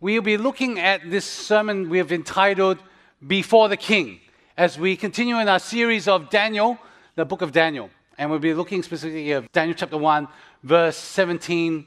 we'll 0.00 0.22
be 0.22 0.36
looking 0.36 0.78
at 0.78 1.10
this 1.10 1.24
sermon 1.24 1.88
we 1.88 1.98
have 1.98 2.12
entitled 2.12 2.78
Before 3.26 3.68
the 3.68 3.76
King 3.76 4.20
as 4.56 4.78
we 4.78 4.96
continue 4.96 5.38
in 5.38 5.48
our 5.48 5.58
series 5.58 6.06
of 6.06 6.28
Daniel, 6.28 6.78
the 7.14 7.24
book 7.24 7.42
of 7.42 7.52
Daniel. 7.52 7.90
And 8.18 8.30
we'll 8.30 8.38
be 8.38 8.54
looking 8.54 8.82
specifically 8.82 9.32
at 9.32 9.50
Daniel 9.52 9.74
chapter 9.76 9.96
1, 9.96 10.28
verse 10.62 10.96
17 10.96 11.86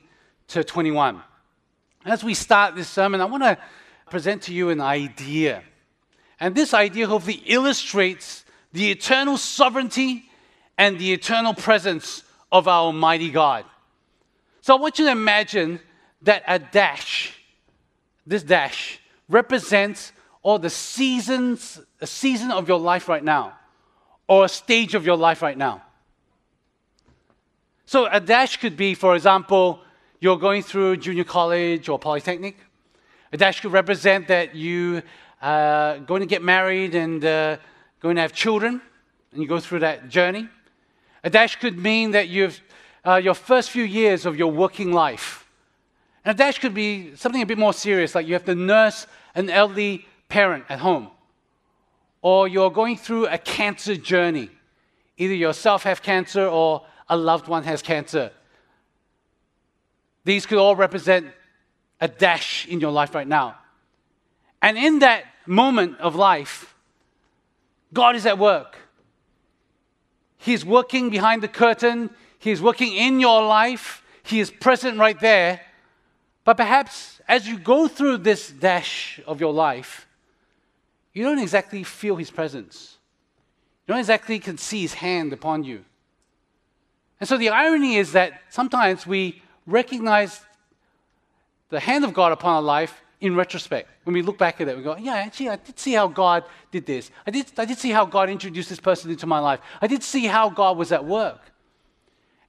to 0.50 0.64
21. 0.64 1.22
As 2.06 2.24
we 2.24 2.34
start 2.34 2.76
this 2.76 2.88
sermon, 2.88 3.22
I 3.22 3.26
want 3.26 3.44
to 3.44 3.58
present 4.10 4.44
to 4.44 4.54
you 4.54 4.70
an 4.70 4.82
idea. 4.82 5.64
And 6.40 6.56
this 6.56 6.74
idea 6.74 7.08
hopefully 7.08 7.44
illustrates 7.46 8.46
the 8.74 8.90
eternal 8.92 9.38
sovereignty 9.38 10.26
and 10.78 10.98
the 10.98 11.14
eternal 11.14 11.54
presence 11.54 12.24
of 12.52 12.68
our 12.68 12.86
Almighty 12.86 13.30
God. 13.30 13.66
So 14.62 14.76
I 14.76 14.80
want 14.80 14.98
you 14.98 15.06
to 15.06 15.12
imagine 15.12 15.80
that 16.24 16.44
a 16.48 16.60
dash, 16.60 17.39
this 18.26 18.44
dash, 18.44 19.00
represents 19.28 20.12
all 20.42 20.60
the 20.60 20.70
seasons, 20.70 21.82
a 22.02 22.08
season 22.08 22.52
of 22.52 22.68
your 22.68 22.80
life 22.80 23.10
right 23.10 23.24
now, 23.24 23.54
or 24.28 24.46
a 24.46 24.50
stage 24.50 24.96
of 24.96 25.06
your 25.06 25.18
life 25.18 25.42
right 25.42 25.58
now. 25.58 25.84
So 27.86 28.06
a 28.06 28.20
dash 28.20 28.58
could 28.58 28.78
be, 28.78 28.94
for 28.94 29.16
example, 29.16 29.82
you're 30.20 30.38
going 30.38 30.64
through 30.64 30.98
junior 30.98 31.24
college 31.24 31.90
or 31.90 31.98
polytechnic. 31.98 32.58
A 33.34 33.38
dash 33.38 33.62
could 33.62 33.72
represent 33.72 34.28
that 34.28 34.56
you 34.56 35.02
are 35.42 36.00
going 36.00 36.22
to 36.22 36.28
get 36.28 36.44
married 36.44 36.96
and 36.96 37.24
uh, 37.24 37.58
going 38.00 38.16
to 38.16 38.22
have 38.22 38.34
children, 38.34 38.82
and 39.32 39.42
you 39.42 39.48
go 39.48 39.60
through 39.60 39.80
that 39.80 40.10
journey. 40.10 40.48
A 41.24 41.30
dash 41.30 41.56
could 41.56 41.78
mean 41.78 42.12
that 42.12 42.28
you've 42.30 42.62
uh, 43.06 43.16
your 43.16 43.34
first 43.34 43.72
few 43.72 43.84
years 43.84 44.26
of 44.26 44.38
your 44.38 44.52
working 44.52 44.92
life. 44.92 45.39
And 46.26 46.36
a 46.36 46.38
dash 46.38 46.60
could 46.60 46.74
be 46.74 47.16
something 47.16 47.42
a 47.42 47.46
bit 47.46 47.58
more 47.58 47.74
serious, 47.74 48.16
like 48.16 48.28
you 48.28 48.34
have 48.34 48.46
to 48.46 48.56
nurse 48.56 49.08
an 49.36 49.50
elderly 49.50 50.06
parent 50.28 50.66
at 50.70 50.80
home, 50.80 51.10
or 52.22 52.48
you're 52.48 52.72
going 52.72 52.98
through 52.98 53.28
a 53.28 53.38
cancer 53.38 53.96
journey. 53.96 54.50
Either 55.18 55.34
yourself 55.34 55.84
have 55.84 56.02
cancer 56.02 56.46
or 56.46 56.86
a 57.10 57.18
loved 57.18 57.48
one 57.48 57.64
has 57.64 57.82
cancer. 57.82 58.32
These 60.26 60.46
could 60.46 60.58
all 60.58 60.76
represent 60.76 61.28
a 62.00 62.08
dash 62.08 62.68
in 62.68 62.80
your 62.80 62.92
life 62.92 63.16
right 63.16 63.28
now. 63.28 63.56
And 64.62 64.78
in 64.78 65.00
that 65.00 65.24
moment 65.46 66.00
of 66.00 66.16
life, 66.16 66.76
God 67.94 68.16
is 68.16 68.26
at 68.26 68.38
work. 68.38 68.78
He's 70.38 70.64
working 70.64 71.10
behind 71.10 71.44
the 71.44 71.48
curtain, 71.48 72.12
He's 72.38 72.62
working 72.62 72.94
in 72.94 73.20
your 73.20 73.46
life, 73.46 74.04
He 74.24 74.40
is 74.40 74.52
present 74.52 74.98
right 74.98 75.20
there. 75.20 75.62
But 76.50 76.58
perhaps 76.58 77.22
as 77.28 77.48
you 77.48 77.60
go 77.60 77.88
through 77.88 78.18
this 78.18 78.50
dash 78.50 79.20
of 79.28 79.40
your 79.40 79.54
life, 79.54 80.08
you 81.14 81.24
don't 81.24 81.38
exactly 81.38 81.84
feel 81.84 82.16
His 82.16 82.32
presence. 82.32 82.98
You 83.86 83.92
don't 83.94 84.00
exactly 84.00 84.40
can 84.40 84.58
see 84.58 84.82
His 84.82 84.96
hand 84.96 85.32
upon 85.32 85.64
you. 85.64 85.86
And 87.20 87.30
so 87.30 87.38
the 87.38 87.50
irony 87.50 87.98
is 87.98 88.14
that 88.14 88.42
sometimes 88.50 89.06
we 89.06 89.44
recognize 89.68 90.42
the 91.70 91.80
hand 91.80 92.04
of 92.04 92.16
God 92.16 92.32
upon 92.32 92.56
our 92.56 92.64
life 92.64 93.00
in 93.22 93.36
retrospect. 93.36 93.88
When 94.06 94.16
we 94.16 94.24
look 94.24 94.40
back 94.40 94.60
at 94.60 94.68
it, 94.68 94.76
we 94.76 94.82
go, 94.82 94.98
yeah, 94.98 95.18
actually, 95.18 95.50
I 95.50 95.58
did 95.58 95.78
see 95.78 95.94
how 95.94 96.08
God 96.08 96.46
did 96.72 96.88
this. 96.88 97.12
I 97.28 97.30
did, 97.30 97.46
I 97.60 97.66
did 97.66 97.78
see 97.78 97.92
how 97.92 98.08
God 98.08 98.28
introduced 98.28 98.70
this 98.70 98.80
person 98.80 99.12
into 99.12 99.28
my 99.28 99.38
life. 99.38 99.60
I 99.84 99.86
did 99.86 100.02
see 100.02 100.26
how 100.26 100.50
God 100.50 100.80
was 100.80 100.92
at 100.92 101.06
work. 101.06 101.52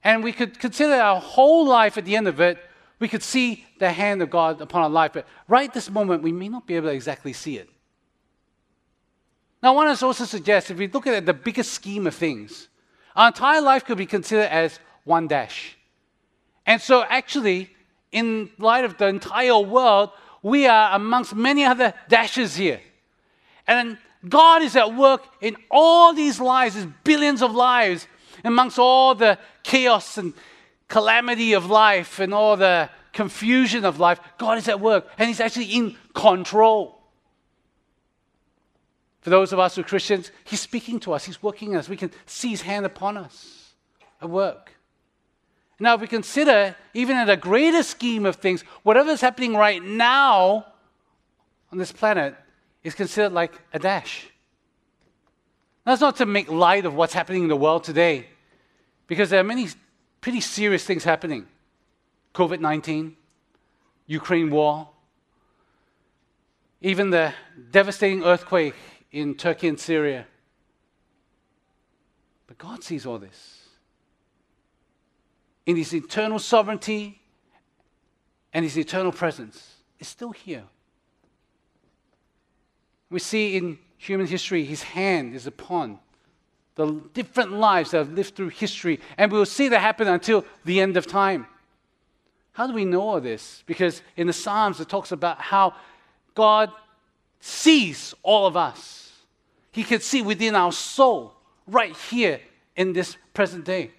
And 0.03 0.23
we 0.23 0.31
could 0.31 0.57
consider 0.57 0.95
our 0.95 1.21
whole 1.21 1.67
life 1.67 1.99
at 1.99 2.05
the 2.05 2.15
end 2.15 2.27
of 2.27 2.41
it, 2.41 2.57
we 3.01 3.07
could 3.07 3.23
see 3.23 3.65
the 3.79 3.91
hand 3.91 4.21
of 4.21 4.29
God 4.29 4.61
upon 4.61 4.83
our 4.83 4.89
life. 4.89 5.13
But 5.13 5.27
right 5.47 5.73
this 5.73 5.89
moment, 5.89 6.21
we 6.21 6.31
may 6.31 6.47
not 6.47 6.67
be 6.67 6.75
able 6.75 6.89
to 6.89 6.93
exactly 6.93 7.33
see 7.33 7.57
it. 7.57 7.67
Now, 9.61 9.73
I 9.73 9.75
want 9.75 9.97
to 9.97 10.05
also 10.05 10.23
suggest 10.23 10.69
if 10.69 10.77
we 10.77 10.87
look 10.87 11.07
at 11.07 11.25
the 11.25 11.33
bigger 11.33 11.63
scheme 11.63 12.05
of 12.05 12.13
things, 12.13 12.69
our 13.15 13.27
entire 13.27 13.59
life 13.59 13.85
could 13.85 13.97
be 13.97 14.05
considered 14.05 14.49
as 14.51 14.79
one 15.03 15.27
dash. 15.27 15.75
And 16.67 16.79
so, 16.79 17.03
actually, 17.03 17.71
in 18.11 18.51
light 18.59 18.85
of 18.85 18.99
the 18.99 19.07
entire 19.07 19.59
world, 19.59 20.11
we 20.43 20.67
are 20.67 20.95
amongst 20.95 21.35
many 21.35 21.65
other 21.65 21.95
dashes 22.07 22.55
here. 22.55 22.81
And 23.65 23.97
God 24.29 24.61
is 24.61 24.75
at 24.75 24.95
work 24.95 25.23
in 25.41 25.57
all 25.71 26.13
these 26.13 26.39
lives, 26.39 26.75
these 26.75 26.87
billions 27.03 27.41
of 27.41 27.55
lives, 27.55 28.07
amongst 28.43 28.77
all 28.77 29.15
the 29.15 29.39
chaos 29.63 30.19
and 30.19 30.35
calamity 30.91 31.53
of 31.53 31.67
life 31.67 32.19
and 32.19 32.33
all 32.33 32.57
the 32.57 32.89
confusion 33.13 33.85
of 33.85 33.97
life. 33.97 34.19
God 34.37 34.57
is 34.57 34.67
at 34.67 34.81
work 34.81 35.07
and 35.17 35.29
He's 35.29 35.39
actually 35.39 35.67
in 35.67 35.95
control. 36.13 37.01
For 39.21 39.29
those 39.29 39.53
of 39.53 39.59
us 39.59 39.75
who 39.75 39.81
are 39.81 39.85
Christians, 39.85 40.31
He's 40.43 40.59
speaking 40.59 40.99
to 41.01 41.13
us, 41.13 41.23
He's 41.23 41.41
working 41.41 41.71
in 41.71 41.77
us. 41.77 41.87
We 41.87 41.95
can 41.95 42.11
see 42.25 42.49
His 42.49 42.61
hand 42.61 42.85
upon 42.85 43.15
us 43.15 43.73
at 44.21 44.29
work. 44.29 44.75
Now, 45.79 45.95
if 45.95 46.01
we 46.01 46.07
consider, 46.07 46.75
even 46.93 47.17
in 47.17 47.29
a 47.29 47.37
greater 47.37 47.83
scheme 47.83 48.25
of 48.25 48.35
things, 48.35 48.63
whatever 48.83 49.11
is 49.11 49.21
happening 49.21 49.55
right 49.55 49.81
now 49.81 50.65
on 51.71 51.77
this 51.77 51.93
planet 51.93 52.35
is 52.83 52.95
considered 52.95 53.31
like 53.31 53.53
a 53.71 53.79
dash. 53.79 54.27
That's 55.85 56.01
not 56.01 56.17
to 56.17 56.25
make 56.25 56.51
light 56.51 56.85
of 56.85 56.93
what's 56.93 57.13
happening 57.13 57.43
in 57.43 57.49
the 57.49 57.55
world 57.55 57.85
today, 57.85 58.27
because 59.07 59.29
there 59.29 59.39
are 59.39 59.45
many 59.45 59.69
pretty 60.21 60.39
serious 60.39 60.85
things 60.85 61.03
happening 61.03 61.47
COVID 62.33 62.61
19, 62.61 63.17
Ukraine 64.07 64.49
war, 64.49 64.89
even 66.79 67.09
the 67.09 67.33
devastating 67.71 68.23
earthquake 68.23 68.75
in 69.11 69.35
Turkey 69.35 69.67
and 69.67 69.79
Syria. 69.79 70.25
But 72.47 72.57
God 72.57 72.83
sees 72.83 73.05
all 73.05 73.19
this 73.19 73.61
in 75.65 75.75
his 75.75 75.93
eternal 75.93 76.39
sovereignty 76.39 77.21
and 78.53 78.65
his 78.65 78.77
eternal 78.77 79.11
presence 79.11 79.75
is 79.99 80.07
still 80.07 80.31
here. 80.31 80.63
We 83.09 83.19
see 83.19 83.57
in 83.57 83.77
human 83.97 84.27
history 84.27 84.63
his 84.65 84.83
hand 84.83 85.35
is 85.35 85.45
upon 85.47 85.99
the 86.85 87.01
different 87.13 87.53
lives 87.53 87.91
that 87.91 87.99
have 87.99 88.13
lived 88.13 88.35
through 88.35 88.49
history, 88.49 88.99
and 89.17 89.31
we 89.31 89.37
will 89.37 89.45
see 89.45 89.67
that 89.69 89.79
happen 89.79 90.07
until 90.07 90.45
the 90.65 90.79
end 90.79 90.97
of 90.97 91.07
time. 91.07 91.47
How 92.53 92.67
do 92.67 92.73
we 92.73 92.85
know 92.85 93.01
all 93.01 93.21
this? 93.21 93.63
Because 93.65 94.01
in 94.17 94.27
the 94.27 94.33
Psalms 94.33 94.79
it 94.79 94.89
talks 94.89 95.11
about 95.11 95.39
how 95.39 95.73
God 96.35 96.71
sees 97.39 98.13
all 98.23 98.45
of 98.45 98.57
us. 98.57 99.11
He 99.71 99.83
can 99.83 100.01
see 100.01 100.21
within 100.21 100.55
our 100.55 100.71
soul 100.71 101.33
right 101.67 101.95
here 101.95 102.41
in 102.75 102.93
this 102.93 103.17
present 103.33 103.65
day. 103.65 103.91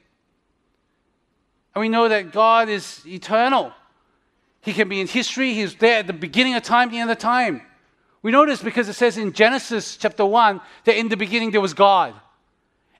And 1.75 1.81
we 1.81 1.89
know 1.89 2.09
that 2.09 2.33
God 2.33 2.69
is 2.69 3.03
eternal. 3.07 3.73
He 4.61 4.73
can 4.73 4.89
be 4.89 5.01
in 5.01 5.09
history, 5.09 5.55
He's 5.55 5.75
there 5.75 6.01
at 6.01 6.07
the 6.07 6.13
beginning 6.13 6.55
of 6.55 6.63
time, 6.63 6.91
the 6.91 6.99
end 6.99 7.11
of 7.11 7.19
time. 7.19 7.63
We 8.23 8.31
know 8.31 8.47
this 8.47 8.63
because 8.63 8.89
it 8.89 8.93
says 8.93 9.19
in 9.19 9.33
Genesis 9.33 9.97
chapter 9.97 10.25
1 10.25 10.61
that 10.85 10.97
in 10.97 11.09
the 11.09 11.17
beginning 11.17 11.51
there 11.51 11.61
was 11.61 11.75
God. 11.75 12.15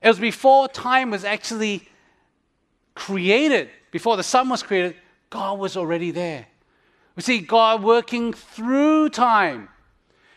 It 0.03 0.07
was 0.09 0.19
before 0.19 0.67
time 0.67 1.11
was 1.11 1.23
actually 1.23 1.87
created, 2.93 3.69
before 3.91 4.17
the 4.17 4.23
sun 4.23 4.49
was 4.49 4.61
created, 4.61 4.95
God 5.29 5.57
was 5.59 5.77
already 5.77 6.11
there. 6.11 6.45
We 7.15 7.23
see 7.23 7.39
God 7.39 7.81
working 7.83 8.33
through 8.33 9.09
time. 9.09 9.69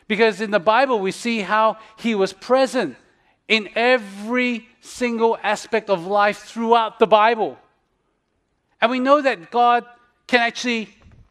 Because 0.08 0.40
in 0.40 0.52
the 0.52 0.60
Bible, 0.60 1.00
we 1.00 1.10
see 1.10 1.40
how 1.40 1.78
He 1.98 2.14
was 2.14 2.32
present 2.32 2.96
in 3.48 3.68
every 3.74 4.68
single 4.80 5.36
aspect 5.42 5.90
of 5.90 6.06
life 6.06 6.38
throughout 6.38 7.00
the 7.00 7.06
Bible. 7.06 7.58
And 8.80 8.90
we 8.90 9.00
know 9.00 9.20
that 9.20 9.50
God 9.50 9.84
can 10.28 10.40
actually 10.40 10.90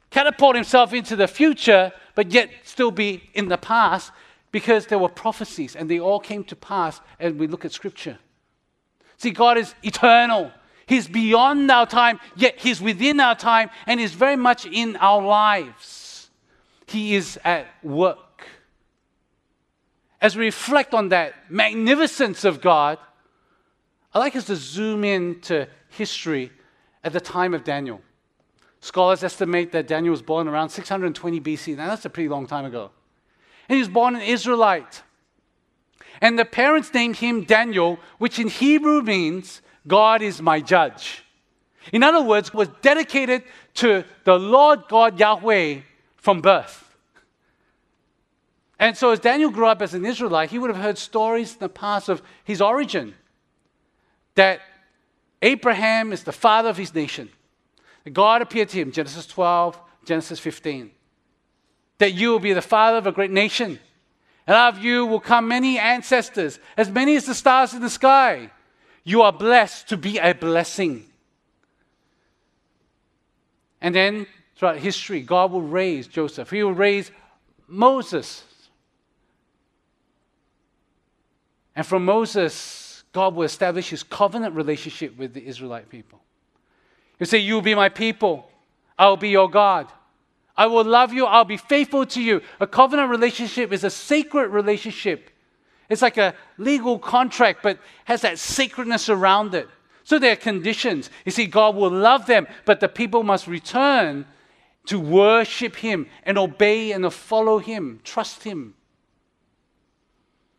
catapult 0.10 0.56
himself 0.56 0.94
into 0.94 1.16
the 1.16 1.28
future, 1.28 1.94
but 2.16 2.32
yet 2.32 2.50
still 2.64 2.92
be 2.92 3.30
in 3.34 3.48
the 3.48 3.58
past 3.58 4.12
because 4.52 4.88
there 4.88 5.00
were 5.00 5.10
prophecies 5.10 5.76
and 5.76 5.90
they 5.90 6.00
all 6.00 6.20
came 6.20 6.44
to 6.46 6.56
pass 6.56 7.02
as 7.20 7.34
we 7.34 7.48
look 7.48 7.66
at 7.66 7.72
Scripture. 7.72 8.18
See, 9.18 9.32
God 9.32 9.58
is 9.58 9.74
eternal. 9.84 10.52
He's 10.88 11.08
beyond 11.08 11.72
our 11.72 11.86
time, 11.86 12.20
yet 12.36 12.60
He's 12.60 12.80
within 12.82 13.20
our 13.20 13.36
time 13.36 13.70
and 13.88 14.00
He's 14.00 14.14
very 14.14 14.36
much 14.36 14.66
in 14.66 14.96
our 14.98 15.22
lives. 15.22 16.30
He 16.88 17.16
is 17.16 17.40
at 17.44 17.68
work. 17.84 18.48
As 20.22 20.36
we 20.36 20.46
reflect 20.46 20.94
on 20.94 21.10
that 21.10 21.34
magnificence 21.50 22.46
of 22.46 22.62
God, 22.62 22.98
I'd 24.14 24.20
like 24.20 24.36
us 24.36 24.46
to 24.46 24.56
zoom 24.56 25.04
in 25.04 25.42
to 25.42 25.68
history 25.90 26.52
at 27.04 27.14
the 27.14 27.20
time 27.20 27.54
of 27.54 27.64
Daniel. 27.64 28.02
Scholars 28.80 29.24
estimate 29.24 29.72
that 29.72 29.88
Daniel 29.88 30.12
was 30.12 30.22
born 30.22 30.48
around 30.48 30.70
620 30.70 31.42
BC. 31.42 31.76
Now, 31.76 31.88
that's 31.88 32.06
a 32.06 32.10
pretty 32.10 32.30
long 32.30 32.48
time 32.48 32.66
ago. 32.66 32.92
And 33.68 33.76
he 33.76 33.80
was 33.82 33.90
born 33.90 34.16
an 34.16 34.22
Israelite. 34.22 35.02
And 36.22 36.40
the 36.40 36.46
parents 36.46 36.94
named 36.94 37.18
him 37.18 37.44
Daniel, 37.44 38.00
which 38.18 38.40
in 38.40 38.48
Hebrew 38.48 39.02
means 39.02 39.62
God 39.88 40.22
is 40.22 40.42
my 40.42 40.60
judge. 40.62 41.24
In 41.92 42.04
other 42.04 42.22
words, 42.22 42.54
was 42.54 42.70
dedicated 42.82 43.44
to 43.76 44.04
the 44.24 44.40
Lord 44.40 44.84
God 44.88 45.20
Yahweh 45.20 45.82
from 46.18 46.42
birth. 46.42 46.82
And 48.80 48.98
so, 48.98 49.12
as 49.12 49.20
Daniel 49.20 49.52
grew 49.52 49.68
up 49.68 49.82
as 49.82 49.94
an 49.94 50.06
Israelite, 50.06 50.50
he 50.50 50.60
would 50.60 50.70
have 50.70 50.82
heard 50.82 50.98
stories 50.98 51.54
in 51.54 51.60
the 51.60 51.70
past 51.70 52.10
of 52.10 52.22
his 52.44 52.62
origin 52.62 53.14
that 54.36 54.62
Abraham 55.42 56.12
is 56.12 56.24
the 56.24 56.34
father 56.34 56.70
of 56.70 56.78
his 56.78 56.94
nation. 56.94 57.30
God 58.12 58.42
appeared 58.42 58.70
to 58.70 58.80
him, 58.80 58.92
Genesis 58.92 59.26
12, 59.28 59.80
Genesis 60.06 60.40
15, 60.40 60.92
that 61.98 62.14
you 62.14 62.30
will 62.30 62.40
be 62.40 62.54
the 62.54 62.62
father 62.62 62.98
of 62.98 63.08
a 63.08 63.12
great 63.12 63.32
nation. 63.32 63.80
And 64.48 64.56
out 64.56 64.76
of 64.76 64.84
you 64.84 65.06
will 65.06 65.20
come 65.20 65.48
many 65.48 65.80
ancestors, 65.80 66.60
as 66.78 66.90
many 66.90 67.16
as 67.16 67.26
the 67.26 67.34
stars 67.34 67.74
in 67.74 67.82
the 67.82 67.90
sky. 67.90 68.52
You 69.04 69.22
are 69.24 69.34
blessed 69.34 69.90
to 69.90 69.98
be 69.98 70.18
a 70.18 70.34
blessing. 70.34 71.06
And 73.82 73.94
then 73.94 74.28
throughout 74.56 74.78
history, 74.78 75.22
God 75.22 75.52
will 75.52 75.62
raise 75.62 76.08
Joseph. 76.08 76.50
He 76.50 76.64
will 76.64 76.74
raise 76.74 77.12
Moses. 77.68 78.44
And 81.76 81.86
from 81.86 82.06
Moses, 82.06 83.04
God 83.12 83.36
will 83.36 83.44
establish 83.44 83.90
his 83.90 84.04
covenant 84.04 84.56
relationship 84.56 85.18
with 85.18 85.34
the 85.34 85.46
Israelite 85.46 85.90
people. 85.90 86.20
He'll 87.18 87.28
say, 87.28 87.40
You 87.40 87.56
will 87.56 87.62
be 87.62 87.76
my 87.76 87.90
people, 87.90 88.50
I 88.98 89.08
will 89.08 89.18
be 89.18 89.30
your 89.30 89.50
God. 89.50 89.92
I 90.58 90.68
will 90.68 90.86
love 90.86 91.12
you, 91.12 91.26
I'll 91.26 91.46
be 91.46 91.58
faithful 91.58 92.06
to 92.08 92.22
you. 92.22 92.42
A 92.60 92.68
covenant 92.68 93.10
relationship 93.10 93.74
is 93.74 93.84
a 93.84 93.90
sacred 93.90 94.50
relationship. 94.50 95.30
It's 95.90 96.02
like 96.02 96.18
a 96.18 96.34
legal 96.58 96.98
contract, 96.98 97.62
but 97.62 97.80
has 98.06 98.22
that 98.22 98.40
sacredness 98.40 99.10
around 99.10 99.54
it. 99.54 99.68
So 100.04 100.20
there 100.20 100.34
are 100.34 100.38
conditions. 100.38 101.10
You 101.26 101.32
see, 101.32 101.46
God 101.46 101.76
will 101.76 101.92
love 101.92 102.26
them, 102.26 102.48
but 102.64 102.80
the 102.80 102.88
people 102.88 103.24
must 103.24 103.48
return 103.48 104.26
to 104.86 105.00
worship 105.00 105.76
Him 105.78 106.08
and 106.24 106.38
obey 106.38 106.92
and 106.92 107.12
follow 107.12 107.58
Him, 107.58 108.00
trust 108.04 108.44
Him. 108.44 108.76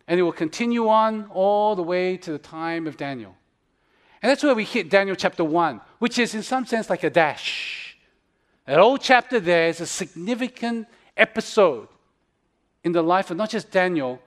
And 0.09 0.21
it 0.21 0.25
will 0.25 0.33
continue 0.33 0.89
on 0.89 1.27
all 1.33 1.75
the 1.75 1.83
way 1.83 2.17
to 2.19 2.33
the 2.33 2.39
time 2.39 2.87
of 2.87 2.97
Daniel. 2.97 3.37
And 4.23 4.31
that's 4.31 4.43
where 4.43 4.55
we 4.55 4.65
hit 4.65 4.91
Daniel 4.91 5.17
chapter 5.17 5.45
1, 5.45 5.81
which 6.01 6.19
is 6.19 6.35
in 6.35 6.43
some 6.43 6.67
sense 6.67 6.91
like 6.91 7.05
a 7.05 7.11
dash. 7.11 7.86
That 8.67 8.79
whole 8.79 8.99
chapter 8.99 9.41
there 9.41 9.69
is 9.69 9.81
a 9.81 9.87
significant 9.87 10.89
episode 11.17 11.89
in 12.85 12.93
the 12.93 13.03
life 13.03 13.31
of 13.31 13.37
not 13.37 13.51
just 13.51 13.71
Daniel, 13.71 14.21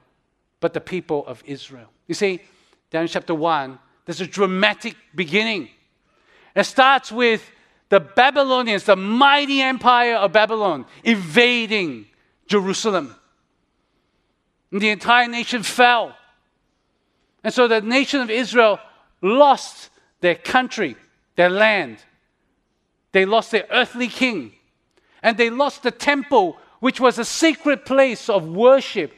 but 0.60 0.74
the 0.74 0.82
people 0.82 1.26
of 1.28 1.44
Israel. 1.46 1.90
You 2.08 2.16
see, 2.16 2.42
Daniel 2.90 3.08
chapter 3.08 3.36
1 3.36 3.80
there's 4.10 4.22
a 4.22 4.26
dramatic 4.26 4.96
beginning. 5.14 5.70
It 6.56 6.64
starts 6.64 7.12
with 7.12 7.48
the 7.90 8.00
Babylonians, 8.00 8.86
the 8.86 8.96
mighty 8.96 9.62
empire 9.62 10.16
of 10.16 10.32
Babylon, 10.32 10.88
invading 11.04 12.08
Jerusalem. 12.48 13.16
And 14.72 14.82
the 14.82 14.90
entire 14.90 15.28
nation 15.28 15.62
fell. 15.62 16.16
And 17.44 17.54
so 17.54 17.68
the 17.68 17.82
nation 17.82 18.22
of 18.22 18.32
Israel 18.32 18.80
lost 19.22 19.92
their 20.22 20.34
country, 20.34 20.96
their 21.36 21.52
land. 21.52 22.00
They 23.12 23.26
lost 23.26 23.52
their 23.52 23.68
earthly 23.72 24.08
king. 24.08 24.54
And 25.22 25.38
they 25.38 25.50
lost 25.50 25.84
the 25.84 25.92
temple, 25.92 26.58
which 26.80 27.00
was 27.00 27.18
a 27.18 27.26
sacred 27.26 27.86
place 27.86 28.30
of 28.30 28.48
worship. 28.48 29.14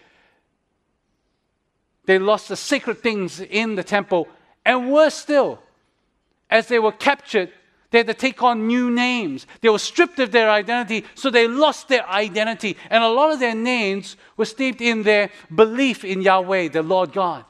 They 2.06 2.18
lost 2.18 2.50
the 2.50 2.56
sacred 2.56 3.00
things 3.00 3.40
in 3.40 3.76
the 3.76 3.84
temple 3.84 4.28
and 4.66 4.92
worse 4.92 5.16
still, 5.16 5.60
as 6.50 6.68
they 6.68 6.80
were 6.80 6.92
captured, 6.92 7.52
they 7.90 8.00
had 8.00 8.08
to 8.08 8.14
take 8.14 8.42
on 8.42 8.68
new 8.68 8.90
names. 8.90 9.48
They 9.60 9.70
were 9.70 9.80
stripped 9.80 10.20
of 10.20 10.32
their 10.32 10.50
identity, 10.50 11.06
so 11.14 11.30
they 11.30 11.48
lost 11.48 11.90
their 11.90 12.08
identity. 12.08 12.78
And 12.90 13.04
a 13.04 13.10
lot 13.10 13.32
of 13.32 13.40
their 13.40 13.56
names 13.56 14.16
were 14.38 14.46
steeped 14.46 14.82
in 14.82 15.04
their 15.04 15.30
belief 15.54 16.06
in 16.06 16.22
Yahweh, 16.22 16.70
the 16.70 16.84
Lord 16.84 17.12
God. 17.12 17.44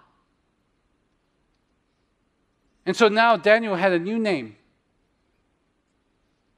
And 2.85 2.95
so 2.95 3.07
now 3.07 3.37
Daniel 3.37 3.75
had 3.75 3.91
a 3.91 3.99
new 3.99 4.17
name. 4.17 4.55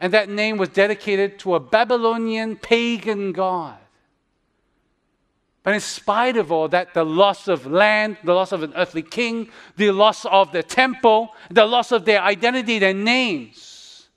And 0.03 0.11
that 0.11 0.27
name 0.27 0.57
was 0.57 0.67
dedicated 0.67 1.39
to 1.39 1.55
a 1.55 1.61
Babylonian 1.61 2.57
pagan 2.57 3.31
god. 3.31 3.77
But 5.63 5.75
in 5.75 5.79
spite 5.79 6.35
of 6.35 6.51
all 6.51 6.67
that, 6.67 6.93
the 6.93 7.05
loss 7.05 7.47
of 7.47 7.65
land, 7.65 8.17
the 8.21 8.33
loss 8.33 8.51
of 8.51 8.63
an 8.63 8.73
earthly 8.75 9.01
king, 9.01 9.49
the 9.77 9.91
loss 9.91 10.25
of 10.25 10.51
the 10.51 10.61
temple, 10.61 11.29
the 11.49 11.65
loss 11.65 11.93
of 11.93 12.03
their 12.03 12.21
identity, 12.21 12.79
their 12.79 12.93
names, 12.93 14.09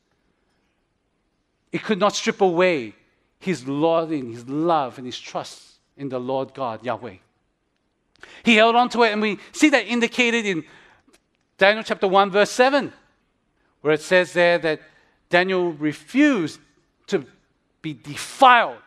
it 1.71 1.85
could 1.85 2.01
not 2.01 2.17
strip 2.17 2.41
away 2.41 2.93
his 3.39 3.63
and 3.63 4.35
his 4.35 4.49
love 4.49 4.99
and 4.99 5.07
his 5.07 5.21
trust 5.21 5.75
in 5.97 6.09
the 6.09 6.19
Lord 6.19 6.53
God, 6.53 6.85
Yahweh. 6.85 7.19
He 8.43 8.57
held 8.57 8.75
on 8.75 8.89
to 8.89 9.05
it, 9.05 9.13
and 9.13 9.23
we 9.23 9.39
see 9.53 9.69
that 9.69 9.87
indicated 9.87 10.47
in 10.47 10.65
Daniel 11.59 11.85
chapter 11.85 12.09
1, 12.09 12.33
verse 12.33 12.51
7, 12.51 12.93
where 13.83 13.95
it 13.95 14.03
says 14.03 14.33
there 14.33 14.59
that 14.59 14.81
Daniel 15.29 15.73
refused 15.73 16.61
to 17.09 17.25
be 17.83 17.95
defiled 17.95 18.79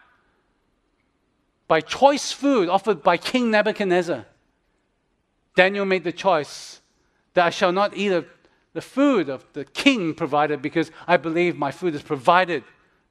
by 1.67 1.81
choice 1.81 2.31
food 2.31 2.67
offered 2.69 3.03
by 3.03 3.17
King 3.17 3.51
Nebuchadnezzar. 3.51 4.25
Daniel 5.55 5.85
made 5.85 6.03
the 6.03 6.11
choice 6.11 6.81
that 7.33 7.45
I 7.45 7.49
shall 7.49 7.71
not 7.71 7.95
eat 7.95 8.11
of 8.11 8.25
the 8.73 8.81
food 8.81 9.29
of 9.29 9.45
the 9.53 9.65
king 9.65 10.13
provided 10.13 10.61
because 10.61 10.91
I 11.07 11.17
believe 11.17 11.57
my 11.57 11.71
food 11.71 11.95
is 11.95 12.01
provided 12.01 12.63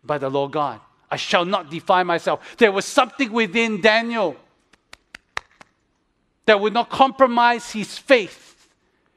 by 0.05 0.19
the 0.19 0.29
Lord 0.29 0.53
God. 0.53 0.81
I 1.11 1.17
shall 1.17 1.45
not 1.45 1.71
defile 1.71 2.05
myself. 2.05 2.57
There 2.59 2.73
was 2.73 2.85
something 2.85 3.33
within 3.33 3.81
Daniel 3.81 4.37
that 6.47 6.61
would 6.61 6.73
not 6.73 6.91
compromise 6.91 7.73
his 7.73 7.99
faith. 7.99 8.69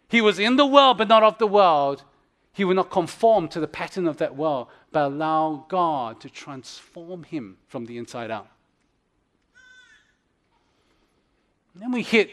He 0.10 0.22
was 0.22 0.40
in 0.40 0.56
the 0.56 0.66
world, 0.66 0.98
but 0.98 1.08
not 1.08 1.24
of 1.24 1.38
the 1.38 1.48
world. 1.48 2.04
He 2.54 2.66
would 2.66 2.76
not 2.76 2.92
conform 2.92 3.48
to 3.50 3.60
the 3.60 3.68
pattern 3.68 4.08
of 4.08 4.18
that 4.18 4.36
world, 4.36 4.68
but 4.92 5.06
allow 5.06 5.66
God 5.70 6.20
to 6.22 6.30
transform 6.30 7.24
him 7.24 7.58
from 7.68 7.86
the 7.86 7.98
inside 7.98 8.32
out. 8.32 8.50
then 11.74 11.92
we 11.92 12.04
hit 12.04 12.30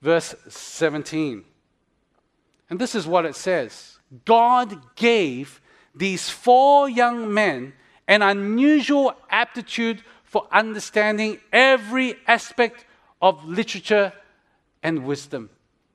verse 0.00 0.34
17. 0.48 1.44
And 2.70 2.78
this 2.78 2.94
is 2.94 3.06
what 3.06 3.26
it 3.26 3.36
says 3.36 3.98
God 4.24 4.78
gave 4.96 5.60
these 5.94 6.28
four 6.28 6.88
young 6.88 7.32
men 7.32 7.74
an 8.08 8.22
unusual 8.22 9.14
aptitude 9.30 10.02
for 10.24 10.46
understanding 10.52 11.38
every 11.52 12.16
aspect 12.26 12.84
of 13.20 13.44
literature 13.44 14.12
and 14.82 15.04
wisdom. 15.04 15.50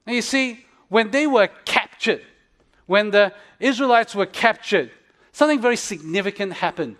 Now, 0.06 0.14
you 0.14 0.22
see, 0.22 0.66
when 0.90 1.12
they 1.12 1.28
were 1.28 1.48
captured, 1.66 2.22
when 2.92 3.10
the 3.10 3.32
Israelites 3.62 4.14
were 4.14 4.26
captured, 4.26 4.92
something 5.32 5.62
very 5.62 5.78
significant 5.78 6.52
happened. 6.52 6.98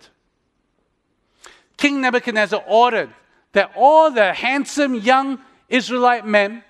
King 1.76 2.00
Nebuchadnezzar 2.00 2.64
ordered 2.66 3.10
that 3.52 3.72
all 3.76 4.10
the 4.10 4.32
handsome 4.32 4.94
young 4.94 5.38
Israelite 5.68 6.26
men 6.26 6.64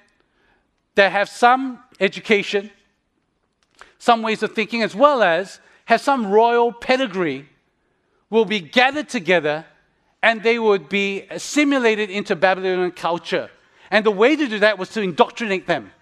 that 0.96 1.12
have 1.12 1.28
some 1.28 1.78
education, 2.00 2.68
some 4.00 4.22
ways 4.22 4.42
of 4.42 4.56
thinking, 4.56 4.82
as 4.82 4.92
well 4.92 5.22
as 5.22 5.60
have 5.84 6.00
some 6.00 6.26
royal 6.26 6.72
pedigree, 6.72 7.48
will 8.28 8.44
be 8.44 8.58
gathered 8.58 9.08
together 9.08 9.64
and 10.20 10.42
they 10.42 10.58
would 10.58 10.88
be 10.88 11.28
assimilated 11.30 12.10
into 12.10 12.34
Babylonian 12.34 12.90
culture. 12.90 13.50
And 13.88 14.04
the 14.04 14.10
way 14.10 14.34
to 14.34 14.48
do 14.48 14.58
that 14.58 14.78
was 14.80 14.88
to 14.90 15.00
indoctrinate 15.00 15.68
them, 15.68 15.92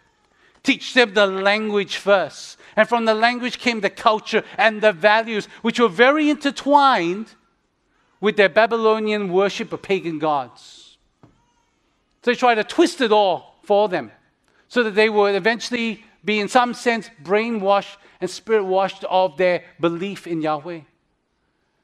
teach 0.62 0.94
them 0.94 1.12
the 1.12 1.26
language 1.26 1.96
first. 1.96 2.56
And 2.80 2.88
from 2.88 3.04
the 3.04 3.12
language 3.12 3.58
came 3.58 3.82
the 3.82 3.90
culture 3.90 4.42
and 4.56 4.80
the 4.80 4.90
values, 4.90 5.44
which 5.60 5.78
were 5.78 5.86
very 5.86 6.30
intertwined 6.30 7.34
with 8.22 8.38
their 8.38 8.48
Babylonian 8.48 9.30
worship 9.30 9.74
of 9.74 9.82
pagan 9.82 10.18
gods. 10.18 10.96
So 12.22 12.30
they 12.30 12.34
tried 12.34 12.54
to 12.54 12.64
twist 12.64 13.02
it 13.02 13.12
all 13.12 13.56
for 13.64 13.90
them 13.90 14.10
so 14.68 14.82
that 14.82 14.94
they 14.94 15.10
would 15.10 15.34
eventually 15.34 16.02
be, 16.24 16.40
in 16.40 16.48
some 16.48 16.72
sense, 16.72 17.10
brainwashed 17.22 17.98
and 18.18 18.30
spirit 18.30 18.64
washed 18.64 19.04
of 19.04 19.36
their 19.36 19.62
belief 19.78 20.26
in 20.26 20.40
Yahweh. 20.40 20.80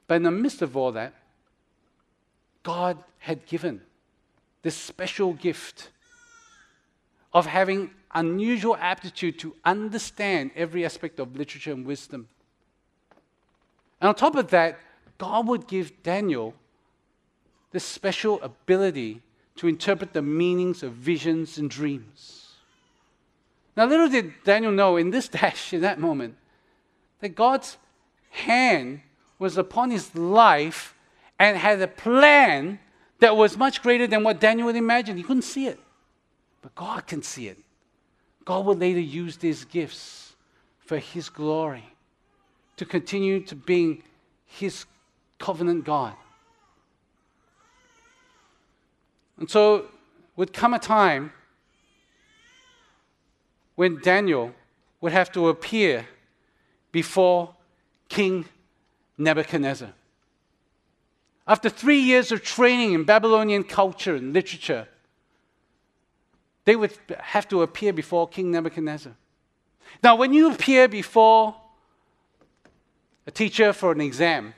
But 0.06 0.14
in 0.14 0.22
the 0.22 0.30
midst 0.30 0.62
of 0.62 0.78
all 0.78 0.92
that, 0.92 1.12
God 2.62 2.96
had 3.18 3.44
given 3.44 3.82
this 4.62 4.74
special 4.78 5.34
gift 5.34 5.90
of 7.34 7.44
having 7.44 7.90
unusual 8.16 8.76
aptitude 8.80 9.38
to 9.38 9.54
understand 9.64 10.50
every 10.56 10.84
aspect 10.84 11.20
of 11.20 11.36
literature 11.36 11.72
and 11.72 11.86
wisdom. 11.86 12.28
And 14.00 14.08
on 14.08 14.14
top 14.14 14.34
of 14.34 14.48
that, 14.48 14.78
God 15.18 15.46
would 15.46 15.68
give 15.68 16.02
Daniel 16.02 16.54
this 17.70 17.84
special 17.84 18.40
ability 18.42 19.20
to 19.56 19.68
interpret 19.68 20.12
the 20.12 20.22
meanings 20.22 20.82
of 20.82 20.92
visions 20.92 21.58
and 21.58 21.70
dreams. 21.70 22.54
Now, 23.76 23.84
little 23.84 24.08
did 24.08 24.32
Daniel 24.44 24.72
know 24.72 24.96
in 24.96 25.10
this 25.10 25.28
dash, 25.36 25.72
in 25.72 25.82
that 25.82 26.00
moment, 26.00 26.36
that 27.20 27.34
God's 27.34 27.76
hand 28.30 29.02
was 29.38 29.58
upon 29.58 29.90
his 29.90 30.14
life 30.14 30.94
and 31.38 31.56
had 31.56 31.80
a 31.82 31.86
plan 31.86 32.78
that 33.18 33.36
was 33.36 33.56
much 33.58 33.82
greater 33.82 34.06
than 34.06 34.24
what 34.24 34.40
Daniel 34.40 34.66
would 34.66 34.76
imagine. 34.76 35.16
He 35.16 35.22
couldn't 35.22 35.42
see 35.42 35.66
it, 35.66 35.78
but 36.62 36.74
God 36.74 37.06
can 37.06 37.22
see 37.22 37.48
it. 37.48 37.58
God 38.46 38.64
would 38.64 38.78
later 38.78 39.00
use 39.00 39.36
these 39.36 39.64
gifts 39.64 40.34
for 40.78 40.98
his 40.98 41.28
glory 41.28 41.84
to 42.76 42.84
continue 42.86 43.40
to 43.40 43.56
being 43.56 44.02
his 44.46 44.86
covenant 45.38 45.84
God. 45.84 46.14
And 49.38 49.50
so 49.50 49.86
would 50.36 50.52
come 50.52 50.72
a 50.72 50.78
time 50.78 51.32
when 53.74 54.00
Daniel 54.00 54.54
would 55.00 55.12
have 55.12 55.32
to 55.32 55.48
appear 55.48 56.06
before 56.92 57.52
King 58.08 58.44
Nebuchadnezzar. 59.18 59.92
After 61.48 61.68
three 61.68 61.98
years 61.98 62.30
of 62.30 62.42
training 62.42 62.92
in 62.92 63.02
Babylonian 63.02 63.64
culture 63.64 64.14
and 64.14 64.32
literature, 64.32 64.86
they 66.66 66.76
would 66.76 66.92
have 67.18 67.48
to 67.48 67.62
appear 67.62 67.92
before 67.92 68.28
King 68.28 68.50
Nebuchadnezzar. 68.50 69.14
Now, 70.02 70.16
when 70.16 70.34
you 70.34 70.50
appear 70.50 70.88
before 70.88 71.54
a 73.26 73.30
teacher 73.30 73.72
for 73.72 73.92
an 73.92 74.00
exam, 74.00 74.52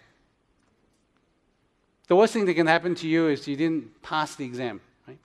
the 2.09 2.17
worst 2.17 2.33
thing 2.33 2.47
that 2.47 2.55
can 2.55 2.67
happen 2.67 2.95
to 2.97 3.07
you 3.07 3.29
is 3.29 3.47
you 3.47 3.57
didn't 3.57 4.03
pass 4.03 4.35
the 4.35 4.47
exam. 4.47 4.81
Right? 5.07 5.19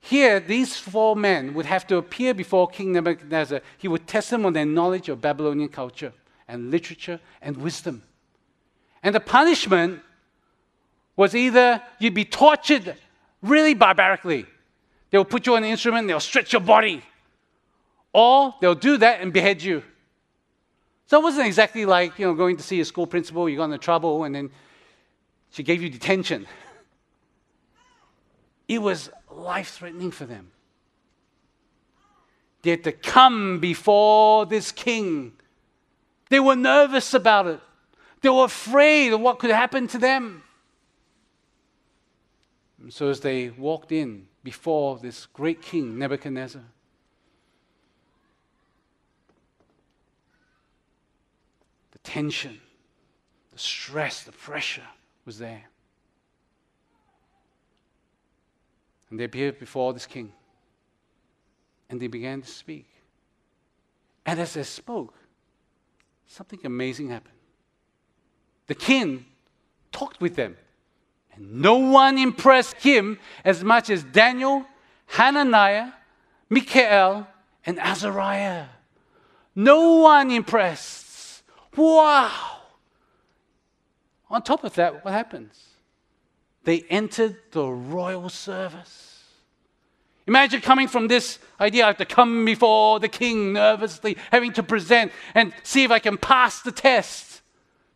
Here, 0.00 0.40
these 0.40 0.78
four 0.78 1.14
men 1.16 1.52
would 1.52 1.66
have 1.66 1.86
to 1.88 1.98
appear 1.98 2.32
before 2.32 2.66
King 2.68 2.92
Nebuchadnezzar. 2.92 3.60
He 3.76 3.88
would 3.88 4.06
test 4.06 4.30
them 4.30 4.46
on 4.46 4.54
their 4.54 4.64
knowledge 4.64 5.10
of 5.10 5.20
Babylonian 5.20 5.68
culture 5.68 6.14
and 6.48 6.70
literature 6.70 7.20
and 7.42 7.58
wisdom. 7.58 8.02
And 9.02 9.14
the 9.14 9.20
punishment 9.20 10.00
was 11.14 11.34
either 11.34 11.82
you'd 11.98 12.14
be 12.14 12.24
tortured 12.24 12.96
really 13.42 13.74
barbarically. 13.74 14.46
They'll 15.12 15.26
put 15.26 15.46
you 15.46 15.56
on 15.56 15.62
an 15.62 15.68
instrument, 15.68 16.08
they'll 16.08 16.20
stretch 16.20 16.54
your 16.54 16.62
body, 16.62 17.02
or 18.14 18.54
they'll 18.60 18.74
do 18.74 18.96
that 18.96 19.20
and 19.20 19.30
behead 19.30 19.62
you. 19.62 19.82
So 21.06 21.20
it 21.20 21.22
wasn't 21.22 21.46
exactly 21.46 21.84
like, 21.84 22.18
you 22.18 22.26
know, 22.26 22.32
going 22.32 22.56
to 22.56 22.62
see 22.62 22.80
a 22.80 22.84
school 22.86 23.06
principal, 23.06 23.46
you 23.46 23.58
got 23.58 23.64
into 23.64 23.76
trouble, 23.76 24.24
and 24.24 24.34
then 24.34 24.50
she 25.50 25.62
gave 25.62 25.82
you 25.82 25.90
detention. 25.90 26.46
It 28.66 28.78
was 28.78 29.10
life 29.30 29.74
threatening 29.74 30.12
for 30.12 30.24
them. 30.24 30.50
They 32.62 32.70
had 32.70 32.84
to 32.84 32.92
come 32.92 33.60
before 33.60 34.46
this 34.46 34.72
king. 34.72 35.32
They 36.30 36.40
were 36.40 36.56
nervous 36.56 37.12
about 37.12 37.48
it. 37.48 37.60
They 38.22 38.30
were 38.30 38.44
afraid 38.44 39.12
of 39.12 39.20
what 39.20 39.40
could 39.40 39.50
happen 39.50 39.88
to 39.88 39.98
them. 39.98 40.42
And 42.80 42.90
so, 42.90 43.08
as 43.08 43.20
they 43.20 43.50
walked 43.50 43.92
in 43.92 44.28
before 44.44 44.98
this 44.98 45.26
great 45.26 45.62
king, 45.62 45.98
Nebuchadnezzar, 45.98 46.62
The 51.92 51.98
tension, 51.98 52.60
the 53.52 53.58
stress, 53.58 54.24
the 54.24 54.32
pressure 54.32 54.86
was 55.24 55.38
there. 55.38 55.64
And 59.10 59.20
they 59.20 59.24
appeared 59.24 59.58
before 59.58 59.92
this 59.92 60.06
king. 60.06 60.32
And 61.90 62.00
they 62.00 62.06
began 62.06 62.40
to 62.40 62.48
speak. 62.48 62.86
And 64.24 64.40
as 64.40 64.54
they 64.54 64.62
spoke, 64.62 65.14
something 66.26 66.60
amazing 66.64 67.10
happened. 67.10 67.34
The 68.68 68.74
king 68.74 69.26
talked 69.90 70.18
with 70.18 70.34
them. 70.34 70.56
And 71.34 71.60
no 71.62 71.76
one 71.76 72.18
impressed 72.18 72.76
him 72.76 73.18
as 73.44 73.64
much 73.64 73.90
as 73.90 74.04
Daniel, 74.04 74.66
Hananiah, 75.06 75.92
Mishael, 76.50 77.26
and 77.64 77.78
Azariah. 77.78 78.66
No 79.54 79.98
one 79.98 80.30
impressed. 80.30 81.42
Wow! 81.76 82.30
On 84.30 84.42
top 84.42 84.64
of 84.64 84.74
that, 84.74 85.04
what 85.04 85.12
happens? 85.12 85.58
They 86.64 86.84
entered 86.88 87.36
the 87.50 87.66
royal 87.66 88.28
service. 88.28 89.24
Imagine 90.26 90.60
coming 90.60 90.86
from 90.86 91.08
this 91.08 91.38
idea 91.60 91.84
I 91.84 91.88
have 91.88 91.96
to 91.98 92.04
come 92.04 92.44
before 92.44 93.00
the 93.00 93.08
king 93.08 93.52
nervously, 93.54 94.16
having 94.30 94.52
to 94.52 94.62
present 94.62 95.12
and 95.34 95.52
see 95.62 95.82
if 95.82 95.90
I 95.90 95.98
can 95.98 96.16
pass 96.16 96.62
the 96.62 96.72
test, 96.72 97.42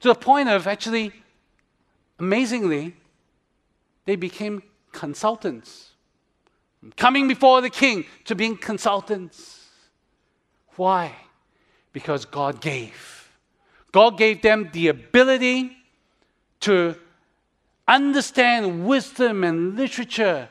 to 0.01 0.09
the 0.09 0.15
point 0.15 0.49
of 0.49 0.67
actually, 0.67 1.13
amazingly, 2.19 2.97
they 4.07 4.17
became 4.17 4.63
consultants. 4.93 5.91
Coming 6.97 7.29
before 7.29 7.61
the 7.61 7.71
king 7.71 8.07
to 8.25 8.35
being 8.35 8.57
consultants. 8.57 9.67
Why? 10.77 11.15
Because 11.93 12.25
God 12.25 12.61
gave. 12.61 13.29
God 13.93 14.17
gave 14.17 14.43
them 14.43 14.71
the 14.73 14.89
ability 14.89 15.77
to 16.61 16.97
understand 17.89 18.87
wisdom 18.87 19.45
and 19.45 19.77
literature, 19.77 20.49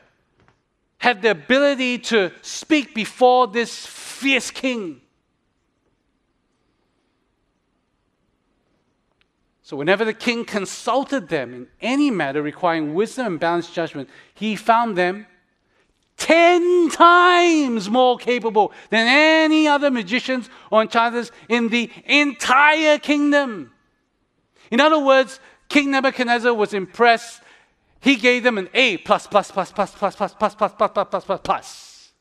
have 0.98 1.22
the 1.22 1.30
ability 1.30 1.98
to 1.98 2.32
speak 2.42 2.94
before 2.94 3.46
this 3.46 3.86
fierce 3.86 4.50
king. 4.50 5.00
So, 9.66 9.76
whenever 9.76 10.04
the 10.04 10.14
king 10.14 10.44
consulted 10.44 11.26
them 11.26 11.52
in 11.52 11.66
any 11.80 12.08
matter 12.08 12.40
requiring 12.40 12.94
wisdom 12.94 13.26
and 13.26 13.40
balanced 13.40 13.74
judgment, 13.74 14.08
he 14.32 14.54
found 14.54 14.96
them 14.96 15.26
10 16.18 16.90
times 16.90 17.90
more 17.90 18.16
capable 18.16 18.70
than 18.90 19.08
any 19.08 19.66
other 19.66 19.90
magicians 19.90 20.48
or 20.70 20.82
enchanters 20.82 21.32
in 21.48 21.68
the 21.70 21.90
entire 22.04 22.96
kingdom. 22.98 23.72
In 24.70 24.80
other 24.80 25.00
words, 25.00 25.40
King 25.68 25.90
Nebuchadnezzar 25.90 26.54
was 26.54 26.72
impressed. 26.72 27.42
He 27.98 28.14
gave 28.14 28.44
them 28.44 28.58
an 28.58 28.68
A 28.72 28.98
plus 28.98 29.26
plus 29.26 29.50
plus 29.50 29.72
plus 29.72 29.90
plus 29.90 30.14
plus 30.14 30.32
plus 30.32 30.54
plus 30.54 30.74
plus 30.74 30.92
plus 30.92 31.08
plus 31.10 31.24
plus 31.24 31.40
plus. 31.42 32.12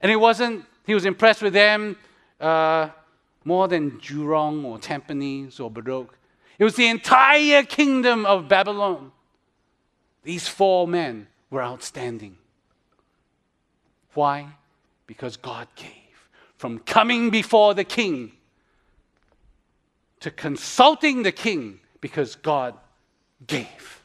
And 0.00 0.10
it 0.10 0.16
wasn't, 0.16 0.64
he 0.86 0.94
was 0.94 1.04
impressed 1.04 1.42
with 1.42 1.52
them 1.52 1.98
uh, 2.40 2.88
more 3.46 3.68
than 3.68 3.92
Jurong 3.92 4.64
or 4.64 4.76
Tampines 4.76 5.60
or 5.60 5.70
Bedok. 5.70 6.08
It 6.58 6.64
was 6.64 6.74
the 6.74 6.88
entire 6.88 7.62
kingdom 7.62 8.26
of 8.26 8.48
Babylon. 8.48 9.12
These 10.24 10.48
four 10.48 10.88
men 10.88 11.28
were 11.48 11.62
outstanding. 11.62 12.38
Why? 14.14 14.48
Because 15.06 15.36
God 15.36 15.68
gave. 15.76 15.92
From 16.56 16.80
coming 16.80 17.30
before 17.30 17.72
the 17.72 17.84
king 17.84 18.32
to 20.18 20.30
consulting 20.32 21.22
the 21.22 21.30
king 21.30 21.78
because 22.00 22.34
God 22.34 22.74
gave. 23.46 24.02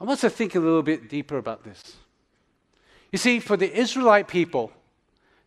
I 0.00 0.04
want 0.04 0.20
to 0.20 0.30
think 0.30 0.54
a 0.54 0.60
little 0.60 0.82
bit 0.82 1.08
deeper 1.08 1.38
about 1.38 1.64
this. 1.64 1.96
You 3.12 3.18
see, 3.18 3.40
for 3.40 3.56
the 3.56 3.72
Israelite 3.72 4.28
people, 4.28 4.72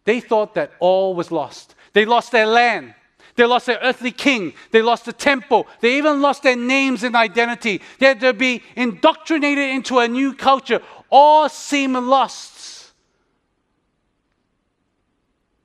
they 0.06 0.20
thought 0.20 0.56
that 0.56 0.72
all 0.80 1.14
was 1.14 1.32
lost. 1.32 1.76
They 1.94 2.06
lost 2.06 2.32
their 2.32 2.48
land. 2.48 2.96
They 3.36 3.46
lost 3.46 3.68
their 3.68 3.80
earthly 3.82 4.12
king. 4.12 4.54
They 4.72 4.82
lost 4.82 5.06
the 5.06 5.14
temple. 5.14 5.68
They 5.82 5.98
even 5.98 6.22
lost 6.22 6.44
their 6.44 6.56
names 6.56 7.04
and 7.04 7.16
identity. 7.16 7.82
They 8.00 8.08
had 8.08 8.20
to 8.22 8.34
be 8.34 8.64
indoctrinated 8.76 9.70
into 9.70 10.00
a 10.00 10.08
new 10.08 10.34
culture. 10.34 10.82
All 11.10 11.48
seemed 11.48 11.96
lost. 11.96 12.92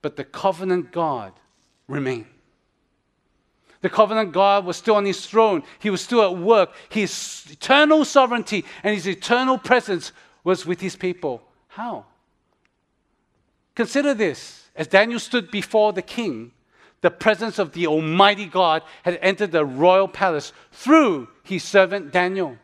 But 0.03 0.17
the 0.17 0.25
covenant 0.25 0.93
God 0.93 1.33
remained. 1.89 2.27
The 3.85 3.91
covenant 3.91 4.33
God 4.33 4.65
was 4.65 4.79
still 4.79 4.95
on 4.95 5.05
his 5.05 5.27
throne. 5.27 5.63
He 5.79 5.91
was 5.91 6.01
still 6.01 6.23
at 6.23 6.39
work. 6.39 6.71
His 6.89 7.45
eternal 7.51 8.07
sovereignty 8.07 8.65
and 8.83 8.95
his 8.95 9.07
eternal 9.07 9.59
presence 9.59 10.11
was 10.43 10.65
with 10.65 10.81
his 10.81 10.97
people. 10.97 11.43
How? 11.69 12.07
Consider 13.75 14.15
this 14.15 14.71
as 14.75 14.87
Daniel 14.87 15.21
stood 15.21 15.51
before 15.51 15.93
the 15.93 16.01
king, 16.01 16.53
the 17.03 17.11
presence 17.11 17.59
of 17.59 17.73
the 17.73 17.87
Almighty 17.87 18.47
God 18.47 18.83
had 19.03 19.19
entered 19.21 19.53
the 19.53 19.67
royal 19.67 20.09
palace 20.09 20.55
through 20.73 21.29
his 21.43 21.63
servant 21.63 22.11
Daniel. 22.11 22.57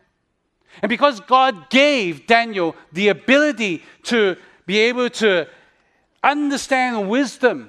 And 0.81 0.89
because 0.89 1.21
God 1.21 1.69
gave 1.69 2.27
Daniel 2.27 2.75
the 2.93 3.09
ability 3.09 3.83
to 4.05 4.39
be 4.65 4.79
able 4.79 5.11
to 5.11 5.47
understand 6.25 7.11
wisdom, 7.11 7.69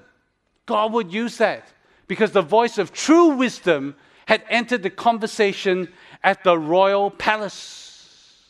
God 0.65 0.93
would 0.93 1.11
use 1.11 1.35
that 1.39 1.67
because 2.11 2.33
the 2.33 2.41
voice 2.41 2.77
of 2.77 2.91
true 2.91 3.29
wisdom 3.37 3.95
had 4.25 4.43
entered 4.49 4.83
the 4.83 4.89
conversation 4.89 5.87
at 6.21 6.43
the 6.43 6.57
royal 6.57 7.09
palace. 7.09 8.43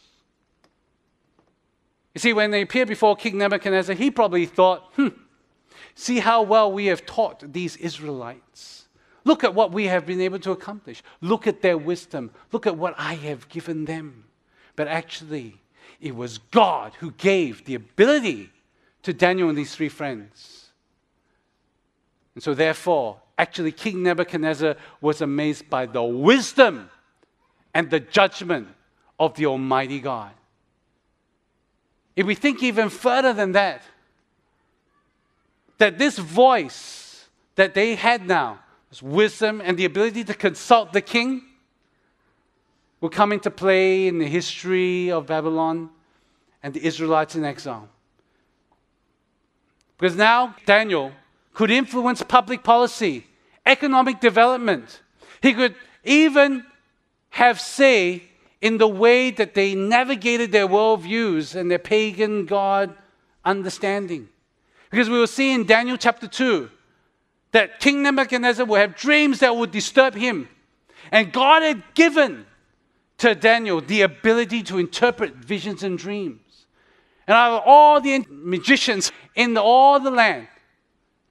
You 2.15 2.19
see, 2.19 2.33
when 2.33 2.49
they 2.49 2.63
appeared 2.63 2.87
before 2.87 3.15
King 3.15 3.37
Nebuchadnezzar, 3.37 3.93
he 3.93 4.09
probably 4.09 4.47
thought, 4.47 4.91
hmm, 4.95 5.09
see 5.93 6.17
how 6.17 6.41
well 6.41 6.71
we 6.71 6.87
have 6.87 7.05
taught 7.05 7.53
these 7.53 7.77
Israelites. 7.77 8.87
Look 9.25 9.43
at 9.43 9.53
what 9.53 9.71
we 9.71 9.85
have 9.85 10.07
been 10.07 10.21
able 10.21 10.39
to 10.39 10.49
accomplish. 10.49 11.03
Look 11.21 11.45
at 11.45 11.61
their 11.61 11.77
wisdom. 11.77 12.31
Look 12.51 12.65
at 12.65 12.75
what 12.75 12.95
I 12.97 13.13
have 13.13 13.47
given 13.47 13.85
them. 13.85 14.23
But 14.75 14.87
actually, 14.87 15.61
it 15.99 16.15
was 16.15 16.39
God 16.39 16.93
who 16.95 17.11
gave 17.11 17.65
the 17.65 17.75
ability 17.75 18.49
to 19.03 19.13
Daniel 19.13 19.49
and 19.49 19.57
these 19.57 19.75
three 19.75 19.89
friends. 19.89 20.69
And 22.33 22.43
so, 22.43 22.55
therefore, 22.55 23.19
actually, 23.37 23.71
King 23.71 24.03
Nebuchadnezzar 24.03 24.75
was 24.99 25.21
amazed 25.21 25.69
by 25.69 25.85
the 25.85 26.03
wisdom 26.03 26.89
and 27.73 27.89
the 27.89 27.99
judgment 27.99 28.67
of 29.19 29.35
the 29.35 29.45
Almighty 29.45 29.99
God. 29.99 30.31
If 32.15 32.25
we 32.25 32.35
think 32.35 32.61
even 32.61 32.89
further 32.89 33.33
than 33.33 33.53
that, 33.53 33.83
that 35.77 35.97
this 35.97 36.17
voice 36.17 37.27
that 37.55 37.73
they 37.73 37.95
had 37.95 38.27
now, 38.27 38.59
this 38.89 39.01
wisdom 39.01 39.61
and 39.63 39.77
the 39.77 39.85
ability 39.85 40.23
to 40.25 40.33
consult 40.33 40.93
the 40.93 41.01
king, 41.01 41.43
will 42.99 43.09
come 43.09 43.31
into 43.31 43.49
play 43.49 44.07
in 44.07 44.19
the 44.19 44.27
history 44.27 45.11
of 45.11 45.25
Babylon 45.25 45.89
and 46.61 46.73
the 46.73 46.85
Israelites 46.85 47.35
in 47.35 47.43
exile. 47.43 47.89
Because 49.97 50.15
now 50.15 50.55
Daniel 50.65 51.11
could 51.53 51.71
influence 51.71 52.23
public 52.23 52.63
policy, 52.63 53.25
economic 53.65 54.19
development. 54.19 55.01
He 55.41 55.53
could 55.53 55.75
even 56.03 56.65
have 57.29 57.59
say 57.59 58.23
in 58.61 58.77
the 58.77 58.87
way 58.87 59.31
that 59.31 59.53
they 59.53 59.75
navigated 59.75 60.51
their 60.51 60.67
worldviews 60.67 61.55
and 61.55 61.69
their 61.69 61.79
pagan 61.79 62.45
God 62.45 62.95
understanding. 63.43 64.29
Because 64.89 65.09
we 65.09 65.17
will 65.17 65.27
see 65.27 65.53
in 65.53 65.65
Daniel 65.65 65.97
chapter 65.97 66.27
2 66.27 66.69
that 67.51 67.79
King 67.79 68.03
Nebuchadnezzar 68.03 68.65
will 68.65 68.75
have 68.75 68.95
dreams 68.95 69.39
that 69.39 69.55
would 69.55 69.71
disturb 69.71 70.13
him. 70.13 70.47
And 71.11 71.33
God 71.33 71.63
had 71.63 71.83
given 71.95 72.45
to 73.17 73.35
Daniel 73.35 73.81
the 73.81 74.01
ability 74.01 74.63
to 74.63 74.77
interpret 74.77 75.35
visions 75.35 75.83
and 75.83 75.97
dreams. 75.97 76.65
And 77.27 77.35
out 77.35 77.57
of 77.57 77.63
all 77.65 78.01
the 78.01 78.25
magicians 78.29 79.11
in 79.35 79.57
all 79.57 79.99
the 79.99 80.11
land, 80.11 80.47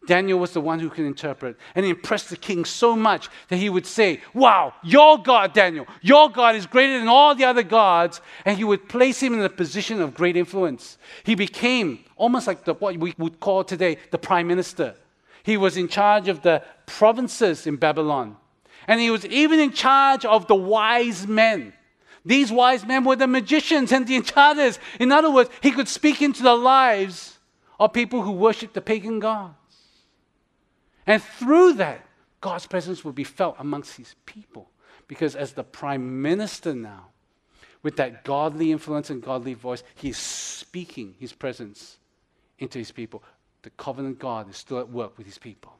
Daniel 0.06 0.38
was 0.38 0.52
the 0.52 0.62
one 0.62 0.80
who 0.80 0.88
could 0.88 1.04
interpret 1.04 1.56
and 1.74 1.84
he 1.84 1.90
impressed 1.90 2.30
the 2.30 2.36
king 2.36 2.64
so 2.64 2.96
much 2.96 3.28
that 3.48 3.58
he 3.58 3.68
would 3.68 3.86
say, 3.86 4.20
Wow, 4.32 4.72
your 4.82 5.22
God, 5.22 5.52
Daniel, 5.52 5.86
your 6.00 6.30
God 6.30 6.56
is 6.56 6.66
greater 6.66 6.98
than 6.98 7.08
all 7.08 7.34
the 7.34 7.44
other 7.44 7.62
gods. 7.62 8.22
And 8.46 8.56
he 8.56 8.64
would 8.64 8.88
place 8.88 9.22
him 9.22 9.34
in 9.34 9.40
a 9.40 9.50
position 9.50 10.00
of 10.00 10.14
great 10.14 10.36
influence. 10.36 10.96
He 11.22 11.34
became 11.34 12.04
almost 12.16 12.46
like 12.46 12.64
the, 12.64 12.74
what 12.74 12.96
we 12.96 13.14
would 13.18 13.40
call 13.40 13.62
today 13.62 13.98
the 14.10 14.18
prime 14.18 14.46
minister. 14.46 14.94
He 15.42 15.58
was 15.58 15.76
in 15.76 15.86
charge 15.86 16.28
of 16.28 16.42
the 16.42 16.62
provinces 16.86 17.66
in 17.66 17.76
Babylon. 17.76 18.36
And 18.88 19.00
he 19.00 19.10
was 19.10 19.26
even 19.26 19.60
in 19.60 19.72
charge 19.72 20.24
of 20.24 20.46
the 20.46 20.54
wise 20.54 21.26
men. 21.26 21.74
These 22.24 22.50
wise 22.50 22.86
men 22.86 23.04
were 23.04 23.16
the 23.16 23.26
magicians 23.26 23.92
and 23.92 24.06
the 24.06 24.16
enchanters. 24.16 24.78
In 24.98 25.12
other 25.12 25.30
words, 25.30 25.50
he 25.62 25.70
could 25.70 25.88
speak 25.88 26.22
into 26.22 26.42
the 26.42 26.54
lives 26.54 27.38
of 27.78 27.92
people 27.92 28.22
who 28.22 28.32
worship 28.32 28.72
the 28.72 28.80
pagan 28.80 29.20
gods. 29.20 29.54
And 31.06 31.22
through 31.22 31.74
that, 31.74 32.04
God's 32.40 32.66
presence 32.66 33.04
will 33.04 33.12
be 33.12 33.24
felt 33.24 33.56
amongst 33.58 33.96
his 33.96 34.14
people. 34.26 34.70
Because 35.08 35.34
as 35.34 35.52
the 35.52 35.64
prime 35.64 36.22
minister 36.22 36.74
now, 36.74 37.06
with 37.82 37.96
that 37.96 38.24
godly 38.24 38.72
influence 38.72 39.10
and 39.10 39.22
godly 39.22 39.54
voice, 39.54 39.82
he's 39.94 40.16
speaking 40.16 41.14
his 41.18 41.32
presence 41.32 41.98
into 42.58 42.78
his 42.78 42.92
people. 42.92 43.22
The 43.62 43.70
covenant 43.70 44.18
God 44.18 44.48
is 44.48 44.56
still 44.56 44.78
at 44.78 44.88
work 44.88 45.16
with 45.18 45.26
his 45.26 45.38
people, 45.38 45.72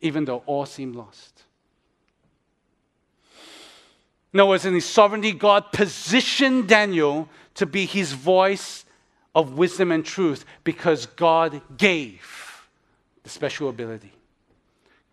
even 0.00 0.24
though 0.24 0.42
all 0.46 0.66
seem 0.66 0.92
lost. 0.92 1.44
In 4.32 4.40
other 4.40 4.48
words, 4.48 4.64
in 4.64 4.74
his 4.74 4.84
sovereignty, 4.84 5.32
God 5.32 5.70
positioned 5.72 6.68
Daniel 6.68 7.28
to 7.54 7.66
be 7.66 7.86
his 7.86 8.12
voice 8.12 8.84
of 9.34 9.56
wisdom 9.56 9.92
and 9.92 10.04
truth 10.04 10.44
because 10.64 11.06
God 11.06 11.60
gave 11.76 12.66
the 13.22 13.28
special 13.28 13.68
ability. 13.68 14.12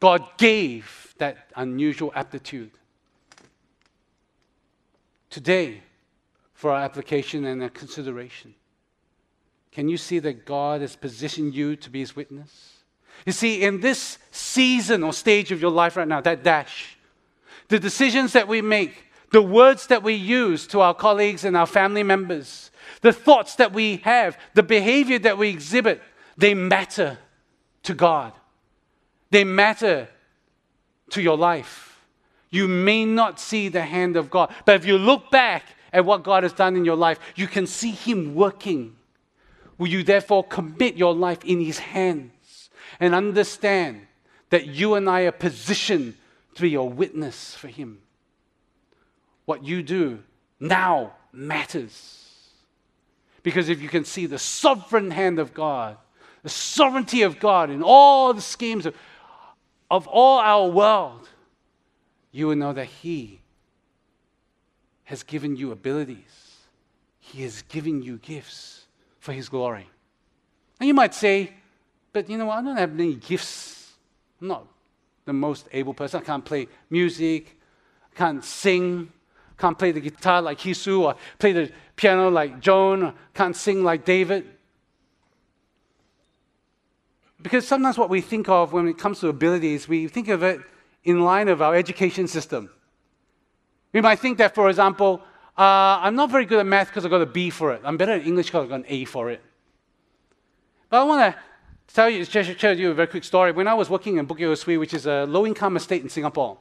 God 0.02 0.26
gave 0.38 1.14
that 1.20 1.52
unusual 1.56 2.12
aptitude. 2.16 2.72
Today, 5.30 5.84
for 6.54 6.72
our 6.72 6.82
application 6.82 7.46
and 7.46 7.62
our 7.62 7.70
consideration, 7.70 8.56
can 9.72 9.88
you 9.88 9.98
see 9.98 10.20
that 10.20 10.46
God 10.46 10.82
has 10.82 10.96
positioned 10.96 11.54
you 11.54 11.76
to 11.78 11.90
be 11.90 12.00
his 12.00 12.16
witness? 12.16 12.80
You 13.26 13.32
see, 13.32 13.62
in 13.62 13.80
this 13.80 14.18
season 14.32 15.04
or 15.04 15.14
stage 15.14 15.52
of 15.52 15.62
your 15.62 15.72
life 15.72 15.96
right 15.96 16.08
now, 16.08 16.20
that 16.22 16.44
dash, 16.44 16.98
the 17.68 17.80
decisions 17.80 18.34
that 18.34 18.48
we 18.48 18.62
make, 18.62 19.06
the 19.32 19.42
words 19.42 19.88
that 19.88 20.02
we 20.02 20.16
use 20.16 20.66
to 20.68 20.82
our 20.82 20.96
colleagues 20.96 21.46
and 21.46 21.56
our 21.56 21.68
family 21.68 22.04
members, 22.04 22.72
the 23.02 23.14
thoughts 23.14 23.56
that 23.58 23.72
we 23.72 23.98
have, 23.98 24.38
the 24.56 24.64
behavior 24.64 25.20
that 25.20 25.38
we 25.38 25.50
exhibit, 25.50 26.02
they 26.38 26.56
matter 26.56 27.20
to 27.84 27.94
God. 27.94 28.34
They 29.32 29.44
matter 29.44 30.08
to 31.10 31.22
your 31.22 31.38
life. 31.38 32.00
You 32.50 32.68
may 32.68 33.06
not 33.06 33.40
see 33.40 33.70
the 33.70 33.82
hand 33.82 34.18
of 34.18 34.30
God, 34.30 34.54
but 34.66 34.76
if 34.76 34.86
you 34.86 34.98
look 34.98 35.32
back 35.32 35.64
at 35.94 36.06
what 36.06 36.24
God 36.24 36.44
has 36.44 36.54
done 36.54 36.76
in 36.76 36.86
your 36.86 36.96
life, 36.96 37.20
you 37.36 37.48
can 37.48 37.66
see 37.66 37.92
Him 37.92 38.36
working. 38.36 38.96
Will 39.78 39.88
you 39.88 40.04
therefore 40.04 40.44
commit 40.44 40.96
your 40.96 41.16
life 41.16 41.44
in 41.46 41.62
His 41.62 41.80
hands 41.80 42.70
and 43.00 43.16
understand 43.16 44.02
that 44.50 44.68
you 44.68 44.96
and 44.96 45.10
I 45.10 45.22
are 45.22 45.32
positioned 45.32 46.16
to 46.56 46.62
be 46.62 46.76
a 46.76 46.84
witness 46.84 47.56
for 47.56 47.70
Him? 47.70 48.00
What 49.46 49.64
you 49.64 49.82
do 49.82 50.24
now 50.60 51.14
matters. 51.32 52.18
Because 53.44 53.70
if 53.70 53.82
you 53.82 53.90
can 53.90 54.06
see 54.06 54.26
the 54.26 54.38
sovereign 54.38 55.12
hand 55.12 55.40
of 55.40 55.54
God, 55.54 55.98
the 56.44 56.50
sovereignty 56.50 57.22
of 57.22 57.40
God 57.40 57.70
in 57.70 57.82
all 57.82 58.34
the 58.34 58.42
schemes 58.42 58.86
of 58.86 58.96
of 59.92 60.08
all 60.08 60.40
our 60.40 60.70
world, 60.70 61.28
you 62.32 62.48
will 62.48 62.56
know 62.56 62.72
that 62.72 62.86
He 62.86 63.42
has 65.04 65.22
given 65.22 65.58
you 65.58 65.74
abilities. 65.74 66.56
He 67.20 67.44
has 67.44 67.62
given 67.64 68.02
you 68.02 68.18
gifts 68.18 68.88
for 69.20 69.34
His 69.34 69.50
glory. 69.50 69.88
And 70.80 70.88
you 70.88 70.94
might 70.94 71.14
say, 71.14 71.52
but 72.14 72.30
you 72.30 72.38
know 72.38 72.46
what? 72.46 72.60
I 72.60 72.62
don't 72.64 72.78
have 72.78 72.94
any 72.94 73.16
gifts. 73.16 73.92
I'm 74.40 74.48
not 74.48 74.66
the 75.26 75.34
most 75.34 75.68
able 75.74 75.94
person. 75.94 76.22
I 76.22 76.24
can't 76.24 76.46
play 76.46 76.70
music. 76.90 77.58
I 78.14 78.18
can't 78.18 78.44
sing. 78.44 79.12
I 79.58 79.62
can't 79.62 79.78
play 79.78 79.92
the 79.92 80.00
guitar 80.00 80.42
like 80.42 80.60
Hisu 80.60 81.02
or 81.02 81.16
play 81.38 81.52
the 81.52 81.70
piano 81.98 82.30
like 82.30 82.62
Joan. 82.62 83.04
Or 83.04 83.14
can't 83.34 83.56
sing 83.56 83.84
like 83.84 84.06
David. 84.06 84.48
Because 87.42 87.68
sometimes 87.68 87.98
what 87.98 88.10
we 88.10 88.22
think 88.22 88.50
of 88.50 88.74
when 88.74 88.88
it 88.88 88.98
comes 88.98 89.20
to 89.22 89.28
abilities, 89.28 89.88
we 89.88 90.08
think 90.08 90.28
of 90.28 90.44
it 90.44 90.62
in 91.04 91.22
line 91.22 91.48
of 91.48 91.62
our 91.62 91.76
education 91.76 92.28
system. 92.28 92.70
We 93.94 94.02
might 94.02 94.20
think 94.20 94.38
that, 94.38 94.54
for 94.54 94.70
example, 94.70 95.22
uh, 95.58 96.00
I'm 96.02 96.16
not 96.16 96.32
very 96.32 96.46
good 96.46 96.60
at 96.60 96.66
math 96.66 96.88
because 96.88 97.06
I 97.06 97.10
got 97.10 97.22
a 97.22 97.26
B 97.26 97.50
for 97.50 97.74
it. 97.74 97.82
I'm 97.84 97.98
better 97.98 98.14
at 98.14 98.26
English 98.26 98.48
because 98.48 98.66
I 98.66 98.70
got 98.70 98.76
an 98.76 98.86
A 98.88 99.06
for 99.06 99.30
it. 99.30 99.42
But 100.90 101.02
I 101.02 101.04
want 101.04 101.36
to 101.36 101.94
tell 101.94 102.10
you, 102.10 102.26
just 102.26 102.60
share 102.60 102.74
you 102.74 102.92
a 102.92 102.94
very 102.94 103.08
quick 103.08 103.24
story. 103.24 103.52
When 103.52 103.68
I 103.68 103.74
was 103.74 103.90
working 103.90 104.18
in 104.18 104.28
Bukit 104.28 104.66
Ho 104.66 104.80
which 104.80 104.94
is 104.94 105.06
a 105.06 105.26
low-income 105.26 105.78
estate 105.78 106.04
in 106.04 106.10
Singapore, 106.10 106.58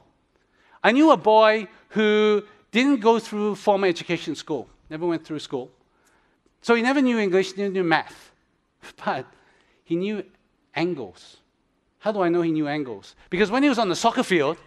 I 0.83 0.91
knew 0.91 1.11
a 1.11 1.17
boy 1.17 1.67
who 1.89 2.43
didn't 2.71 3.01
go 3.01 3.19
through 3.19 3.55
formal 3.55 3.89
education 3.89 4.35
school, 4.35 4.67
never 4.89 5.05
went 5.05 5.25
through 5.25 5.39
school. 5.39 5.69
So 6.61 6.75
he 6.75 6.81
never 6.81 7.01
knew 7.01 7.19
English, 7.19 7.53
didn't 7.53 7.73
know 7.73 7.83
math. 7.83 8.31
But 9.05 9.25
he 9.83 9.95
knew 9.95 10.23
angles. 10.75 11.37
How 11.99 12.11
do 12.11 12.21
I 12.21 12.29
know 12.29 12.41
he 12.41 12.51
knew 12.51 12.67
angles? 12.67 13.15
Because 13.29 13.51
when 13.51 13.63
he 13.63 13.69
was 13.69 13.77
on 13.77 13.89
the 13.89 13.95
soccer 13.95 14.23
field, 14.23 14.57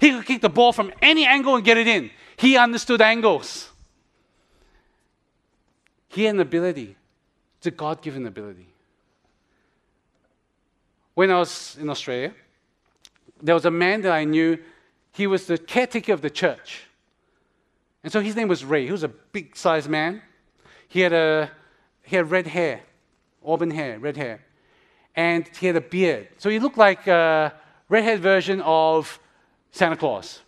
he 0.00 0.10
could 0.10 0.26
kick 0.26 0.40
the 0.40 0.48
ball 0.48 0.72
from 0.72 0.92
any 1.00 1.26
angle 1.26 1.54
and 1.54 1.64
get 1.64 1.76
it 1.76 1.86
in. 1.86 2.10
He 2.36 2.56
understood 2.56 3.00
angles. 3.00 3.70
He 6.08 6.24
had 6.24 6.34
an 6.34 6.40
ability. 6.40 6.96
It's 7.58 7.66
a 7.66 7.70
God 7.70 8.02
given 8.02 8.26
ability. 8.26 8.66
when 11.14 11.30
I 11.30 11.38
was 11.38 11.76
in 11.78 11.90
Australia, 11.90 12.32
there 13.42 13.54
was 13.54 13.66
a 13.66 13.70
man 13.70 14.00
that 14.02 14.12
I 14.12 14.24
knew. 14.24 14.58
He 15.12 15.26
was 15.26 15.46
the 15.46 15.58
caretaker 15.58 16.12
of 16.12 16.22
the 16.22 16.30
church. 16.30 16.84
And 18.02 18.12
so 18.12 18.20
his 18.20 18.34
name 18.34 18.48
was 18.48 18.64
Ray. 18.64 18.86
He 18.86 18.92
was 18.92 19.02
a 19.02 19.08
big 19.08 19.56
sized 19.56 19.88
man. 19.88 20.22
He 20.88 21.00
had, 21.00 21.12
a, 21.12 21.50
he 22.02 22.16
had 22.16 22.30
red 22.30 22.46
hair, 22.46 22.80
auburn 23.44 23.70
hair, 23.70 23.98
red 23.98 24.16
hair. 24.16 24.40
And 25.20 25.46
he 25.60 25.66
had 25.66 25.76
a 25.76 25.82
beard. 25.82 26.28
So 26.38 26.48
he 26.48 26.58
looked 26.58 26.78
like 26.78 27.06
a 27.06 27.52
redhead 27.90 28.20
version 28.20 28.62
of 28.62 29.20
Santa 29.70 29.96
Claus. 29.96 30.40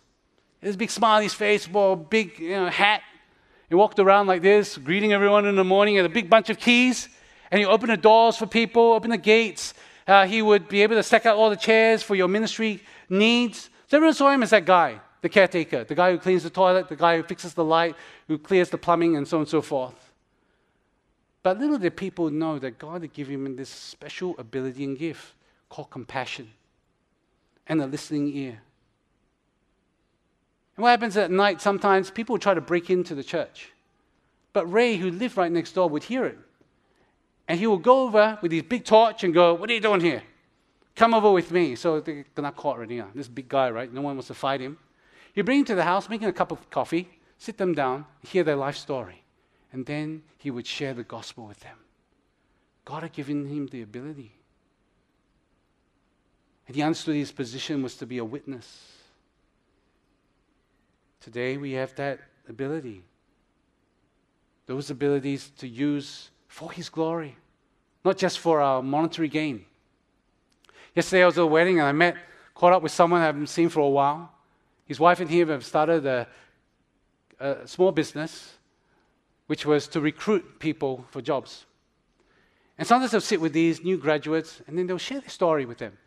A 0.63 0.73
big 0.73 0.89
smile 0.89 1.17
on 1.17 1.23
his 1.23 1.35
face, 1.35 1.67
wore 1.67 1.93
a 1.93 1.95
big 1.95 2.39
you 2.39 2.55
know, 2.57 2.69
hat. 2.69 3.01
He 3.69 3.75
walked 3.75 3.99
around 3.99 4.25
like 4.25 4.41
this, 4.41 4.77
greeting 4.77 5.13
everyone 5.13 5.45
in 5.45 5.55
the 5.55 5.63
morning, 5.63 5.97
had 5.97 6.05
a 6.05 6.09
big 6.09 6.27
bunch 6.27 6.49
of 6.49 6.57
keys. 6.57 7.07
And 7.51 7.59
he 7.59 7.65
opened 7.67 7.91
the 7.91 7.97
doors 7.97 8.35
for 8.35 8.47
people, 8.47 8.93
opened 8.93 9.13
the 9.13 9.25
gates. 9.35 9.75
Uh, 10.07 10.25
he 10.25 10.41
would 10.41 10.67
be 10.67 10.81
able 10.81 10.95
to 10.95 11.03
stack 11.03 11.27
out 11.27 11.37
all 11.37 11.51
the 11.51 11.63
chairs 11.69 12.01
for 12.01 12.15
your 12.15 12.27
ministry 12.27 12.81
needs. 13.09 13.69
So 13.89 13.97
everyone 13.97 14.15
saw 14.15 14.31
him 14.31 14.41
as 14.41 14.49
that 14.49 14.65
guy 14.65 14.99
the 15.21 15.29
caretaker, 15.29 15.83
the 15.83 15.95
guy 15.95 16.11
who 16.11 16.17
cleans 16.17 16.43
the 16.43 16.49
toilet, 16.49 16.89
the 16.89 16.95
guy 16.95 17.15
who 17.17 17.23
fixes 17.23 17.53
the 17.53 17.63
light, 17.63 17.95
who 18.27 18.37
clears 18.37 18.69
the 18.69 18.77
plumbing, 18.77 19.15
and 19.17 19.27
so 19.27 19.37
on 19.37 19.41
and 19.43 19.49
so 19.49 19.61
forth. 19.61 20.12
But 21.43 21.59
little 21.59 21.77
did 21.77 21.97
people 21.97 22.29
know 22.29 22.57
that 22.59 22.79
God 22.79 23.01
had 23.01 23.13
given 23.13 23.45
him 23.45 23.55
this 23.55 23.69
special 23.69 24.35
ability 24.37 24.85
and 24.85 24.97
gift 24.97 25.35
called 25.69 25.89
compassion 25.89 26.49
and 27.67 27.81
a 27.81 27.85
listening 27.85 28.35
ear. 28.35 28.61
And 30.75 30.83
what 30.83 30.89
happens 30.89 31.17
at 31.17 31.29
night, 31.29 31.61
sometimes 31.61 32.09
people 32.09 32.37
try 32.37 32.53
to 32.53 32.61
break 32.61 32.89
into 32.89 33.13
the 33.13 33.23
church. 33.23 33.71
But 34.53 34.71
Ray, 34.71 34.97
who 34.97 35.11
lived 35.11 35.37
right 35.37 35.51
next 35.51 35.73
door, 35.73 35.89
would 35.89 36.03
hear 36.03 36.25
it. 36.25 36.37
And 37.47 37.59
he 37.59 37.67
would 37.67 37.83
go 37.83 38.03
over 38.03 38.39
with 38.41 38.51
his 38.51 38.63
big 38.63 38.85
torch 38.85 39.23
and 39.23 39.33
go, 39.33 39.53
What 39.53 39.69
are 39.69 39.73
you 39.73 39.81
doing 39.81 39.99
here? 39.99 40.23
Come 40.95 41.13
over 41.13 41.31
with 41.31 41.51
me. 41.51 41.75
So 41.75 41.99
they're 41.99 42.25
not 42.37 42.55
caught 42.55 42.77
already. 42.77 42.95
Yeah. 42.95 43.07
This 43.13 43.27
big 43.27 43.49
guy, 43.49 43.69
right? 43.69 43.91
No 43.91 44.01
one 44.01 44.15
wants 44.15 44.27
to 44.27 44.33
fight 44.33 44.61
him. 44.61 44.77
You 45.33 45.43
bring 45.43 45.59
him 45.59 45.65
to 45.65 45.75
the 45.75 45.83
house, 45.83 46.07
make 46.09 46.21
him 46.21 46.29
a 46.29 46.33
cup 46.33 46.51
of 46.51 46.69
coffee, 46.69 47.09
sit 47.37 47.57
them 47.57 47.73
down, 47.73 48.05
hear 48.21 48.43
their 48.43 48.55
life 48.55 48.77
story, 48.77 49.22
and 49.73 49.87
then 49.87 50.21
he 50.37 50.51
would 50.51 50.67
share 50.67 50.93
the 50.93 51.03
gospel 51.03 51.45
with 51.47 51.59
them. 51.61 51.77
God 52.85 53.01
had 53.01 53.11
given 53.11 53.47
him 53.47 53.67
the 53.67 53.81
ability. 53.81 54.31
And 56.67 56.75
he 56.75 56.83
understood 56.83 57.15
his 57.15 57.31
position 57.31 57.81
was 57.81 57.95
to 57.97 58.05
be 58.05 58.19
a 58.19 58.25
witness. 58.25 58.91
Today 61.19 61.57
we 61.57 61.71
have 61.71 61.93
that 61.95 62.19
ability. 62.47 63.03
Those 64.67 64.91
abilities 64.91 65.51
to 65.57 65.67
use 65.67 66.29
for 66.47 66.71
his 66.71 66.87
glory, 66.87 67.35
not 68.05 68.17
just 68.17 68.39
for 68.39 68.61
our 68.61 68.83
monetary 68.83 69.27
gain. 69.27 69.65
Yesterday 70.95 71.23
I 71.23 71.25
was 71.25 71.37
at 71.37 71.43
a 71.43 71.47
wedding 71.47 71.79
and 71.79 71.87
I 71.87 71.91
met, 71.91 72.15
caught 72.53 72.73
up 72.73 72.83
with 72.83 72.91
someone 72.91 73.21
I 73.21 73.25
haven't 73.25 73.47
seen 73.47 73.69
for 73.69 73.79
a 73.79 73.89
while. 73.89 74.31
His 74.85 74.99
wife 74.99 75.19
and 75.19 75.29
him 75.29 75.49
have 75.49 75.65
started 75.65 76.05
a, 76.05 76.27
a 77.39 77.67
small 77.67 77.91
business 77.91 78.52
which 79.47 79.65
was 79.65 79.87
to 79.89 80.01
recruit 80.01 80.59
people 80.59 81.05
for 81.09 81.21
jobs. 81.21 81.65
And 82.77 82.87
sometimes 82.87 83.11
they'll 83.11 83.21
sit 83.21 83.41
with 83.41 83.53
these 83.53 83.83
new 83.83 83.97
graduates 83.97 84.61
and 84.67 84.77
then 84.77 84.87
they'll 84.87 84.97
share 84.97 85.19
their 85.19 85.29
story 85.29 85.65
with 85.65 85.77
them. 85.77 85.97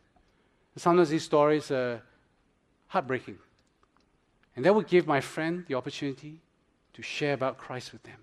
And 0.74 0.82
sometimes 0.82 1.10
these 1.10 1.24
stories 1.24 1.70
are 1.70 2.02
heartbreaking. 2.88 3.38
And 4.54 4.64
they 4.64 4.70
will 4.70 4.82
give 4.82 5.06
my 5.06 5.20
friend 5.20 5.64
the 5.68 5.74
opportunity 5.74 6.40
to 6.94 7.02
share 7.02 7.34
about 7.34 7.58
Christ 7.58 7.92
with 7.92 8.02
them. 8.02 8.18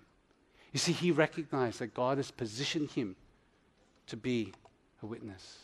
You 0.72 0.78
see, 0.78 0.92
he 0.92 1.12
recognized 1.12 1.78
that 1.78 1.94
God 1.94 2.16
has 2.16 2.30
positioned 2.30 2.90
him 2.90 3.14
to 4.08 4.16
be 4.16 4.52
a 5.02 5.06
witness. 5.06 5.58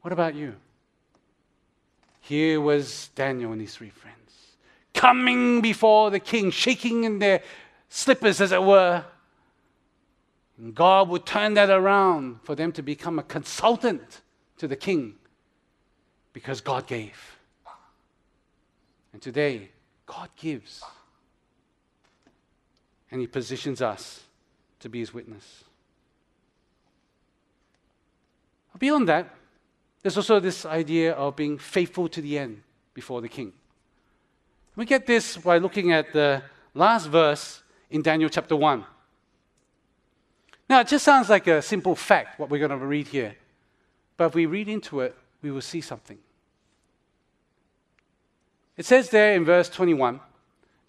What 0.00 0.12
about 0.12 0.34
you? 0.34 0.54
Here 2.20 2.60
was 2.60 3.10
Daniel 3.14 3.52
and 3.52 3.60
his 3.60 3.74
three 3.74 3.90
friends 3.90 4.19
coming 4.94 5.60
before 5.60 6.10
the 6.10 6.20
king, 6.20 6.50
shaking 6.50 7.04
in 7.04 7.18
their 7.18 7.42
slippers, 7.88 8.40
as 8.40 8.52
it 8.52 8.62
were. 8.62 9.04
And 10.58 10.74
God 10.74 11.08
would 11.08 11.24
turn 11.24 11.54
that 11.54 11.70
around 11.70 12.40
for 12.42 12.54
them 12.54 12.72
to 12.72 12.82
become 12.82 13.18
a 13.18 13.22
consultant 13.22 14.20
to 14.58 14.68
the 14.68 14.76
king 14.76 15.14
because 16.32 16.60
God 16.60 16.86
gave. 16.86 17.36
And 19.12 19.20
today, 19.20 19.70
God 20.06 20.28
gives. 20.36 20.82
And 23.10 23.20
He 23.20 23.26
positions 23.26 23.82
us 23.82 24.22
to 24.80 24.88
be 24.88 25.00
His 25.00 25.12
witness. 25.12 25.64
Beyond 28.78 29.08
that, 29.08 29.34
there's 30.02 30.16
also 30.16 30.40
this 30.40 30.64
idea 30.64 31.12
of 31.12 31.36
being 31.36 31.58
faithful 31.58 32.08
to 32.08 32.20
the 32.22 32.38
end 32.38 32.62
before 32.94 33.20
the 33.20 33.28
king. 33.28 33.52
We 34.80 34.86
get 34.86 35.06
this 35.06 35.36
by 35.36 35.58
looking 35.58 35.92
at 35.92 36.10
the 36.14 36.42
last 36.72 37.08
verse 37.08 37.62
in 37.90 38.00
Daniel 38.00 38.30
chapter 38.30 38.56
1. 38.56 38.82
Now, 40.70 40.80
it 40.80 40.88
just 40.88 41.04
sounds 41.04 41.28
like 41.28 41.46
a 41.48 41.60
simple 41.60 41.94
fact, 41.94 42.40
what 42.40 42.48
we're 42.48 42.66
going 42.66 42.70
to 42.70 42.86
read 42.86 43.08
here. 43.08 43.36
But 44.16 44.28
if 44.28 44.34
we 44.34 44.46
read 44.46 44.70
into 44.70 45.00
it, 45.00 45.14
we 45.42 45.50
will 45.50 45.60
see 45.60 45.82
something. 45.82 46.16
It 48.78 48.86
says 48.86 49.10
there 49.10 49.34
in 49.34 49.44
verse 49.44 49.68
21 49.68 50.18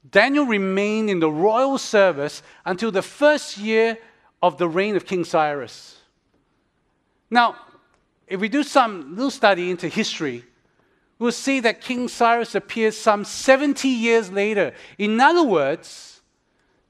Daniel 0.10 0.46
remained 0.46 1.10
in 1.10 1.20
the 1.20 1.30
royal 1.30 1.78
service 1.78 2.44
until 2.64 2.92
the 2.92 3.02
first 3.02 3.58
year 3.58 3.98
of 4.42 4.58
the 4.58 4.70
reign 4.70 4.96
of 4.96 5.06
King 5.06 5.26
Cyrus. 5.26 5.98
Now, 7.30 7.58
if 8.26 8.40
we 8.40 8.48
do 8.48 8.64
some 8.64 9.16
little 9.16 9.30
study 9.30 9.70
into 9.70 9.90
history, 9.90 10.46
we'll 11.22 11.32
see 11.32 11.60
that 11.60 11.82
King 11.82 12.08
Cyrus 12.08 12.56
appears 12.56 12.98
some 12.98 13.24
70 13.24 13.88
years 13.88 14.32
later. 14.32 14.74
In 14.98 15.20
other 15.20 15.44
words, 15.44 16.22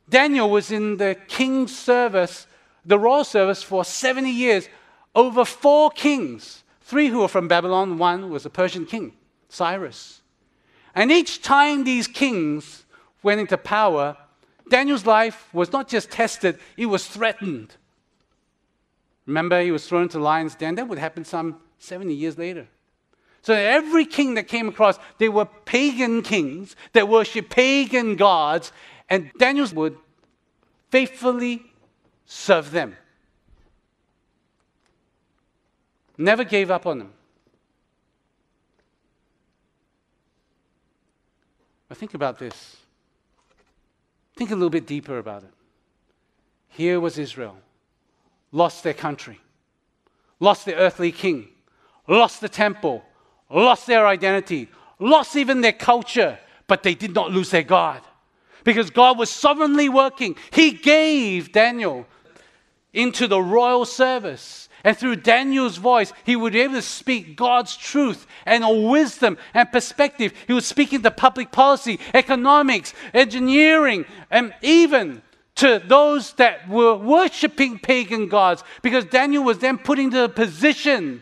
Daniel 0.10 0.50
was 0.50 0.72
in 0.72 0.96
the 0.96 1.18
king's 1.28 1.78
service, 1.78 2.48
the 2.86 2.98
royal 2.98 3.26
service, 3.26 3.62
for 3.62 3.84
70 3.84 4.32
years, 4.32 4.70
over 5.14 5.44
four 5.44 5.92
kings. 5.92 6.64
Three 6.80 7.10
who 7.10 7.20
were 7.20 7.28
from 7.28 7.50
Babylon, 7.50 7.98
one 7.98 8.30
was 8.30 8.46
a 8.46 8.50
Persian 8.50 8.86
king, 8.86 9.12
Cyrus. 9.50 10.22
And 10.96 11.12
each 11.12 11.42
time 11.42 11.84
these 11.84 12.08
kings 12.08 12.86
went 13.24 13.42
into 13.42 13.58
power, 13.58 14.16
Daniel's 14.70 15.06
life 15.06 15.54
was 15.54 15.74
not 15.74 15.90
just 15.90 16.10
tested, 16.10 16.58
it 16.78 16.86
was 16.86 17.06
threatened. 17.06 17.76
Remember, 19.26 19.62
he 19.62 19.72
was 19.72 19.86
thrown 19.86 20.04
into 20.04 20.20
the 20.20 20.24
lion's 20.24 20.56
den. 20.56 20.76
That 20.76 20.88
would 20.88 21.00
happen 21.00 21.26
some 21.26 21.58
70 21.80 22.14
years 22.14 22.38
later. 22.38 22.68
So 23.42 23.54
every 23.54 24.06
king 24.06 24.36
that 24.36 24.48
came 24.48 24.68
across, 24.70 25.00
they 25.18 25.30
were 25.30 25.46
pagan 25.46 26.22
kings 26.22 26.76
that 26.94 27.08
worshiped 27.08 27.50
pagan 27.50 28.16
gods, 28.16 28.72
and 29.10 29.32
Daniel 29.38 29.68
would 29.74 29.98
faithfully 30.90 31.64
serve 32.26 32.72
them. 32.72 32.96
Never 36.18 36.44
gave 36.44 36.70
up 36.70 36.86
on 36.86 37.00
them. 37.00 37.14
But 41.90 41.98
think 41.98 42.14
about 42.14 42.38
this. 42.38 42.78
Think 44.36 44.52
a 44.52 44.56
little 44.56 44.70
bit 44.70 44.88
deeper 44.88 45.18
about 45.18 45.44
it. 45.44 45.52
Here 46.70 47.00
was 47.00 47.18
Israel 47.18 47.58
lost 48.52 48.84
their 48.84 48.94
country, 48.94 49.40
lost 50.40 50.66
their 50.66 50.76
earthly 50.76 51.12
king, 51.12 51.48
lost 52.08 52.42
the 52.42 52.50
temple, 52.50 53.04
lost 53.54 53.88
their 53.88 54.08
identity, 54.08 54.70
lost 55.00 55.36
even 55.36 55.62
their 55.62 55.74
culture, 55.74 56.40
but 56.68 56.84
they 56.84 56.96
did 56.96 57.14
not 57.14 57.32
lose 57.32 57.52
their 57.52 57.64
God. 57.64 58.02
Because 58.64 58.90
God 58.90 59.18
was 59.18 59.30
sovereignly 59.30 59.90
working. 59.90 60.36
He 60.52 60.72
gave 60.72 61.52
Daniel 61.52 62.06
into 62.94 63.28
the 63.28 63.42
royal 63.42 63.86
service. 63.86 64.70
And 64.84 64.98
through 64.98 65.18
Daniel's 65.18 65.78
voice, 65.78 66.12
he 66.24 66.36
would 66.36 66.54
be 66.54 66.62
able 66.62 66.76
to 66.76 66.82
speak 66.82 67.36
God's 67.36 67.78
truth 67.78 68.26
and 68.46 68.90
wisdom 68.90 69.38
and 69.54 69.72
perspective. 69.72 70.34
He 70.48 70.54
was 70.54 70.66
speaking 70.66 71.02
to 71.04 71.12
public 71.12 71.52
policy, 71.52 72.00
economics, 72.14 72.94
engineering, 73.14 74.06
and 74.30 74.54
even 74.62 75.22
to 75.56 75.82
those 75.86 76.34
that 76.34 76.68
were 76.68 76.96
worshiping 76.96 77.78
pagan 77.78 78.28
gods 78.28 78.64
because 78.82 79.06
Daniel 79.06 79.44
was 79.44 79.60
then 79.60 79.78
put 79.78 80.00
into 80.00 80.24
a 80.24 80.30
position 80.30 81.22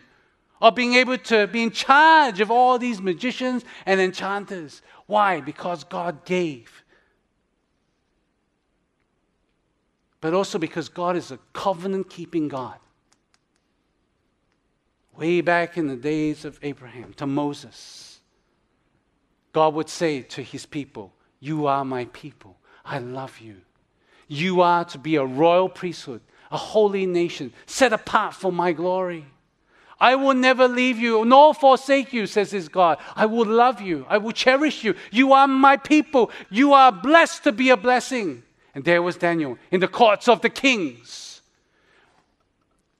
of 0.60 0.74
being 0.74 0.94
able 0.94 1.16
to 1.16 1.46
be 1.46 1.62
in 1.62 1.70
charge 1.70 2.40
of 2.40 2.50
all 2.50 2.78
these 2.78 3.00
magicians 3.00 3.64
and 3.86 4.00
enchanters. 4.00 4.82
Why? 5.06 5.40
Because 5.40 5.84
God 5.84 6.24
gave. 6.24 6.84
But 10.20 10.34
also 10.34 10.58
because 10.58 10.88
God 10.88 11.16
is 11.16 11.30
a 11.30 11.38
covenant 11.52 12.10
keeping 12.10 12.48
God. 12.48 12.78
Way 15.16 15.40
back 15.40 15.76
in 15.76 15.86
the 15.86 15.96
days 15.96 16.44
of 16.44 16.58
Abraham 16.62 17.12
to 17.14 17.26
Moses, 17.26 18.20
God 19.52 19.74
would 19.74 19.88
say 19.88 20.22
to 20.22 20.42
his 20.42 20.66
people, 20.66 21.12
You 21.40 21.66
are 21.66 21.84
my 21.84 22.04
people. 22.06 22.56
I 22.84 22.98
love 22.98 23.38
you. 23.38 23.56
You 24.28 24.60
are 24.60 24.84
to 24.86 24.98
be 24.98 25.16
a 25.16 25.24
royal 25.24 25.68
priesthood, 25.68 26.20
a 26.50 26.56
holy 26.56 27.06
nation, 27.06 27.52
set 27.66 27.92
apart 27.92 28.34
for 28.34 28.52
my 28.52 28.72
glory. 28.72 29.26
I 30.00 30.14
will 30.16 30.34
never 30.34 30.66
leave 30.66 30.98
you 30.98 31.24
nor 31.24 31.52
forsake 31.54 32.12
you, 32.12 32.26
says 32.26 32.50
his 32.50 32.68
God. 32.68 32.98
I 33.14 33.26
will 33.26 33.44
love 33.44 33.80
you. 33.80 34.06
I 34.08 34.18
will 34.18 34.32
cherish 34.32 34.82
you. 34.82 34.94
You 35.10 35.34
are 35.34 35.46
my 35.46 35.76
people. 35.76 36.30
You 36.48 36.72
are 36.72 36.90
blessed 36.90 37.44
to 37.44 37.52
be 37.52 37.68
a 37.68 37.76
blessing. 37.76 38.42
And 38.74 38.84
there 38.84 39.02
was 39.02 39.16
Daniel 39.16 39.58
in 39.70 39.80
the 39.80 39.88
courts 39.88 40.26
of 40.28 40.40
the 40.40 40.48
kings. 40.48 41.42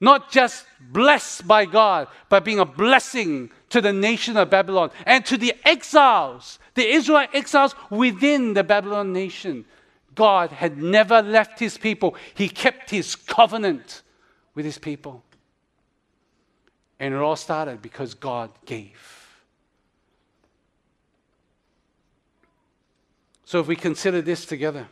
Not 0.01 0.31
just 0.31 0.67
blessed 0.81 1.47
by 1.47 1.65
God, 1.65 2.09
but 2.29 2.45
being 2.45 2.59
a 2.59 2.65
blessing 2.65 3.51
to 3.71 3.81
the 3.81 3.93
nation 3.93 4.37
of 4.37 4.51
Babylon 4.51 4.91
and 5.07 5.25
to 5.27 5.37
the 5.37 5.55
exiles, 5.65 6.59
the 6.75 6.87
Israel 6.87 7.27
exiles 7.33 7.75
within 7.91 8.55
the 8.55 8.65
Babylon 8.65 9.13
nation. 9.13 9.65
God 10.15 10.51
had 10.51 10.79
never 10.79 11.23
left 11.23 11.59
his 11.59 11.79
people, 11.79 12.15
he 12.35 12.49
kept 12.49 12.91
his 12.91 13.15
covenant 13.15 14.03
with 14.55 14.65
his 14.65 14.79
people. 14.79 15.23
And 17.01 17.15
it 17.15 17.17
all 17.17 17.35
started 17.35 17.83
because 17.83 18.15
God 18.15 18.51
gave. 18.67 19.21
So 23.47 23.59
if 23.59 23.67
we 23.67 23.75
consider 23.75 24.23
this 24.23 24.45
together, 24.45 24.87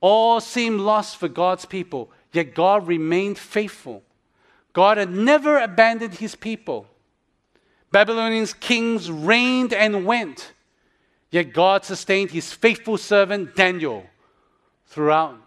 all 0.00 0.38
seemed 0.40 0.80
lost 0.80 1.16
for 1.16 1.28
God's 1.28 1.64
people, 1.64 2.10
yet 2.32 2.54
God 2.54 2.86
remained 2.86 3.38
faithful. 3.38 4.04
God 4.72 4.98
had 4.98 5.10
never 5.10 5.58
abandoned 5.58 6.14
his 6.14 6.34
people. 6.34 6.86
Babylonian 7.90 8.46
kings 8.60 9.10
reigned 9.10 9.72
and 9.72 10.04
went, 10.06 10.52
yet 11.30 11.52
God 11.52 11.84
sustained 11.84 12.30
his 12.30 12.52
faithful 12.52 12.96
servant 12.96 13.56
Daniel 13.56 14.06
throughout 14.86 15.38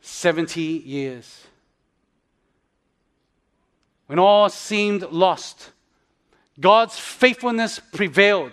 70 0.00 0.60
years. 0.60 1.46
When 4.12 4.18
all 4.18 4.50
seemed 4.50 5.10
lost, 5.10 5.70
God's 6.60 6.98
faithfulness 6.98 7.80
prevailed 7.94 8.52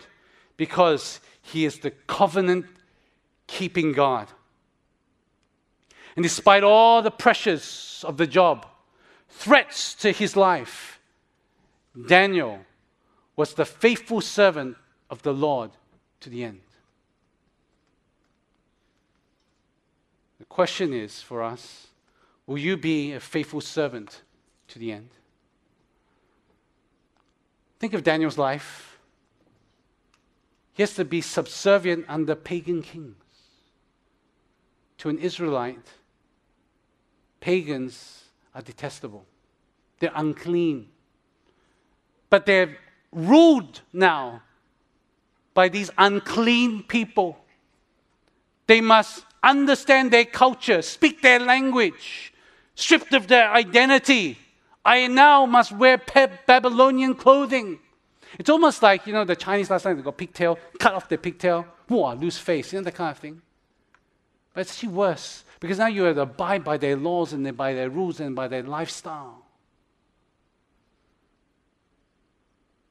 because 0.56 1.20
he 1.42 1.66
is 1.66 1.80
the 1.80 1.92
covenant 1.92 2.66
keeping 3.46 3.92
God. 3.92 4.30
And 6.16 6.24
despite 6.24 6.64
all 6.64 7.02
the 7.02 7.12
pressures 7.12 8.06
of 8.08 8.16
the 8.16 8.26
job, 8.26 8.68
threats 9.28 9.96
to 9.96 10.14
his 10.14 10.38
life, 10.38 11.02
Daniel 12.08 12.62
was 13.36 13.54
the 13.54 13.66
faithful 13.66 14.22
servant 14.22 14.78
of 15.10 15.24
the 15.24 15.34
Lord 15.34 15.72
to 16.22 16.30
the 16.30 16.46
end. 16.46 16.62
The 20.40 20.46
question 20.46 20.94
is 20.94 21.22
for 21.22 21.44
us 21.44 21.88
will 22.48 22.58
you 22.58 22.78
be 22.78 23.12
a 23.12 23.20
faithful 23.20 23.60
servant 23.60 24.22
to 24.70 24.80
the 24.80 24.94
end? 24.94 25.10
Think 27.80 27.94
of 27.94 28.04
Daniel's 28.04 28.38
life. 28.38 29.00
He 30.74 30.84
has 30.84 30.94
to 30.96 31.06
be 31.06 31.22
subservient 31.22 32.06
under 32.08 32.36
pagan 32.36 32.82
kings. 32.82 33.16
To 35.00 35.10
an 35.10 35.18
Israelite, 35.18 35.88
pagans 37.40 38.26
are 38.54 38.62
detestable, 38.62 39.26
they're 40.00 40.12
unclean. 40.14 40.88
But 42.30 42.46
they're 42.46 42.78
ruled 43.12 43.82
now 43.92 44.42
by 45.54 45.70
these 45.70 45.90
unclean 45.98 46.84
people. 46.84 47.38
They 48.68 48.82
must 48.82 49.26
understand 49.42 50.12
their 50.12 50.26
culture, 50.26 50.82
speak 50.82 51.22
their 51.22 51.40
language, 51.40 52.34
stripped 52.76 53.14
of 53.14 53.28
their 53.28 53.52
identity. 53.52 54.38
I 54.84 55.08
now 55.08 55.46
must 55.46 55.72
wear 55.72 55.98
Babylonian 55.98 57.16
clothing. 57.16 57.80
It's 58.38 58.50
almost 58.50 58.82
like, 58.82 59.08
you 59.08 59.14
know, 59.14 59.26
the 59.26 59.36
Chinese 59.36 59.70
last 59.70 59.86
night, 59.86 59.96
they 59.96 60.02
got 60.02 60.18
pigtail, 60.18 60.58
cut 60.78 60.94
off 60.94 61.10
their 61.10 61.18
pigtail, 61.18 61.66
whoa, 61.88 62.14
lose 62.14 62.38
face, 62.38 62.72
you 62.72 62.80
know, 62.80 62.84
that 62.84 62.96
kind 62.96 63.12
of 63.12 63.18
thing. 63.18 63.42
But 64.54 64.62
it's 64.62 64.72
actually 64.72 64.94
worse 64.94 65.44
because 65.60 65.78
now 65.78 65.88
you 65.88 66.04
have 66.04 66.16
to 66.16 66.22
abide 66.22 66.64
by 66.64 66.78
their 66.78 66.96
laws 66.96 67.34
and 67.34 67.56
by 67.58 67.74
their 67.74 67.90
rules 67.90 68.20
and 68.20 68.36
by 68.36 68.48
their 68.48 68.64
lifestyle. 68.64 69.46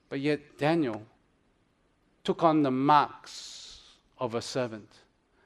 But 0.09 0.21
yet, 0.21 0.59
Daniel 0.59 1.03
took 2.25 2.43
on 2.43 2.63
the 2.63 2.71
marks 2.71 3.81
of 4.19 4.35
a 4.35 4.43
servant. 4.43 4.89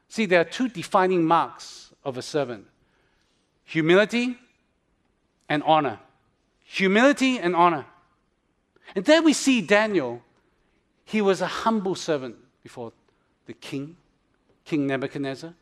See, 0.09 0.27
there 0.27 0.41
are 0.41 0.45
two 0.45 0.69
defining 0.69 1.25
marks 1.25 1.93
of 2.05 2.17
a 2.17 2.23
servant 2.23 2.67
humility 3.65 4.37
and 5.49 5.63
honor. 5.63 5.99
Humility 6.73 7.39
and 7.39 7.55
honor. 7.55 7.85
And 8.97 9.05
there 9.05 9.23
we 9.23 9.35
see 9.35 9.61
Daniel. 9.61 10.23
He 11.05 11.21
was 11.21 11.43
a 11.43 11.47
humble 11.47 11.95
servant 11.95 12.37
before 12.63 12.95
the 13.45 13.53
king, 13.53 13.97
King 14.65 14.87
Nebuchadnezzar. 14.87 15.53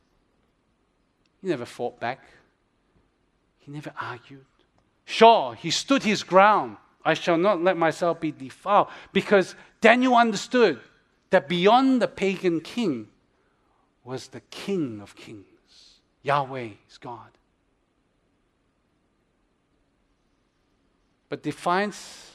He 1.43 1.49
never 1.49 1.65
fought 1.65 1.99
back, 1.99 2.21
he 3.59 3.73
never 3.73 3.93
argued. 4.01 4.45
Sure, 5.05 5.55
he 5.55 5.71
stood 5.71 6.05
his 6.05 6.23
ground. 6.23 6.77
I 7.05 7.15
shall 7.15 7.39
not 7.39 7.61
let 7.61 7.77
myself 7.77 8.21
be 8.21 8.31
defiled. 8.31 8.87
Because 9.13 9.57
Daniel 9.81 10.15
understood 10.15 10.79
that 11.31 11.49
beyond 11.49 12.01
the 12.01 12.07
pagan 12.07 12.61
king 12.61 13.09
was 14.05 14.29
the 14.29 14.43
King 14.51 15.01
of 15.01 15.17
kings. 15.17 15.45
Yahweh 16.23 16.69
is 16.89 16.99
God. 16.99 17.31
But 21.31 21.43
defiance, 21.43 22.33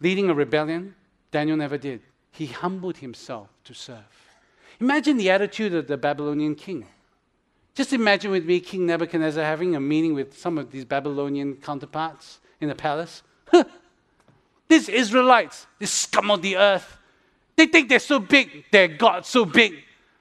leading 0.00 0.30
a 0.30 0.34
rebellion, 0.34 0.96
Daniel 1.30 1.56
never 1.56 1.78
did. 1.78 2.00
He 2.32 2.46
humbled 2.46 2.96
himself 2.96 3.48
to 3.64 3.74
serve. 3.74 3.98
Imagine 4.80 5.18
the 5.18 5.30
attitude 5.30 5.74
of 5.74 5.86
the 5.86 5.96
Babylonian 5.96 6.56
king. 6.56 6.86
Just 7.74 7.92
imagine 7.92 8.30
with 8.30 8.44
me 8.44 8.58
King 8.58 8.86
Nebuchadnezzar 8.86 9.44
having 9.44 9.76
a 9.76 9.80
meeting 9.80 10.14
with 10.14 10.36
some 10.36 10.58
of 10.58 10.70
these 10.70 10.84
Babylonian 10.84 11.56
counterparts 11.56 12.40
in 12.60 12.68
the 12.68 12.74
palace. 12.74 13.22
these 14.68 14.88
Israelites, 14.88 15.66
this 15.78 15.92
scum 15.92 16.30
of 16.30 16.40
the 16.40 16.56
earth, 16.56 16.96
they 17.56 17.66
think 17.66 17.88
they're 17.88 17.98
so 17.98 18.18
big, 18.18 18.64
their 18.72 18.88
God 18.88 19.26
so 19.26 19.44
big. 19.44 19.74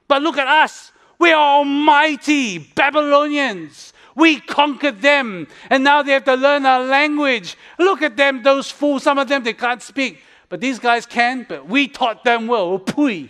But 0.07 0.21
look 0.21 0.37
at 0.37 0.47
us. 0.47 0.91
We 1.17 1.31
are 1.31 1.57
almighty 1.59 2.59
Babylonians. 2.59 3.92
We 4.15 4.39
conquered 4.39 5.01
them, 5.01 5.47
and 5.69 5.83
now 5.83 6.03
they 6.03 6.11
have 6.11 6.25
to 6.25 6.35
learn 6.35 6.65
our 6.65 6.83
language. 6.83 7.57
Look 7.79 8.01
at 8.01 8.15
them, 8.15 8.43
those 8.43 8.69
fools. 8.69 9.03
Some 9.03 9.17
of 9.17 9.27
them 9.27 9.43
they 9.43 9.53
can't 9.53 9.81
speak, 9.81 10.21
but 10.49 10.61
these 10.61 10.79
guys 10.79 11.05
can. 11.05 11.45
But 11.49 11.67
we 11.67 11.87
taught 11.87 12.23
them 12.23 12.47
well. 12.47 12.61
Oh, 12.61 12.79
pui. 12.79 13.29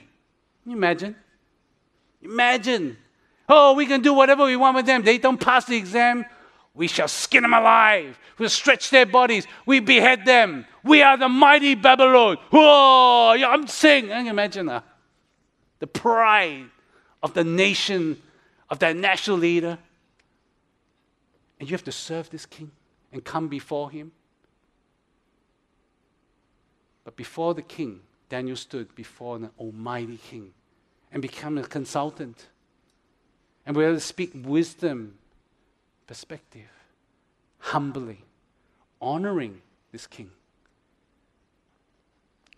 Can 0.64 0.72
you 0.72 0.78
imagine? 0.78 1.16
Imagine. 2.22 2.98
Oh, 3.48 3.74
we 3.74 3.86
can 3.86 4.02
do 4.02 4.14
whatever 4.14 4.46
we 4.46 4.56
want 4.56 4.76
with 4.76 4.86
them. 4.86 5.04
They 5.04 5.18
don't 5.18 5.40
pass 5.40 5.66
the 5.66 5.76
exam. 5.76 6.26
We 6.74 6.88
shall 6.88 7.08
skin 7.08 7.44
them 7.44 7.54
alive. 7.54 8.18
We'll 8.38 8.50
stretch 8.50 8.90
their 8.90 9.06
bodies. 9.06 9.46
We 9.66 9.80
behead 9.80 10.26
them. 10.26 10.66
We 10.84 11.02
are 11.02 11.18
the 11.18 11.30
mighty 11.30 11.76
Babylon. 11.76 12.38
Oh, 12.52 13.36
Whoa, 13.38 13.48
I'm 13.48 13.68
saying. 13.68 14.10
Imagine 14.10 14.66
that? 14.68 14.84
The 15.80 15.88
pride 15.88 16.66
of 17.22 17.34
the 17.34 17.44
nation, 17.44 18.22
of 18.70 18.80
that 18.80 18.96
national 18.96 19.38
leader. 19.38 19.78
And 21.64 21.70
you 21.70 21.76
have 21.76 21.86
to 21.86 21.94
serve 21.94 22.30
this 22.30 22.46
king 22.46 22.72
and 23.14 23.24
come 23.24 23.48
before 23.48 23.90
him. 23.90 24.12
But 27.06 27.16
before 27.16 27.54
the 27.54 27.62
king, 27.62 28.02
Daniel 28.28 28.58
stood 28.58 28.94
before 28.96 29.38
an 29.38 29.50
almighty 29.58 30.18
king 30.18 30.52
and 31.10 31.22
became 31.22 31.58
a 31.58 31.64
consultant. 31.64 32.50
And 33.66 33.78
we're 33.78 33.88
able 33.88 33.96
to 33.96 34.02
speak 34.02 34.34
wisdom, 34.36 35.18
perspective, 36.06 36.68
humbly, 37.60 38.26
honoring 39.02 39.62
this 39.94 40.06
king. 40.06 40.32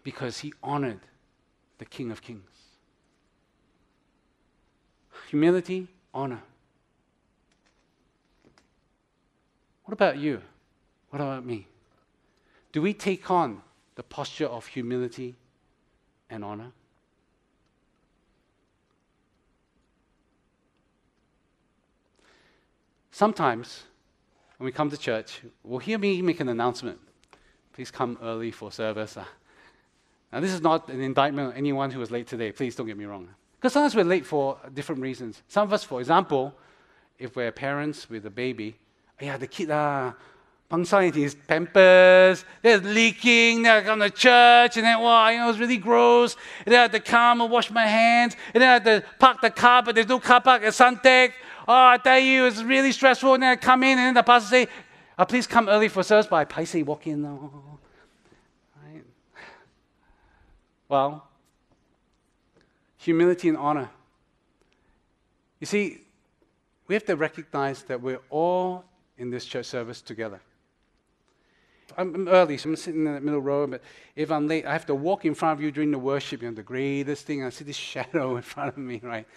Because 0.02 0.40
he 0.40 0.52
honored 0.64 1.02
the 1.78 1.86
King 1.86 2.10
of 2.10 2.24
Kings. 2.24 2.50
Humility, 5.30 5.90
honor. 6.12 6.42
What 9.86 9.94
about 9.94 10.18
you? 10.18 10.42
What 11.12 11.22
about 11.22 11.46
me? 11.46 11.68
Do 12.72 12.82
we 12.82 12.94
take 12.94 13.32
on 13.32 13.62
the 13.96 14.04
posture 14.04 14.48
of 14.48 14.66
humility 14.66 15.36
and 16.30 16.44
honor? 16.44 16.72
Sometimes 23.12 23.84
when 24.58 24.66
we 24.66 24.72
come 24.72 24.90
to 24.90 24.98
church, 24.98 25.42
we'll 25.64 25.80
hear 25.80 25.98
me 25.98 26.22
make 26.22 26.40
an 26.40 26.50
announcement. 26.50 27.00
Please 27.72 27.92
come 27.92 28.18
early 28.22 28.52
for 28.52 28.72
service. 28.72 29.16
Ah. 29.18 29.28
Now, 30.34 30.40
this 30.40 30.52
is 30.52 30.62
not 30.62 30.90
an 30.90 31.00
indictment 31.00 31.54
on 31.54 31.58
anyone 31.58 31.92
who 31.92 32.00
was 32.00 32.12
late 32.12 32.28
today. 32.28 32.52
Please 32.52 32.76
don't 32.76 32.88
get 32.88 32.98
me 32.98 33.06
wrong. 33.06 33.30
Because 33.58 33.74
sometimes 33.74 33.96
we're 33.96 34.04
late 34.04 34.26
for 34.26 34.58
different 34.74 35.02
reasons. 35.02 35.44
Some 35.48 35.64
of 35.64 35.72
us, 35.72 35.84
for 35.84 36.00
example, 36.00 36.54
if 37.20 37.36
we're 37.36 37.52
parents 37.52 38.10
with 38.10 38.26
a 38.26 38.30
baby, 38.30 38.78
Yeah, 39.20 39.38
the 39.38 39.48
kid, 39.48 39.72
uh, 39.72 40.14
Pangsang 40.70 41.14
his 41.14 41.36
pampers, 41.36 42.44
there's 42.62 42.84
leaking, 42.84 43.62
then 43.64 43.78
I 43.78 43.82
come 43.86 44.00
to 44.00 44.10
church, 44.10 44.78
and 44.78 44.86
then, 44.86 45.00
wow, 45.00 45.30
you 45.30 45.38
know, 45.38 45.50
it's 45.50 45.60
really 45.60 45.78
gross. 45.78 46.36
And 46.66 46.74
then 46.74 46.80
I 46.80 46.82
had 46.84 46.92
to 46.94 47.00
come 47.00 47.42
and 47.42 47.52
wash 47.52 47.70
my 47.70 47.86
hands, 47.86 48.36
and 48.54 48.62
then 48.62 48.70
I 48.70 48.74
had 48.74 48.84
to 48.86 49.04
park 49.20 49.42
the 49.42 49.52
car, 49.52 49.84
but 49.84 49.94
there's 49.94 50.08
no 50.08 50.20
car 50.20 50.42
park 50.42 50.64
at 50.64 50.74
Suntec. 50.74 51.34
Oh, 51.68 51.74
I 51.74 51.98
tell 51.98 52.20
you, 52.20 52.46
it's 52.46 52.64
really 52.64 52.92
stressful. 52.92 53.36
And 53.36 53.44
then 53.44 53.52
I 53.52 53.56
come 53.58 53.84
in, 53.84 53.98
and 53.98 54.08
then 54.08 54.14
the 54.16 54.24
pastor 54.24 54.50
say, 54.50 54.68
oh, 55.20 55.26
please 55.26 55.46
come 55.46 55.70
early 55.70 55.88
for 55.88 56.02
service, 56.02 56.28
but 56.28 56.52
I 56.58 56.64
say 56.64 56.82
walk 56.82 57.06
in. 57.06 57.24
Oh. 57.26 57.52
Right? 58.84 59.04
Well, 60.90 61.28
humility 62.98 63.50
and 63.50 63.58
honor. 63.58 63.90
You 65.60 65.68
see, 65.68 66.02
we 66.88 66.96
have 66.96 67.06
to 67.06 67.16
recognize 67.16 67.84
that 67.84 68.02
we're 68.02 68.22
all 68.32 68.84
in 69.18 69.30
this 69.30 69.46
church 69.46 69.66
service 69.66 70.02
together. 70.02 70.40
I'm 71.98 72.28
early, 72.28 72.58
so 72.58 72.70
I'm 72.70 72.76
sitting 72.76 73.06
in 73.06 73.14
the 73.14 73.22
middle 73.22 73.42
row, 73.42 73.68
but 73.68 73.82
if 74.16 74.32
I'm 74.32 74.48
late, 74.48 74.66
I 74.66 74.74
have 74.74 74.86
to 74.88 74.96
walk 74.96 75.24
in 75.24 75.34
front 75.34 75.58
of 75.58 75.64
you 75.64 75.72
during 75.72 75.92
the 75.92 76.00
worship, 76.00 76.42
you 76.42 76.50
know, 76.50 76.56
the 76.56 76.64
greatest 76.64 77.26
thing, 77.26 77.44
I 77.44 77.50
see 77.50 77.64
this 77.64 77.76
shadow 77.94 78.36
in 78.36 78.42
front 78.42 78.70
of 78.70 78.78
me, 78.78 79.00
right? 79.04 79.28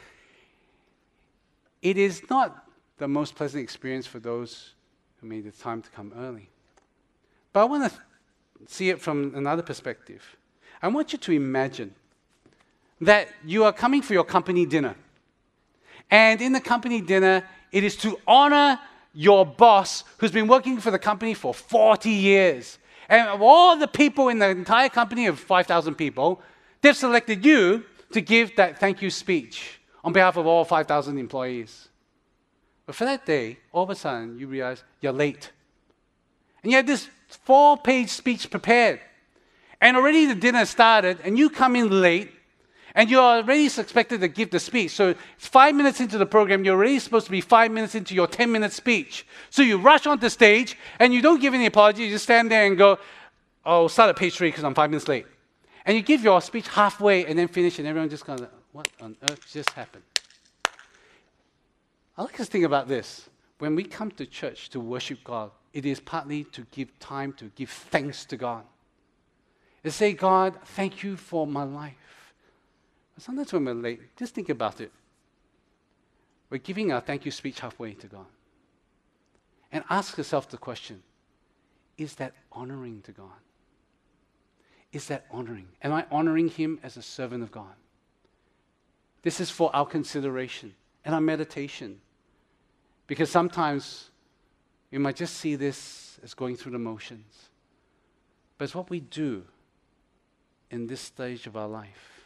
It 1.83 1.97
is 1.97 2.29
not 2.29 2.67
the 2.99 3.07
most 3.07 3.37
pleasant 3.37 3.63
experience 3.63 4.07
for 4.07 4.19
those 4.19 4.75
who 5.21 5.29
made 5.29 5.45
the 5.45 5.53
time 5.53 5.83
to 5.83 5.91
come 5.91 6.13
early. 6.17 6.49
But 7.53 7.61
I 7.61 7.65
want 7.65 7.93
to 7.93 7.99
see 8.67 8.91
it 8.91 9.01
from 9.01 9.35
another 9.35 9.63
perspective. 9.63 10.37
I 10.83 10.89
want 10.89 11.13
you 11.13 11.19
to 11.19 11.33
imagine 11.33 11.95
that 13.01 13.29
you 13.45 13.65
are 13.65 13.73
coming 13.73 14.03
for 14.03 14.13
your 14.13 14.25
company 14.25 14.67
dinner. 14.67 14.97
And 16.11 16.41
in 16.41 16.53
the 16.53 16.61
company 16.61 17.01
dinner, 17.01 17.45
it 17.71 17.85
is 17.85 17.97
to 17.99 18.19
honor 18.27 18.81
your 19.13 19.45
boss 19.45 20.05
who's 20.19 20.33
been 20.33 20.49
working 20.49 20.79
for 20.79 20.91
the 20.91 20.99
company 20.99 21.35
for 21.35 21.55
40 21.55 22.11
years. 22.11 22.79
And 23.09 23.29
of 23.29 23.41
all 23.41 23.77
the 23.77 23.89
people 23.89 24.29
in 24.29 24.39
the 24.39 24.49
entire 24.49 24.89
company 24.89 25.27
of 25.27 25.39
5,000 25.39 25.95
people, 25.95 26.41
they've 26.83 26.97
selected 26.97 27.45
you 27.45 27.85
to 28.13 28.21
give 28.21 28.57
that 28.57 28.79
thank 28.79 29.03
you 29.03 29.11
speech 29.11 29.81
on 30.05 30.13
behalf 30.13 30.37
of 30.37 30.47
all 30.47 30.65
5,000 30.65 31.19
employees. 31.19 31.89
But 32.87 32.95
for 32.95 33.05
that 33.05 33.27
day, 33.27 33.59
all 33.73 33.85
of 33.85 33.91
a 33.91 33.95
sudden, 33.95 34.39
you 34.39 34.47
realize 34.47 34.83
you're 35.01 35.13
late. 35.13 35.51
And 36.63 36.73
you 36.73 36.77
have 36.77 36.87
this 36.87 37.09
four 37.29 37.77
page 37.77 38.09
speech 38.09 38.51
prepared. 38.51 39.01
And 39.81 39.97
already 39.97 40.27
the 40.27 40.35
dinner 40.35 40.65
started, 40.65 41.19
and 41.23 41.39
you 41.39 41.51
come 41.51 41.77
in 41.77 42.01
late, 42.01 42.33
and 42.99 43.09
you're 43.09 43.23
already 43.23 43.67
expected 43.67 44.21
to 44.21 44.27
give 44.27 44.51
the 44.51 44.59
speech. 44.59 44.91
So 44.91 45.15
five 45.37 45.73
minutes 45.77 46.01
into 46.01 46.19
the 46.19 46.27
program, 46.27 46.65
you're 46.65 46.75
already 46.75 46.99
supposed 46.99 47.27
to 47.27 47.31
be 47.31 47.41
five 47.41 47.71
minutes 47.71 47.95
into 47.95 48.13
your 48.13 48.27
10 48.27 48.51
minute 48.51 48.73
speech. 48.73 49.25
So 49.51 49.63
you 49.63 49.79
rush 49.79 50.05
onto 50.05 50.29
stage 50.29 50.77
and 50.99 51.15
you 51.15 51.23
don't 51.23 51.41
give 51.41 51.55
any 51.55 51.67
apology. 51.67 52.03
You 52.03 52.11
just 52.11 52.25
stand 52.25 52.51
there 52.51 52.67
and 52.67 52.77
go, 52.77 52.99
oh, 53.65 53.87
start 53.87 54.11
at 54.11 54.17
page 54.17 54.35
three 54.37 54.49
because 54.49 54.65
I'm 54.65 54.75
five 54.75 54.91
minutes 54.91 55.07
late. 55.07 55.27
And 55.87 55.97
you 55.97 56.03
give 56.03 56.25
your 56.25 56.41
speech 56.41 56.67
halfway 56.67 57.25
and 57.25 57.39
then 57.39 57.47
finish, 57.47 57.79
and 57.79 57.87
everyone 57.87 58.11
just 58.11 58.27
goes, 58.27 58.41
what 58.73 58.89
on 59.01 59.17
earth 59.23 59.47
just 59.49 59.71
happened? 59.71 60.03
I 62.17 62.23
like 62.23 62.37
to 62.39 62.45
think 62.45 62.65
about 62.65 62.89
this. 62.89 63.31
When 63.59 63.77
we 63.77 63.85
come 63.85 64.11
to 64.13 64.27
church 64.27 64.71
to 64.71 64.81
worship 64.81 65.23
God, 65.23 65.53
it 65.73 65.87
is 65.87 66.01
partly 66.01 66.45
to 66.45 66.67
give 66.73 66.99
time 66.99 67.33
to 67.35 67.45
give 67.55 67.71
thanks 67.71 68.25
to 68.25 68.37
God. 68.37 68.65
And 69.85 69.93
say, 69.93 70.15
God, 70.15 70.57
thank 70.65 71.05
you 71.05 71.17
for 71.17 71.47
my 71.47 71.63
life. 71.63 71.95
Sometimes 73.19 73.53
when 73.53 73.65
we're 73.65 73.75
late, 73.75 74.17
just 74.17 74.35
think 74.35 74.49
about 74.49 74.81
it. 74.81 74.93
We're 76.51 76.59
giving 76.59 76.93
our 76.93 77.01
thank 77.01 77.25
you 77.25 77.31
speech 77.31 77.61
halfway 77.61 77.95
to 77.95 78.07
God. 78.07 78.27
And 79.73 79.85
ask 79.91 80.17
yourself 80.17 80.49
the 80.49 80.57
question 80.57 81.03
is 81.99 82.15
that 82.15 82.33
honoring 82.53 83.03
to 83.03 83.13
God? 83.13 83.41
Is 84.93 85.07
that 85.09 85.27
honoring? 85.31 85.67
Am 85.83 85.93
I 85.93 86.07
honoring 86.11 86.49
Him 86.49 86.79
as 86.83 86.97
a 86.97 87.03
servant 87.03 87.43
of 87.43 87.51
God? 87.51 87.75
This 89.23 89.41
is 89.41 89.51
for 89.51 89.75
our 89.75 89.85
consideration 89.85 90.75
and 91.05 91.15
our 91.15 91.21
meditation. 91.21 92.01
Because 93.09 93.31
sometimes 93.31 94.11
we 94.93 94.99
might 94.99 95.17
just 95.17 95.37
see 95.37 95.57
this 95.57 96.21
as 96.23 96.35
going 96.35 96.57
through 96.57 96.73
the 96.73 96.79
motions. 96.79 97.49
But 98.57 98.67
it's 98.67 98.75
what 98.75 98.91
we 98.91 99.01
do 99.01 99.45
in 100.71 100.87
this 100.87 101.01
stage 101.01 101.47
of 101.47 101.57
our 101.57 101.69
life 101.69 102.18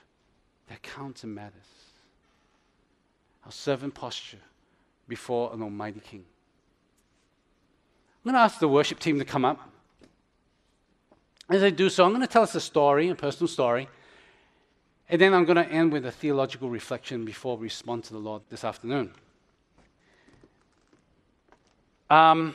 that 0.72 0.82
counts 0.82 1.22
and 1.22 1.34
matters. 1.34 1.52
Our 3.44 3.52
servant 3.52 3.92
posture 3.92 4.38
before 5.06 5.52
an 5.52 5.62
almighty 5.62 6.00
king. 6.00 6.24
I'm 8.24 8.32
going 8.32 8.34
to 8.34 8.40
ask 8.40 8.58
the 8.58 8.68
worship 8.68 8.98
team 8.98 9.18
to 9.18 9.24
come 9.24 9.44
up. 9.44 9.68
As 11.50 11.60
they 11.60 11.70
do 11.70 11.90
so, 11.90 12.04
I'm 12.04 12.12
going 12.12 12.22
to 12.22 12.26
tell 12.26 12.42
us 12.42 12.54
a 12.54 12.60
story, 12.60 13.10
a 13.10 13.14
personal 13.14 13.48
story, 13.48 13.86
and 15.10 15.20
then 15.20 15.34
I'm 15.34 15.44
going 15.44 15.56
to 15.56 15.68
end 15.68 15.92
with 15.92 16.06
a 16.06 16.10
theological 16.10 16.70
reflection 16.70 17.26
before 17.26 17.58
we 17.58 17.64
respond 17.64 18.04
to 18.04 18.14
the 18.14 18.18
Lord 18.18 18.40
this 18.48 18.64
afternoon. 18.64 19.12
Um, 22.08 22.54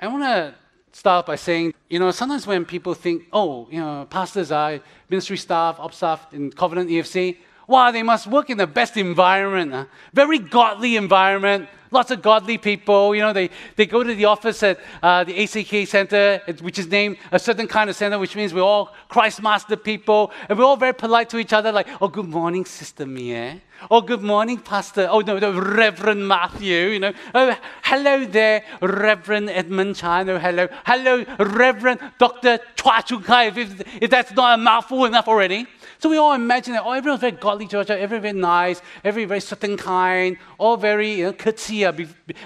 I 0.00 0.08
want 0.08 0.24
to 0.24 0.54
start 0.98 1.26
by 1.26 1.36
saying, 1.36 1.72
you 1.88 1.98
know, 2.00 2.10
sometimes 2.10 2.44
when 2.44 2.64
people 2.64 2.92
think, 2.92 3.22
oh, 3.32 3.68
you 3.70 3.80
know, 3.80 4.04
pastors 4.10 4.50
are 4.50 4.80
ministry 5.08 5.36
staff, 5.36 5.78
op 5.78 5.94
staff 5.94 6.26
in 6.32 6.50
Covenant 6.50 6.90
EFC, 6.90 7.36
wow, 7.68 7.92
they 7.92 8.02
must 8.02 8.26
work 8.26 8.50
in 8.50 8.58
the 8.58 8.66
best 8.66 8.96
environment, 8.96 9.72
uh, 9.72 9.84
very 10.12 10.40
godly 10.40 10.96
environment, 10.96 11.68
lots 11.90 12.10
of 12.10 12.22
godly 12.22 12.58
people. 12.58 13.14
You 13.14 13.22
know, 13.22 13.32
they, 13.32 13.50
they 13.76 13.86
go 13.86 14.02
to 14.02 14.14
the 14.14 14.26
office 14.26 14.62
at 14.62 14.78
uh, 15.02 15.24
the 15.24 15.42
ACK 15.42 15.88
Center, 15.88 16.40
which 16.60 16.78
is 16.78 16.88
named 16.88 17.18
a 17.32 17.38
certain 17.38 17.66
kind 17.66 17.90
of 17.90 17.96
center, 17.96 18.18
which 18.18 18.36
means 18.36 18.54
we're 18.54 18.62
all 18.62 18.94
Christ 19.08 19.42
Master 19.42 19.76
people, 19.76 20.32
and 20.48 20.58
we're 20.58 20.64
all 20.64 20.76
very 20.76 20.94
polite 20.94 21.28
to 21.30 21.38
each 21.38 21.52
other, 21.52 21.72
like, 21.72 21.88
oh, 22.00 22.08
good 22.08 22.28
morning, 22.28 22.64
Sister 22.64 23.06
Mia. 23.06 23.60
Oh, 23.90 24.00
good 24.00 24.22
morning, 24.22 24.58
Pastor. 24.58 25.06
Oh, 25.08 25.20
no, 25.20 25.38
no, 25.38 25.52
Reverend 25.58 26.26
Matthew. 26.26 26.88
You 26.88 26.98
know, 26.98 27.12
oh, 27.34 27.56
hello 27.84 28.24
there, 28.24 28.64
Reverend 28.82 29.50
Edmund 29.50 29.94
Chan. 29.96 30.28
Oh, 30.28 30.38
hello, 30.38 30.68
hello, 30.84 31.24
Reverend 31.38 32.00
Dr. 32.18 32.58
Chua 32.76 33.04
Chung 33.04 33.22
Kai, 33.22 33.46
if, 33.46 34.02
if 34.02 34.10
that's 34.10 34.32
not 34.32 34.58
a 34.58 34.62
mouthful 34.62 35.04
enough 35.04 35.28
already. 35.28 35.66
So 36.00 36.08
we 36.08 36.16
all 36.16 36.32
imagine 36.32 36.74
that, 36.74 36.84
oh, 36.84 36.92
everyone's 36.92 37.20
very 37.20 37.32
godly 37.32 37.66
church, 37.66 37.90
everyone 37.90 38.22
very 38.22 38.38
nice, 38.38 38.80
every 39.02 39.24
very 39.24 39.40
certain 39.40 39.76
kind, 39.76 40.36
all 40.56 40.76
very, 40.76 41.14
you 41.14 41.24
know, 41.24 41.32
curtsy. 41.32 41.84
Uh, 41.84 41.92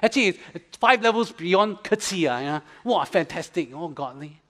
actually, 0.02 0.38
it's 0.54 0.76
five 0.78 1.02
levels 1.02 1.32
beyond 1.32 1.82
curtsy. 1.84 2.26
Uh, 2.26 2.38
you 2.38 2.46
know? 2.86 3.04
Fantastic, 3.04 3.74
all 3.76 3.88
godly. 3.88 4.40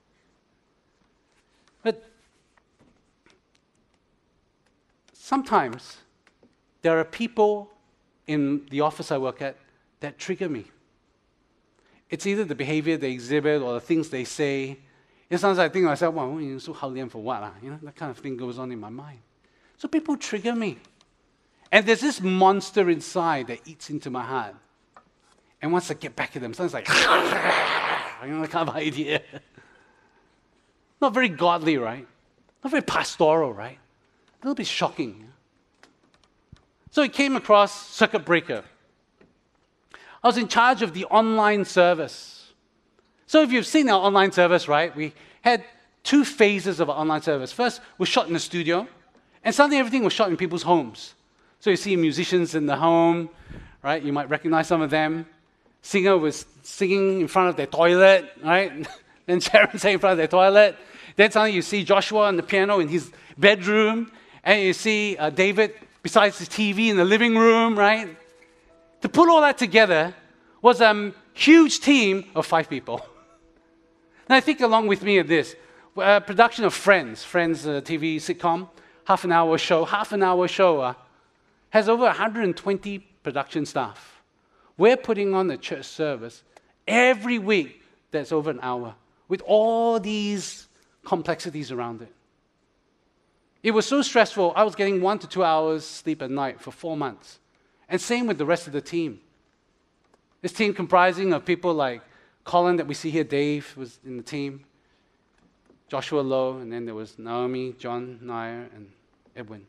But 1.83 2.09
sometimes 5.13 5.97
there 6.83 6.97
are 6.99 7.05
people 7.05 7.73
in 8.29 8.67
the 8.71 8.83
office 8.83 9.11
I 9.11 9.19
work 9.19 9.43
at 9.43 9.57
that 9.99 10.17
trigger 10.19 10.49
me. 10.49 10.67
It's 12.09 12.25
either 12.27 12.45
the 12.45 12.55
behavior 12.55 12.97
they 12.97 13.11
exhibit 13.11 13.63
or 13.63 13.75
the 13.75 13.81
things 13.81 14.11
they 14.11 14.25
say. 14.25 14.79
It 15.33 15.41
sounds 15.41 15.57
like 15.57 15.71
I 15.71 15.73
think 15.73 15.85
to 15.85 15.89
myself, 15.89 16.15
well, 16.15 16.39
you 16.39 16.53
know, 16.53 16.59
so 16.59 16.75
how 16.75 16.95
for 17.09 17.23
what? 17.23 17.43
Ah, 17.43 17.55
you 17.63 17.71
know, 17.71 17.79
that 17.85 17.97
kind 17.97 18.11
of 18.11 18.19
thing 18.19 18.37
goes 18.37 18.59
on 18.59 18.71
in 18.71 18.79
my 18.79 18.91
mind. 18.91 19.21
So 19.79 19.89
people 19.89 20.15
trigger 20.19 20.55
me. 20.55 20.77
And 21.73 21.87
there's 21.87 22.03
this 22.03 22.21
monster 22.21 22.91
inside 22.91 23.47
that 23.47 23.67
eats 23.67 23.89
into 23.89 24.11
my 24.11 24.23
heart. 24.23 24.55
And 25.63 25.73
once 25.73 25.91
I 25.91 25.95
get 25.95 26.15
back 26.15 26.37
at 26.37 26.43
them, 26.43 26.53
sounds 26.53 26.75
like, 26.75 26.87
you 26.89 26.95
know, 26.95 28.43
that 28.43 28.51
kind 28.51 28.69
of 28.69 28.77
idea. 28.77 29.23
Not 31.01 31.15
very 31.15 31.31
godly, 31.31 31.79
right? 31.79 32.07
Not 32.63 32.71
very 32.71 32.83
pastoral, 32.83 33.55
right? 33.55 33.79
A 34.43 34.45
little 34.45 34.55
bit 34.55 34.67
shocking. 34.67 35.29
So 36.91 37.03
he 37.03 37.09
came 37.09 37.37
across 37.37 37.89
Circuit 37.89 38.27
Breaker. 38.27 38.65
I 40.23 40.27
was 40.27 40.37
in 40.37 40.49
charge 40.49 40.83
of 40.83 40.93
the 40.93 41.07
online 41.07 41.65
service. 41.65 42.53
So 43.33 43.41
if 43.41 43.51
you've 43.51 43.67
seen 43.67 43.89
our 43.89 43.99
online 43.99 44.31
service, 44.31 44.69
right, 44.69 44.95
we 44.95 45.15
had 45.43 45.65
two 46.03 46.25
phases 46.25 46.81
of 46.81 46.89
online 46.89 47.23
service. 47.23 47.53
First 47.53 47.81
was 47.99 48.09
shot 48.09 48.27
in 48.27 48.33
the 48.33 48.41
studio, 48.41 48.89
and 49.45 49.55
suddenly 49.55 49.79
everything 49.79 50.05
was 50.05 50.13
shot 50.13 50.29
in 50.29 50.37
people's 50.37 50.63
homes. 50.63 51.15
So 51.61 51.71
you 51.71 51.77
see 51.77 51.95
musicians 51.95 52.55
in 52.55 52.67
the 52.67 52.77
home, 52.77 53.29
right? 53.83 54.03
You 54.03 54.13
might 54.13 54.29
recognize 54.29 54.67
some 54.67 54.83
of 54.83 54.91
them. 54.91 55.27
Singer 55.83 56.17
was 56.17 56.47
singing 56.63 57.21
in 57.21 57.29
front 57.29 57.51
of 57.51 57.57
their 57.57 57.67
toilet, 57.67 58.33
right? 58.43 58.87
then 59.27 59.41
Sharon 59.41 59.79
sang 59.79 59.95
in 59.95 59.99
front 59.99 60.13
of 60.13 60.19
their 60.19 60.29
toilet. 60.29 60.77
Then 61.17 61.31
suddenly 61.31 61.55
you 61.55 61.63
see 61.63 61.85
Joshua 61.85 62.27
on 62.27 62.37
the 62.37 62.43
piano 62.43 62.81
in 62.81 62.89
his 62.89 63.11
bedroom, 63.37 64.11
and 64.45 64.63
you 64.63 64.73
see 64.73 65.17
uh, 65.17 65.31
David 65.31 65.75
besides 66.03 66.39
the 66.39 66.47
TV 66.47 66.89
in 66.89 66.97
the 66.97 67.05
living 67.05 67.37
room, 67.37 67.79
right? 67.79 68.17
To 69.03 69.09
put 69.09 69.29
all 69.29 69.41
that 69.41 69.59
together 69.59 70.15
was 70.61 70.81
a 70.81 71.13
huge 71.33 71.81
team 71.81 72.25
of 72.35 72.47
five 72.47 72.69
people. 72.69 73.05
I 74.29 74.41
think 74.41 74.61
along 74.61 74.87
with 74.87 75.03
me 75.03 75.19
of 75.19 75.29
this, 75.29 75.57
a 75.97 76.21
production 76.21 76.65
of 76.65 76.73
Friends, 76.73 77.23
Friends 77.23 77.67
uh, 77.67 77.81
TV 77.83 78.17
sitcom, 78.17 78.69
half 79.05 79.25
an 79.25 79.33
hour 79.33 79.59
show, 79.59 79.85
half 79.85 80.13
an 80.13 80.23
hour 80.23 80.49
show, 80.49 80.81
uh, 80.81 80.95
has 81.71 81.89
over 81.89 82.05
120 82.05 82.99
production 83.23 83.67
staff. 83.67 84.23
We're 84.77 84.97
putting 84.97 85.35
on 85.35 85.51
a 85.51 85.57
church 85.57 85.85
service 85.85 86.43
every 86.87 87.39
week 87.39 87.83
that's 88.11 88.33
over 88.33 88.51
an 88.51 88.61
hour 88.63 88.95
with 89.29 89.43
all 89.47 89.99
these 90.01 90.69
complexities 91.05 91.71
around 91.73 92.03
it. 92.03 92.13
It 93.63 93.71
was 93.71 93.87
so 93.87 94.03
stressful, 94.03 94.53
I 94.57 94.65
was 94.65 94.75
getting 94.75 95.01
one 95.01 95.19
to 95.21 95.29
two 95.29 95.45
hours 95.45 95.85
sleep 95.85 96.21
at 96.23 96.31
night 96.31 96.61
for 96.61 96.73
four 96.73 96.97
months. 96.97 97.39
And 97.89 98.01
same 98.01 98.27
with 98.27 98.39
the 98.39 98.47
rest 98.47 98.67
of 98.67 98.73
the 98.73 98.81
team. 98.81 99.21
This 100.41 100.53
team 100.53 100.75
comprising 100.75 101.33
of 101.33 101.45
people 101.45 101.73
like 101.75 102.03
Colin 102.45 102.77
that 102.77 102.87
we 102.87 102.95
see 102.95 103.11
here, 103.11 103.25
Dave 103.25 103.75
was 103.77 103.99
in 104.05 104.17
the 104.17 104.23
team, 104.23 104.65
Joshua 105.89 106.21
Lowe, 106.21 106.59
and 106.59 106.73
then 106.73 106.85
there 106.85 106.95
was 106.95 107.19
Naomi, 107.19 107.75
John 107.79 108.19
Nair, 108.23 108.69
and 108.75 108.91
Edwin. 109.37 109.65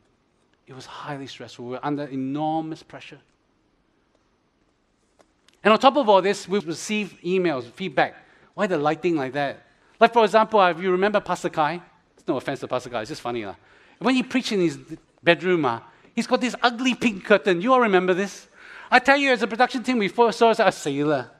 It 0.66 0.74
was 0.74 0.86
highly 0.86 1.26
stressful. 1.26 1.64
We 1.64 1.70
were 1.72 1.84
under 1.84 2.04
enormous 2.04 2.82
pressure. 2.82 3.20
And 5.62 5.72
on 5.72 5.78
top 5.78 5.96
of 5.96 6.08
all 6.08 6.20
this, 6.20 6.48
we 6.48 6.58
received 6.60 7.22
emails, 7.22 7.64
feedback. 7.64 8.16
Why 8.54 8.66
the 8.66 8.78
lighting 8.78 9.16
like 9.16 9.32
that? 9.32 9.66
Like, 10.00 10.12
for 10.12 10.24
example, 10.24 10.64
if 10.66 10.80
you 10.80 10.90
remember 10.90 11.20
Pastor 11.20 11.48
Kai, 11.48 11.80
it's 12.16 12.26
no 12.26 12.36
offense 12.36 12.60
to 12.60 12.68
Pastor 12.68 12.90
Kai, 12.90 13.02
it's 13.02 13.08
just 13.08 13.22
funny. 13.22 13.44
Uh. 13.44 13.54
When 13.98 14.14
he 14.14 14.22
preached 14.22 14.52
in 14.52 14.60
his 14.60 14.78
bedroom, 15.22 15.64
uh, 15.64 15.80
he's 16.14 16.26
got 16.26 16.40
this 16.40 16.54
ugly 16.62 16.94
pink 16.94 17.24
curtain. 17.24 17.60
You 17.60 17.72
all 17.72 17.80
remember 17.80 18.12
this? 18.12 18.48
I 18.90 18.98
tell 18.98 19.16
you, 19.16 19.32
as 19.32 19.42
a 19.42 19.46
production 19.46 19.82
team, 19.82 19.98
we 19.98 20.08
first 20.08 20.38
saw 20.38 20.50
a 20.50 20.72
sailor. 20.72 21.30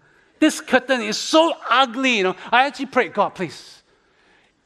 This 0.45 0.61
curtain 0.61 1.01
is 1.01 1.17
so 1.17 1.55
ugly, 1.71 2.19
you 2.19 2.23
know. 2.23 2.37
I 2.53 2.67
actually 2.67 2.85
prayed, 2.85 3.15
God, 3.15 3.31
please, 3.31 3.83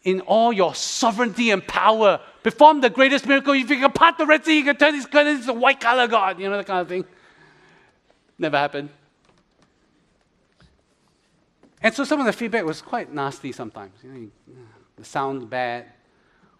in 0.02 0.22
all 0.22 0.52
your 0.52 0.74
sovereignty 0.74 1.52
and 1.52 1.64
power, 1.64 2.18
perform 2.42 2.80
the 2.80 2.90
greatest 2.90 3.28
miracle. 3.28 3.52
If 3.52 3.70
you 3.70 3.78
can 3.78 3.92
part 3.92 4.18
the 4.18 4.26
Red 4.26 4.44
Sea, 4.44 4.58
you 4.58 4.64
can 4.64 4.76
turn 4.76 4.96
this 4.96 5.06
curtain 5.06 5.36
into 5.36 5.52
white 5.52 5.78
color, 5.78 6.08
God. 6.08 6.40
You 6.40 6.50
know, 6.50 6.56
that 6.56 6.66
kind 6.66 6.80
of 6.80 6.88
thing. 6.88 7.04
Never 8.40 8.58
happened. 8.58 8.88
And 11.80 11.94
so 11.94 12.02
some 12.02 12.18
of 12.18 12.26
the 12.26 12.32
feedback 12.32 12.64
was 12.64 12.82
quite 12.82 13.14
nasty 13.14 13.52
sometimes. 13.52 13.92
You 14.02 14.10
know, 14.10 14.30
the 14.96 15.04
sound 15.04 15.48
bad. 15.48 15.86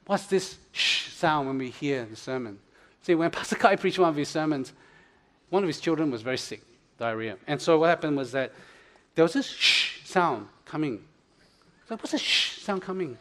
What's 0.07 0.27
this 0.27 0.59
shh 0.71 1.09
sound 1.09 1.49
when 1.49 1.59
we 1.59 1.71
hear 1.71 2.05
the 2.05 2.15
sermon? 2.15 2.61
See, 3.03 3.17
when 3.17 3.31
Pastor 3.33 3.57
Kai 3.57 3.75
preached 3.75 3.99
one 3.99 4.11
of 4.11 4.17
his 4.17 4.29
sermons, 4.29 4.73
one 5.51 5.65
of 5.65 5.67
his 5.67 5.81
children 5.81 6.13
was 6.13 6.23
very 6.23 6.39
sick, 6.39 6.63
diarrhea. 6.99 7.37
And 7.49 7.61
so 7.61 7.81
what 7.81 7.89
happened 7.89 8.17
was 8.17 8.31
that 8.31 8.53
there 9.19 9.25
was 9.25 9.33
this 9.33 9.49
shh 9.49 10.05
sound 10.05 10.47
coming. 10.65 11.03
So 11.89 11.97
what's 11.97 12.13
this 12.13 12.21
shh 12.21 12.61
sound 12.61 12.83
coming? 12.83 13.19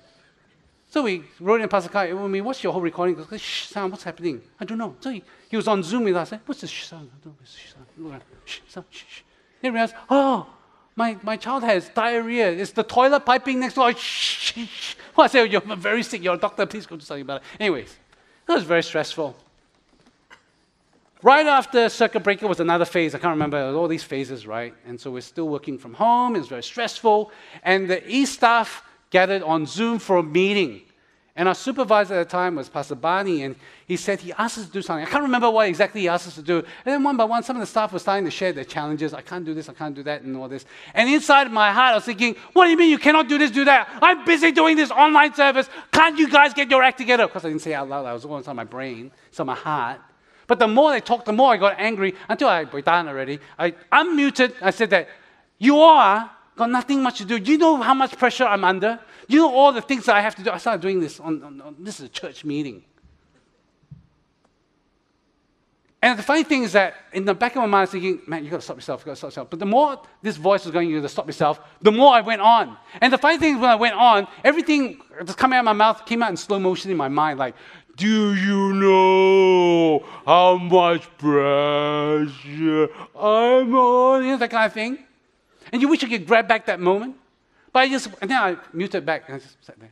So 0.91 1.01
we 1.01 1.23
wrote 1.39 1.59
in 1.59 1.67
Kai, 1.69 2.11
I 2.11 2.27
mean, 2.27 2.43
what's 2.43 2.63
your 2.63 2.71
whole 2.71 2.83
recording? 2.83 3.15
Goes, 3.15 3.41
shh 3.41 3.65
sound, 3.65 3.91
what's 3.91 4.03
happening? 4.03 4.39
I 4.59 4.65
don't 4.65 4.77
know. 4.77 4.95
So 4.99 5.09
he, 5.09 5.23
he 5.49 5.55
was 5.57 5.67
on 5.67 5.81
Zoom 5.81 6.03
with 6.03 6.15
us. 6.15 6.29
Said, 6.29 6.41
what's 6.45 6.61
this 6.61 6.69
shh 6.69 6.85
sound? 6.85 7.09
I 7.11 7.17
don't 7.23 7.33
know. 7.33 7.45
Shh 7.47 7.73
sound? 7.73 8.35
Shh 8.45 8.59
sound, 8.67 8.85
shh, 8.91 9.05
shh. 9.09 9.21
Then 9.59 9.73
realized, 9.73 9.95
oh, 10.07 10.45
my, 10.95 11.17
my 11.23 11.35
child 11.35 11.63
has 11.63 11.89
diarrhea. 11.89 12.51
It's 12.51 12.73
the 12.73 12.83
toilet 12.83 13.21
piping 13.21 13.59
next 13.59 13.73
door. 13.73 13.91
Shh, 13.93 13.97
shh, 13.97 14.67
shh. 14.69 14.95
Well, 15.15 15.25
I 15.25 15.27
said, 15.29 15.51
You're 15.51 15.61
very 15.61 16.03
sick. 16.03 16.23
You're 16.23 16.35
a 16.35 16.37
doctor. 16.37 16.67
Please 16.67 16.85
go 16.85 16.97
do 16.97 17.03
something 17.03 17.23
about 17.23 17.41
it. 17.41 17.47
Anyways, 17.59 17.97
it 18.47 18.51
was 18.51 18.65
very 18.65 18.83
stressful. 18.83 19.35
Right 21.23 21.47
after 21.47 21.89
circuit 21.89 22.23
breaker 22.23 22.47
was 22.47 22.59
another 22.59 22.85
phase. 22.85 23.15
I 23.15 23.19
can't 23.19 23.31
remember. 23.31 23.57
all 23.75 23.87
these 23.87 24.03
phases, 24.03 24.45
right? 24.45 24.73
And 24.85 24.99
so 24.99 25.09
we're 25.09 25.21
still 25.21 25.49
working 25.49 25.77
from 25.77 25.95
home. 25.95 26.35
It's 26.35 26.47
very 26.47 26.63
stressful. 26.63 27.31
And 27.63 27.89
the 27.89 28.07
E 28.07 28.25
staff 28.25 28.83
gathered 29.09 29.41
on 29.41 29.65
Zoom 29.65 29.97
for 29.97 30.17
a 30.17 30.23
meeting. 30.23 30.81
And 31.35 31.47
our 31.47 31.55
supervisor 31.55 32.15
at 32.15 32.27
the 32.27 32.31
time 32.31 32.55
was 32.55 32.67
Pastor 32.67 32.95
Barney, 32.95 33.43
and 33.43 33.55
he 33.85 33.95
said 33.95 34.19
he 34.19 34.33
asked 34.33 34.57
us 34.57 34.65
to 34.65 34.71
do 34.71 34.81
something. 34.81 35.05
I 35.05 35.09
can't 35.09 35.21
remember 35.21 35.51
what 35.51 35.67
exactly 35.69 36.01
he 36.01 36.07
asked 36.07 36.27
us 36.27 36.33
to 36.33 36.41
do. 36.41 36.57
And 36.57 36.65
then 36.85 37.03
one 37.03 37.15
by 37.15 37.25
one, 37.25 37.43
some 37.43 37.55
of 37.55 37.59
the 37.59 37.67
staff 37.67 37.93
were 37.93 37.99
starting 37.99 38.25
to 38.25 38.31
share 38.31 38.53
their 38.53 38.63
challenges. 38.63 39.13
I 39.13 39.21
can't 39.21 39.45
do 39.45 39.53
this, 39.53 39.69
I 39.69 39.73
can't 39.73 39.93
do 39.93 40.01
that, 40.01 40.23
and 40.23 40.35
all 40.35 40.47
this. 40.47 40.65
And 40.95 41.07
inside 41.07 41.51
my 41.51 41.71
heart, 41.71 41.91
I 41.91 41.95
was 41.95 42.05
thinking, 42.05 42.35
what 42.53 42.65
do 42.65 42.71
you 42.71 42.77
mean 42.77 42.89
you 42.89 42.97
cannot 42.97 43.29
do 43.29 43.37
this, 43.37 43.51
do 43.51 43.65
that? 43.65 43.87
I'm 44.01 44.25
busy 44.25 44.51
doing 44.51 44.77
this 44.77 44.89
online 44.89 45.35
service. 45.35 45.69
Can't 45.91 46.17
you 46.17 46.27
guys 46.27 46.55
get 46.55 46.71
your 46.71 46.81
act 46.81 46.97
together? 46.97 47.25
Of 47.25 47.31
course, 47.31 47.45
I 47.45 47.49
didn't 47.49 47.61
say 47.61 47.75
out 47.75 47.87
loud. 47.87 48.07
I 48.07 48.13
was 48.13 48.25
all 48.25 48.37
inside 48.37 48.53
my 48.53 48.63
brain, 48.63 49.11
inside 49.29 49.43
my 49.43 49.55
heart. 49.55 50.01
But 50.47 50.59
the 50.59 50.67
more 50.67 50.91
they 50.91 51.01
talked, 51.01 51.25
the 51.25 51.33
more 51.33 51.53
I 51.53 51.57
got 51.57 51.75
angry 51.77 52.15
until 52.29 52.47
I 52.47 52.63
broke 52.63 52.85
down 52.85 53.07
already. 53.07 53.39
I 53.59 53.71
unmuted. 53.91 54.53
I 54.61 54.71
said 54.71 54.89
that 54.91 55.09
you 55.59 55.79
are 55.79 56.31
got 56.55 56.71
nothing 56.71 57.03
much 57.03 57.19
to 57.19 57.25
do. 57.25 57.37
You 57.37 57.57
know 57.57 57.81
how 57.81 57.93
much 57.93 58.17
pressure 58.17 58.45
I'm 58.45 58.63
under? 58.63 58.99
You 59.27 59.39
know 59.39 59.53
all 59.53 59.71
the 59.71 59.81
things 59.81 60.05
that 60.05 60.15
I 60.15 60.21
have 60.21 60.35
to 60.35 60.43
do. 60.43 60.49
I 60.51 60.57
started 60.57 60.81
doing 60.81 60.99
this 60.99 61.19
on, 61.19 61.43
on, 61.43 61.61
on 61.61 61.75
this 61.79 61.99
is 61.99 62.05
a 62.05 62.09
church 62.09 62.43
meeting. 62.43 62.83
And 66.01 66.17
the 66.17 66.23
funny 66.23 66.43
thing 66.43 66.63
is 66.63 66.73
that 66.73 66.93
in 67.11 67.25
the 67.25 67.33
back 67.33 67.55
of 67.55 67.61
my 67.61 67.65
mind, 67.65 67.75
I 67.75 67.81
was 67.81 67.89
thinking, 67.89 68.21
man, 68.27 68.43
you 68.43 68.51
got 68.51 68.57
to 68.57 68.61
stop 68.61 68.77
yourself, 68.77 69.01
you 69.01 69.05
got 69.05 69.11
to 69.13 69.15
stop 69.17 69.27
yourself. 69.29 69.49
But 69.49 69.59
the 69.59 69.65
more 69.65 70.01
this 70.21 70.37
voice 70.37 70.63
was 70.63 70.71
going, 70.71 70.89
you 70.89 70.97
got 70.97 71.03
to 71.03 71.09
stop 71.09 71.25
yourself, 71.25 71.59
the 71.81 71.91
more 71.91 72.13
I 72.13 72.21
went 72.21 72.39
on. 72.39 72.77
And 73.01 73.11
the 73.11 73.17
funny 73.17 73.39
thing 73.39 73.55
is, 73.55 73.61
when 73.61 73.69
I 73.69 73.75
went 73.75 73.95
on, 73.95 74.27
everything 74.43 75.01
was 75.19 75.35
coming 75.35 75.57
out 75.57 75.61
of 75.61 75.65
my 75.65 75.73
mouth 75.73 76.05
came 76.05 76.21
out 76.21 76.29
in 76.29 76.37
slow 76.37 76.59
motion 76.59 76.91
in 76.91 76.97
my 76.97 77.07
mind, 77.07 77.39
like, 77.39 77.55
do 77.97 78.35
you 78.35 78.73
know 78.73 80.05
how 80.25 80.57
much 80.57 81.09
pressure 81.17 82.87
I'm 83.15 83.75
on? 83.75 84.23
You 84.23 84.31
know, 84.31 84.37
that 84.37 84.51
kind 84.51 84.65
of 84.67 84.73
thing. 84.73 84.99
And 85.73 85.81
you 85.81 85.87
wish 85.87 86.03
you 86.03 86.07
could 86.07 86.27
grab 86.27 86.47
back 86.47 86.67
that 86.67 86.79
moment. 86.79 87.15
But 87.73 87.79
I 87.79 87.89
just, 87.89 88.09
and 88.21 88.29
then 88.31 88.37
I 88.37 88.55
muted 88.71 89.05
back 89.05 89.23
and 89.27 89.35
I 89.35 89.39
just 89.39 89.57
sat 89.65 89.79
there. 89.79 89.91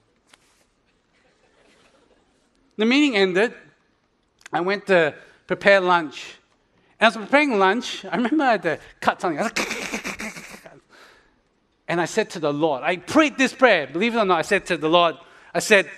The 2.77 2.85
meeting 2.85 3.17
ended. 3.17 3.53
I 4.53 4.61
went 4.61 4.85
to 4.87 5.15
prepare 5.47 5.81
lunch. 5.81 6.35
And 6.99 7.07
as 7.07 7.17
I 7.17 7.19
was 7.19 7.27
preparing 7.27 7.57
lunch, 7.57 8.05
I 8.05 8.15
remember 8.15 8.43
I 8.43 8.51
had 8.51 8.63
to 8.63 8.79
cut 9.01 9.19
something. 9.19 9.49
And 11.87 12.01
I 12.01 12.05
said 12.05 12.29
to 12.31 12.39
the 12.39 12.53
Lord, 12.53 12.83
I 12.83 12.97
prayed 12.97 13.37
this 13.37 13.53
prayer. 13.53 13.87
Believe 13.87 14.15
it 14.15 14.19
or 14.19 14.25
not, 14.25 14.39
I 14.39 14.43
said 14.43 14.65
to 14.67 14.77
the 14.77 14.89
Lord, 14.89 15.15
I 15.53 15.59
said, 15.59 15.89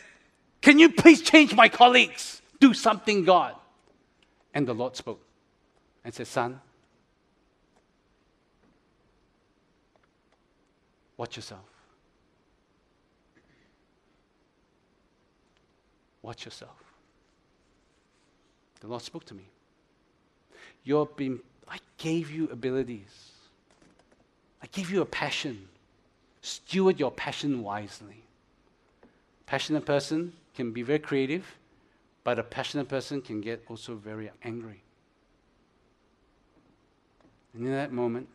Can 0.62 0.80
you 0.80 0.90
please 0.92 1.22
change 1.22 1.54
my 1.56 1.70
colleagues? 1.70 2.42
Do 2.60 2.74
something, 2.74 3.24
God. 3.24 3.56
And 4.54 4.68
the 4.68 4.74
Lord 4.74 4.96
spoke 4.96 5.22
and 6.04 6.14
said, 6.14 6.28
Son, 6.28 6.60
watch 11.16 11.36
yourself. 11.36 11.62
Watch 16.22 16.46
yourself. 16.46 16.84
The 18.80 18.88
Lord 18.88 19.02
spoke 19.02 19.26
to 19.26 19.34
me. 19.34 19.46
You're 20.84 21.06
being, 21.06 21.40
I 21.70 21.78
gave 21.98 22.32
you 22.32 22.50
abilities. 22.50 23.32
I 24.62 24.68
gave 24.68 24.92
you 24.92 25.02
a 25.02 25.06
passion. 25.06 25.68
Steward 26.42 27.00
your 27.00 27.12
passion 27.12 27.64
wisely. 27.64 28.24
Passionate 29.46 29.86
person 29.86 30.34
can 30.58 30.72
be 30.72 30.82
very 30.82 31.00
creative, 31.00 31.46
but 32.24 32.40
a 32.40 32.44
passionate 32.44 32.90
person 32.90 33.22
can 33.22 33.40
get 33.40 33.64
also 33.70 33.96
very 33.96 34.30
angry. 34.44 34.82
And 37.54 37.66
in 37.66 37.72
that 37.72 37.94
moment, 37.94 38.28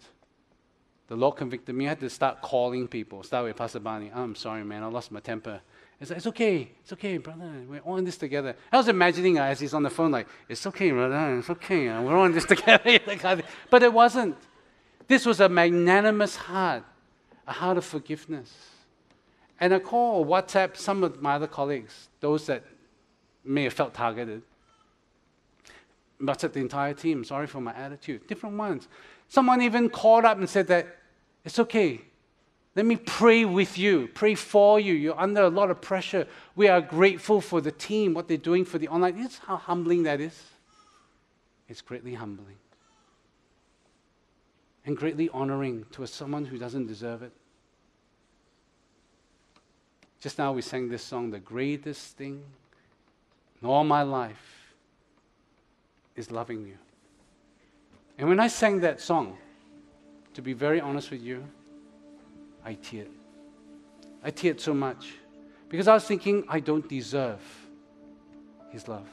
the 1.09 1.17
Lord 1.17 1.37
convicted 1.37 1.75
me. 1.75 1.87
I 1.87 1.91
had 1.91 2.01
to 2.01 2.09
start 2.09 2.41
calling 2.41 2.87
people. 2.87 3.25
Start 3.25 3.45
with 3.45 3.57
Pastor 3.57 3.81
Barney. 3.81 4.11
I'm 4.15 4.37
sorry, 4.37 4.65
man. 4.65 4.85
I 4.85 4.87
lost 4.87 5.11
my 5.11 5.21
temper. 5.21 5.61
It's, 6.01 6.11
like, 6.11 6.19
it's 6.19 6.27
okay. 6.29 6.71
It's 6.81 6.93
okay, 6.93 7.19
brother. 7.19 7.51
We're 7.69 7.81
all 7.81 7.97
in 7.97 8.05
this 8.05 8.17
together. 8.17 8.57
I 8.73 8.77
was 8.77 8.89
imagining 8.89 9.39
uh, 9.39 9.45
as 9.45 9.59
he's 9.61 9.75
on 9.75 9.83
the 9.83 9.91
phone, 9.91 10.13
like, 10.13 10.29
it's 10.49 10.65
okay, 10.69 10.91
brother. 10.93 11.39
It's 11.39 11.51
okay. 11.51 11.89
Uh, 11.89 12.03
we're 12.03 12.17
all 12.17 12.25
in 12.25 12.33
this 12.33 12.47
together. 12.55 13.01
but 13.71 13.83
it 13.83 13.93
wasn't. 13.93 14.37
This 15.09 15.27
was 15.27 15.41
a 15.41 15.49
magnanimous 15.49 16.37
heart, 16.37 16.85
a 17.49 17.53
heart 17.53 17.79
of 17.79 17.85
forgiveness. 17.85 18.72
And 19.61 19.73
I 19.73 19.79
call 19.79 20.21
or 20.21 20.27
WhatsApp 20.27 20.77
some 20.77 21.05
of 21.05 21.23
my 21.23 21.35
other 21.35 21.47
colleagues, 21.47 22.09
those 22.21 22.47
that 22.47 22.65
may 23.45 23.65
have 23.65 23.73
felt 23.73 23.95
targeted. 23.95 24.43
WhatsApp 26.21 26.53
the 26.53 26.61
entire 26.61 26.95
team, 26.95 27.25
sorry 27.25 27.47
for 27.47 27.61
my 27.61 27.75
attitude. 27.75 28.27
Different 28.27 28.57
ones. 28.57 28.89
Someone 29.29 29.63
even 29.63 29.89
called 29.89 30.25
up 30.25 30.39
and 30.39 30.49
said 30.49 30.67
that 30.69 30.99
it's 31.45 31.59
okay. 31.59 32.01
Let 32.75 32.87
me 32.87 32.97
pray 32.97 33.45
with 33.45 33.77
you, 33.77 34.09
pray 34.15 34.35
for 34.35 34.81
you. 34.81 34.95
You're 34.95 35.19
under 35.19 35.43
a 35.43 35.51
lot 35.51 35.71
of 35.71 35.81
pressure. 35.81 36.27
We 36.57 36.69
are 36.69 36.81
grateful 36.81 37.41
for 37.41 37.61
the 37.61 37.73
team, 37.73 38.15
what 38.15 38.29
they're 38.29 38.37
doing 38.37 38.65
for 38.65 38.79
the 38.79 38.89
online. 38.89 39.21
Know 39.21 39.29
how 39.47 39.57
humbling 39.57 40.05
that 40.05 40.21
is? 40.21 40.41
It's 41.69 41.83
greatly 41.83 42.15
humbling 42.15 42.57
and 44.85 44.97
greatly 44.97 45.29
honoring 45.33 45.87
to 45.93 46.07
someone 46.07 46.45
who 46.45 46.59
doesn't 46.59 46.87
deserve 46.87 47.23
it. 47.23 47.33
Just 50.23 50.39
now 50.39 50.53
we 50.53 50.63
sang 50.63 50.89
this 50.89 51.03
song, 51.03 51.33
The 51.33 51.41
Greatest 51.41 52.17
Thing 52.17 52.45
in 53.61 53.69
all 53.69 53.83
my 53.83 54.03
life 54.03 54.73
is 56.15 56.31
loving 56.31 56.65
you. 56.65 56.77
And 58.19 58.29
when 58.29 58.39
I 58.39 58.47
sang 58.47 58.79
that 58.81 59.01
song, 59.01 59.37
to 60.35 60.41
be 60.41 60.53
very 60.53 60.81
honest 60.81 61.11
with 61.11 61.23
you, 61.23 61.45
I 62.65 62.75
teared. 62.75 63.09
I 64.23 64.31
teared 64.31 64.61
so 64.61 64.73
much 64.73 65.15
because 65.69 65.89
I 65.89 65.95
was 65.95 66.05
thinking, 66.05 66.45
I 66.49 66.61
don't 66.61 66.89
deserve 66.89 67.41
His 68.71 68.87
love. 68.87 69.09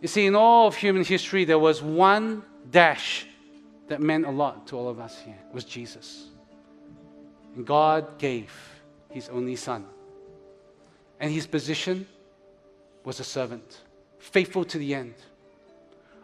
You 0.00 0.06
see, 0.06 0.26
in 0.26 0.36
all 0.36 0.68
of 0.68 0.76
human 0.76 1.02
history, 1.02 1.44
there 1.44 1.58
was 1.58 1.82
one 1.82 2.44
dash 2.70 3.26
that 3.88 4.00
meant 4.00 4.24
a 4.24 4.30
lot 4.30 4.68
to 4.68 4.76
all 4.76 4.88
of 4.88 5.00
us 5.00 5.20
here 5.20 5.38
was 5.52 5.64
Jesus. 5.64 6.28
And 7.56 7.66
God 7.66 8.18
gave 8.18 8.52
his 9.10 9.28
only 9.28 9.56
son. 9.56 9.86
And 11.20 11.32
his 11.32 11.46
position 11.46 12.06
was 13.04 13.20
a 13.20 13.24
servant, 13.24 13.80
faithful 14.18 14.64
to 14.66 14.78
the 14.78 14.94
end. 14.94 15.14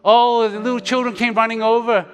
Oh, 0.03 0.47
the 0.47 0.59
little 0.59 0.79
children 0.79 1.15
came 1.15 1.33
running 1.33 1.61
over. 1.61 2.05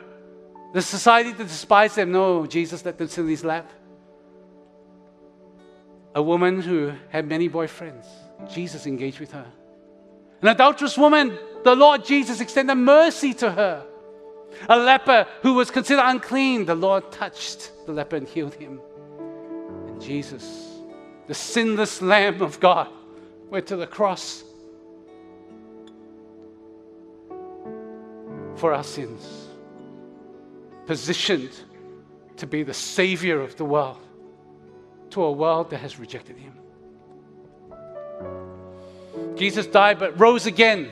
The 0.73 0.81
society 0.81 1.33
that 1.33 1.47
despised 1.47 1.97
them, 1.97 2.11
no, 2.11 2.45
Jesus 2.45 2.85
let 2.85 2.97
them 2.97 3.09
sit 3.09 3.21
in 3.21 3.27
his 3.27 3.43
lap. 3.43 3.69
A 6.15 6.21
woman 6.21 6.61
who 6.61 6.93
had 7.09 7.27
many 7.27 7.49
boyfriends, 7.49 8.05
Jesus 8.51 8.85
engaged 8.85 9.19
with 9.19 9.31
her. 9.33 9.45
An 10.41 10.47
adulterous 10.47 10.97
woman, 10.97 11.37
the 11.63 11.75
Lord 11.75 12.05
Jesus 12.05 12.39
extended 12.39 12.75
mercy 12.75 13.33
to 13.35 13.51
her. 13.51 13.85
A 14.67 14.77
leper 14.77 15.27
who 15.41 15.53
was 15.53 15.69
considered 15.71 16.03
unclean, 16.05 16.65
the 16.65 16.75
Lord 16.75 17.11
touched 17.11 17.71
the 17.85 17.93
leper 17.93 18.15
and 18.15 18.27
healed 18.27 18.53
him. 18.55 18.81
Jesus, 20.01 20.79
the 21.27 21.33
sinless 21.33 22.01
Lamb 22.01 22.41
of 22.41 22.59
God, 22.59 22.87
went 23.49 23.67
to 23.67 23.75
the 23.75 23.87
cross 23.87 24.43
for 28.55 28.73
our 28.73 28.83
sins, 28.83 29.47
positioned 30.85 31.51
to 32.37 32.47
be 32.47 32.63
the 32.63 32.73
Savior 32.73 33.41
of 33.41 33.55
the 33.57 33.65
world 33.65 33.97
to 35.11 35.23
a 35.23 35.31
world 35.31 35.69
that 35.69 35.77
has 35.77 35.99
rejected 35.99 36.37
Him. 36.37 36.53
Jesus 39.35 39.67
died 39.67 39.99
but 39.99 40.19
rose 40.19 40.45
again 40.45 40.91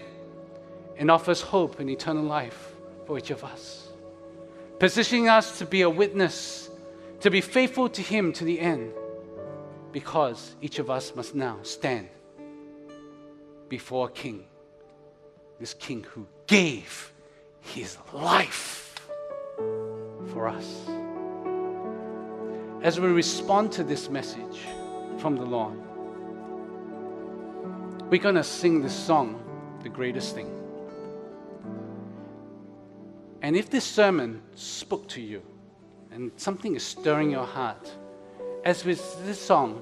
and 0.97 1.09
offers 1.09 1.41
hope 1.41 1.79
and 1.79 1.89
eternal 1.89 2.23
life 2.23 2.73
for 3.05 3.17
each 3.17 3.31
of 3.31 3.43
us, 3.43 3.87
positioning 4.77 5.29
us 5.29 5.59
to 5.59 5.65
be 5.65 5.81
a 5.81 5.89
witness, 5.89 6.69
to 7.21 7.31
be 7.31 7.41
faithful 7.41 7.89
to 7.89 8.01
Him 8.01 8.33
to 8.33 8.43
the 8.43 8.59
end, 8.59 8.91
because 9.91 10.55
each 10.61 10.79
of 10.79 10.89
us 10.89 11.15
must 11.15 11.35
now 11.35 11.57
stand 11.63 12.09
before 13.67 14.07
a 14.07 14.11
King, 14.11 14.45
this 15.59 15.73
King 15.73 16.05
who 16.11 16.27
gave 16.47 17.11
his 17.61 17.97
life 18.13 18.99
for 20.33 20.47
us. 20.47 20.85
As 22.81 22.99
we 22.99 23.07
respond 23.07 23.71
to 23.73 23.83
this 23.83 24.09
message 24.09 24.61
from 25.17 25.35
the 25.35 25.45
Lord, 25.45 25.77
we're 28.09 28.21
going 28.21 28.35
to 28.35 28.43
sing 28.43 28.81
this 28.81 28.95
song, 28.95 29.41
The 29.83 29.89
Greatest 29.89 30.33
Thing. 30.33 30.49
And 33.41 33.55
if 33.55 33.69
this 33.69 33.85
sermon 33.85 34.41
spoke 34.55 35.07
to 35.09 35.21
you 35.21 35.41
and 36.11 36.31
something 36.37 36.75
is 36.75 36.83
stirring 36.83 37.31
your 37.31 37.45
heart, 37.45 37.91
as 38.63 38.83
with 38.85 39.25
this 39.25 39.39
song, 39.39 39.81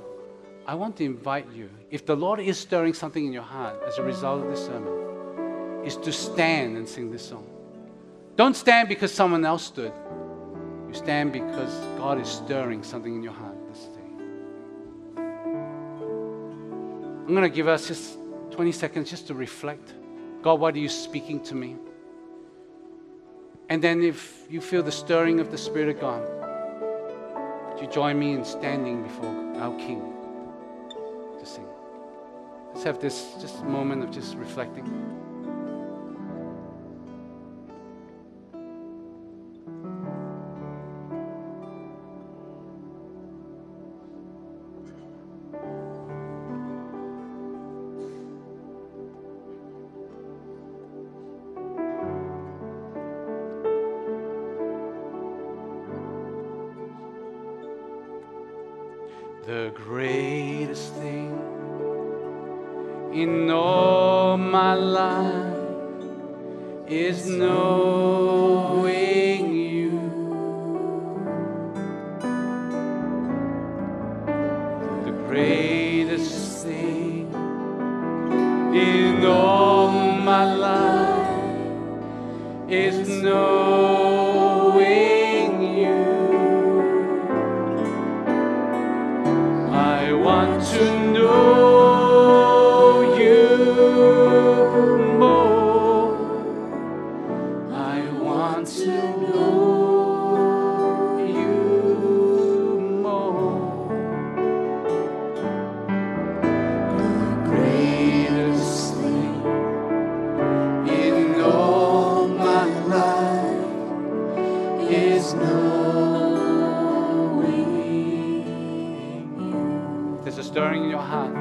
I 0.65 0.75
want 0.75 0.97
to 0.97 1.05
invite 1.05 1.51
you, 1.51 1.69
if 1.89 2.05
the 2.05 2.15
Lord 2.15 2.39
is 2.39 2.57
stirring 2.59 2.93
something 2.93 3.25
in 3.25 3.33
your 3.33 3.43
heart 3.43 3.81
as 3.87 3.97
a 3.97 4.03
result 4.03 4.43
of 4.43 4.49
this 4.51 4.65
sermon, 4.65 5.85
is 5.85 5.95
to 5.97 6.11
stand 6.11 6.77
and 6.77 6.87
sing 6.87 7.09
this 7.09 7.27
song. 7.27 7.47
Don't 8.35 8.55
stand 8.55 8.89
because 8.89 9.13
someone 9.13 9.45
else 9.45 9.63
stood. 9.63 9.93
You 10.87 10.93
stand 10.93 11.31
because 11.33 11.73
God 11.97 12.19
is 12.19 12.27
stirring 12.27 12.83
something 12.83 13.15
in 13.15 13.23
your 13.23 13.33
heart 13.33 13.55
this 13.69 13.85
day. 13.85 14.01
I'm 17.25 17.33
going 17.33 17.41
to 17.41 17.49
give 17.49 17.67
us 17.67 17.87
just 17.87 18.17
20 18.51 18.71
seconds 18.71 19.09
just 19.09 19.27
to 19.27 19.33
reflect. 19.33 19.93
God, 20.41 20.59
what 20.59 20.75
are 20.75 20.79
you 20.79 20.89
speaking 20.89 21.39
to 21.45 21.55
me? 21.55 21.77
And 23.69 23.81
then, 23.81 24.01
if 24.01 24.45
you 24.49 24.61
feel 24.61 24.81
the 24.81 24.91
stirring 24.91 25.39
of 25.41 25.51
the 25.51 25.57
Spirit 25.57 25.89
of 25.89 25.99
God, 25.99 26.36
would 27.77 27.85
you 27.85 27.93
join 27.93 28.17
me 28.17 28.33
in 28.33 28.43
standing 28.43 29.03
before 29.03 29.29
our 29.59 29.77
King 29.77 30.01
to 31.37 31.45
sing? 31.45 31.67
Let's 32.73 32.83
have 32.83 32.99
this 32.99 33.35
just 33.39 33.63
moment 33.63 34.03
of 34.03 34.09
just 34.09 34.35
reflecting. 34.35 35.26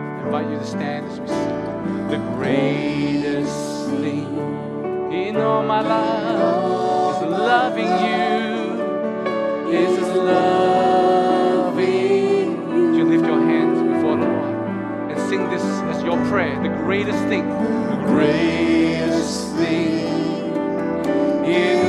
I 0.07 0.23
invite 0.25 0.49
you 0.51 0.59
to 0.59 0.67
stand 0.67 1.07
as 1.07 1.21
we 1.21 1.29
sing. 1.29 2.09
The 2.09 2.19
greatest 2.37 3.89
thing 4.01 5.13
in 5.13 5.37
all 5.37 5.63
my 5.63 5.81
life 5.81 7.23
is 7.23 7.31
loving 7.31 7.93
you. 8.07 8.25
Is 9.73 9.99
loving 10.17 11.93
you. 12.73 12.87
Would 12.91 12.97
you 12.97 13.05
lift 13.05 13.27
your 13.27 13.41
hands 13.41 13.79
before 13.83 14.17
the 14.17 14.27
Lord 14.27 15.11
and 15.11 15.19
sing 15.29 15.43
this 15.51 15.65
as 15.65 16.03
your 16.03 16.19
prayer? 16.29 16.57
The 16.63 16.69
greatest 16.85 17.23
thing. 17.25 17.49
The 17.49 18.05
greatest 18.07 19.55
thing 19.57 20.07
in 21.45 21.86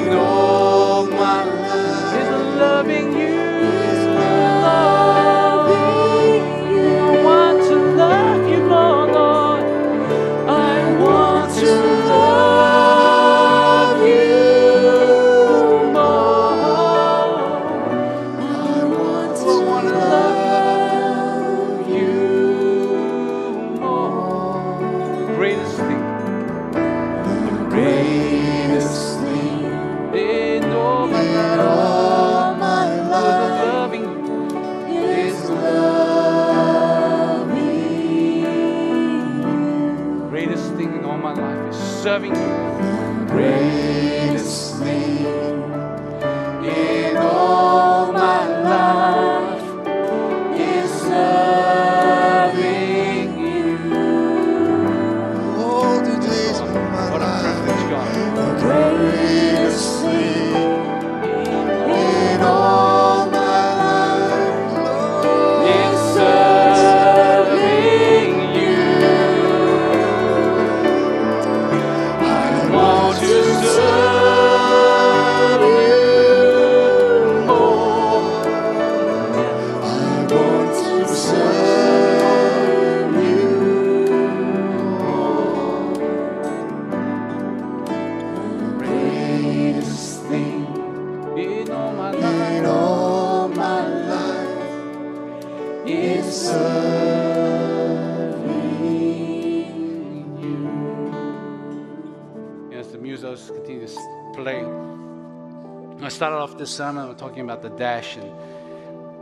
this 106.68 106.76
sermon 106.76 107.16
talking 107.16 107.40
about 107.40 107.62
the 107.62 107.70
dash 107.70 108.18
and 108.18 108.30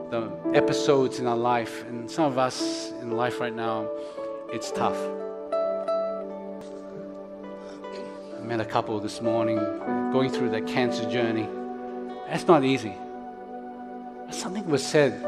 the 0.09 0.31
episodes 0.55 1.19
in 1.19 1.27
our 1.27 1.37
life, 1.37 1.83
and 1.83 2.09
some 2.09 2.25
of 2.25 2.39
us 2.39 2.89
in 3.01 3.11
life 3.11 3.39
right 3.39 3.53
now, 3.53 3.87
it's 4.51 4.71
tough. 4.71 4.97
I 8.35 8.39
met 8.41 8.59
a 8.61 8.65
couple 8.65 8.99
this 8.99 9.21
morning 9.21 9.57
going 10.11 10.31
through 10.31 10.49
their 10.49 10.63
cancer 10.63 11.07
journey. 11.07 11.47
That's 12.27 12.47
not 12.47 12.63
easy. 12.63 12.95
But 14.25 14.33
something 14.33 14.67
was 14.67 14.83
said 14.83 15.21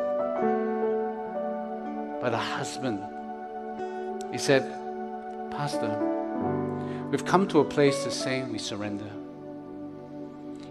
by 2.19 2.31
the 2.31 2.37
husband. 2.37 2.99
He 4.31 4.39
said, 4.39 4.63
Pastor, 5.51 5.95
we've 7.11 7.25
come 7.25 7.47
to 7.49 7.59
a 7.59 7.65
place 7.65 8.03
to 8.05 8.09
say 8.11 8.41
we 8.41 8.57
surrender. 8.57 9.11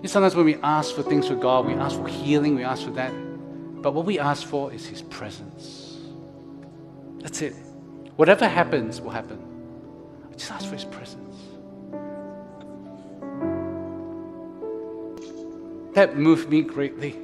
And 0.07 0.11
sometimes 0.13 0.37
when 0.37 0.47
we 0.47 0.55
ask 0.63 0.95
for 0.95 1.03
things 1.03 1.27
for 1.27 1.35
God, 1.35 1.67
we 1.67 1.75
ask 1.75 1.97
for 1.97 2.07
healing, 2.07 2.55
we 2.55 2.63
ask 2.63 2.85
for 2.85 2.93
that. 2.93 3.11
But 3.83 3.93
what 3.93 4.07
we 4.07 4.21
ask 4.21 4.47
for 4.47 4.73
is 4.73 4.87
His 4.87 5.03
presence. 5.03 5.99
That's 7.19 7.43
it. 7.43 7.55
Whatever 8.15 8.47
happens 8.47 9.01
will 9.01 9.11
happen. 9.11 9.37
I 10.31 10.37
just 10.37 10.53
ask 10.53 10.67
for 10.67 10.75
His 10.75 10.85
presence. 10.85 11.37
That 15.95 16.17
moved 16.17 16.51
me 16.51 16.63
greatly. 16.63 17.17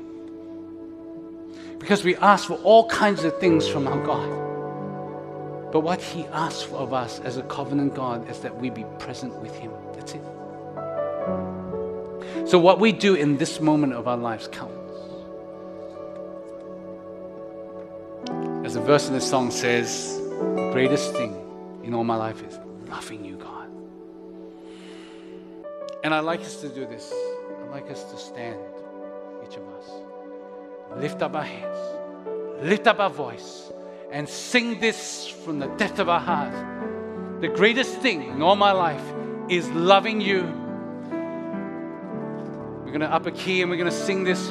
Because 1.78 2.02
we 2.02 2.16
ask 2.16 2.48
for 2.48 2.54
all 2.64 2.88
kinds 2.88 3.22
of 3.22 3.38
things 3.38 3.68
from 3.68 3.86
our 3.86 4.04
God. 4.04 5.70
But 5.70 5.82
what 5.82 6.02
He 6.02 6.24
asks 6.32 6.68
of 6.72 6.92
us 6.92 7.20
as 7.20 7.36
a 7.36 7.44
covenant 7.44 7.94
God 7.94 8.28
is 8.28 8.40
that 8.40 8.58
we 8.58 8.70
be 8.70 8.84
present 8.98 9.36
with 9.36 9.56
Him. 9.56 9.70
That's 9.94 10.14
it. 10.14 11.61
So, 12.44 12.58
what 12.58 12.80
we 12.80 12.92
do 12.92 13.14
in 13.14 13.36
this 13.36 13.60
moment 13.60 13.92
of 13.92 14.08
our 14.08 14.16
lives 14.16 14.48
counts. 14.48 14.74
As 18.64 18.74
the 18.74 18.80
verse 18.80 19.08
in 19.08 19.14
the 19.14 19.20
song 19.20 19.50
says, 19.50 20.18
the 20.28 20.70
greatest 20.72 21.12
thing 21.12 21.36
in 21.84 21.94
all 21.94 22.04
my 22.04 22.16
life 22.16 22.42
is 22.42 22.58
loving 22.88 23.24
you, 23.24 23.36
God. 23.36 23.68
And 26.04 26.12
I'd 26.12 26.20
like 26.20 26.40
us 26.40 26.60
to 26.62 26.68
do 26.68 26.86
this. 26.86 27.12
I'd 27.62 27.70
like 27.70 27.90
us 27.90 28.04
to 28.04 28.16
stand, 28.16 28.58
each 29.46 29.56
of 29.56 29.68
us, 29.68 29.90
lift 30.96 31.22
up 31.22 31.34
our 31.34 31.42
hands, 31.42 31.76
lift 32.62 32.86
up 32.86 32.98
our 32.98 33.10
voice, 33.10 33.72
and 34.10 34.28
sing 34.28 34.80
this 34.80 35.28
from 35.28 35.58
the 35.58 35.68
depth 35.76 35.98
of 35.98 36.08
our 36.08 36.20
heart. 36.20 36.52
The 37.40 37.48
greatest 37.48 37.98
thing 37.98 38.22
in 38.22 38.42
all 38.42 38.56
my 38.56 38.72
life 38.72 39.02
is 39.48 39.68
loving 39.70 40.20
you. 40.20 40.61
We're 42.92 42.98
going 42.98 43.10
to 43.10 43.16
up 43.16 43.24
a 43.24 43.30
key 43.30 43.62
and 43.62 43.70
we're 43.70 43.78
going 43.78 43.90
to 43.90 43.96
sing 43.96 44.22
this 44.22 44.50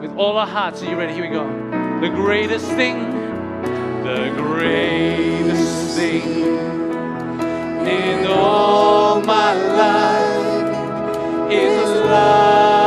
with 0.00 0.16
all 0.16 0.38
our 0.38 0.46
hearts. 0.46 0.82
Are 0.82 0.88
you 0.88 0.96
ready? 0.96 1.12
Here 1.12 1.22
we 1.22 1.28
go. 1.28 1.44
The 2.00 2.08
greatest 2.08 2.64
thing, 2.64 2.98
the 4.04 4.32
greatest 4.38 5.94
thing 5.94 6.22
in 7.86 8.26
all 8.26 9.20
my 9.20 9.52
life 9.52 11.52
is 11.52 11.90
loving 12.06 12.77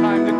time. 0.00 0.24
The 0.24 0.39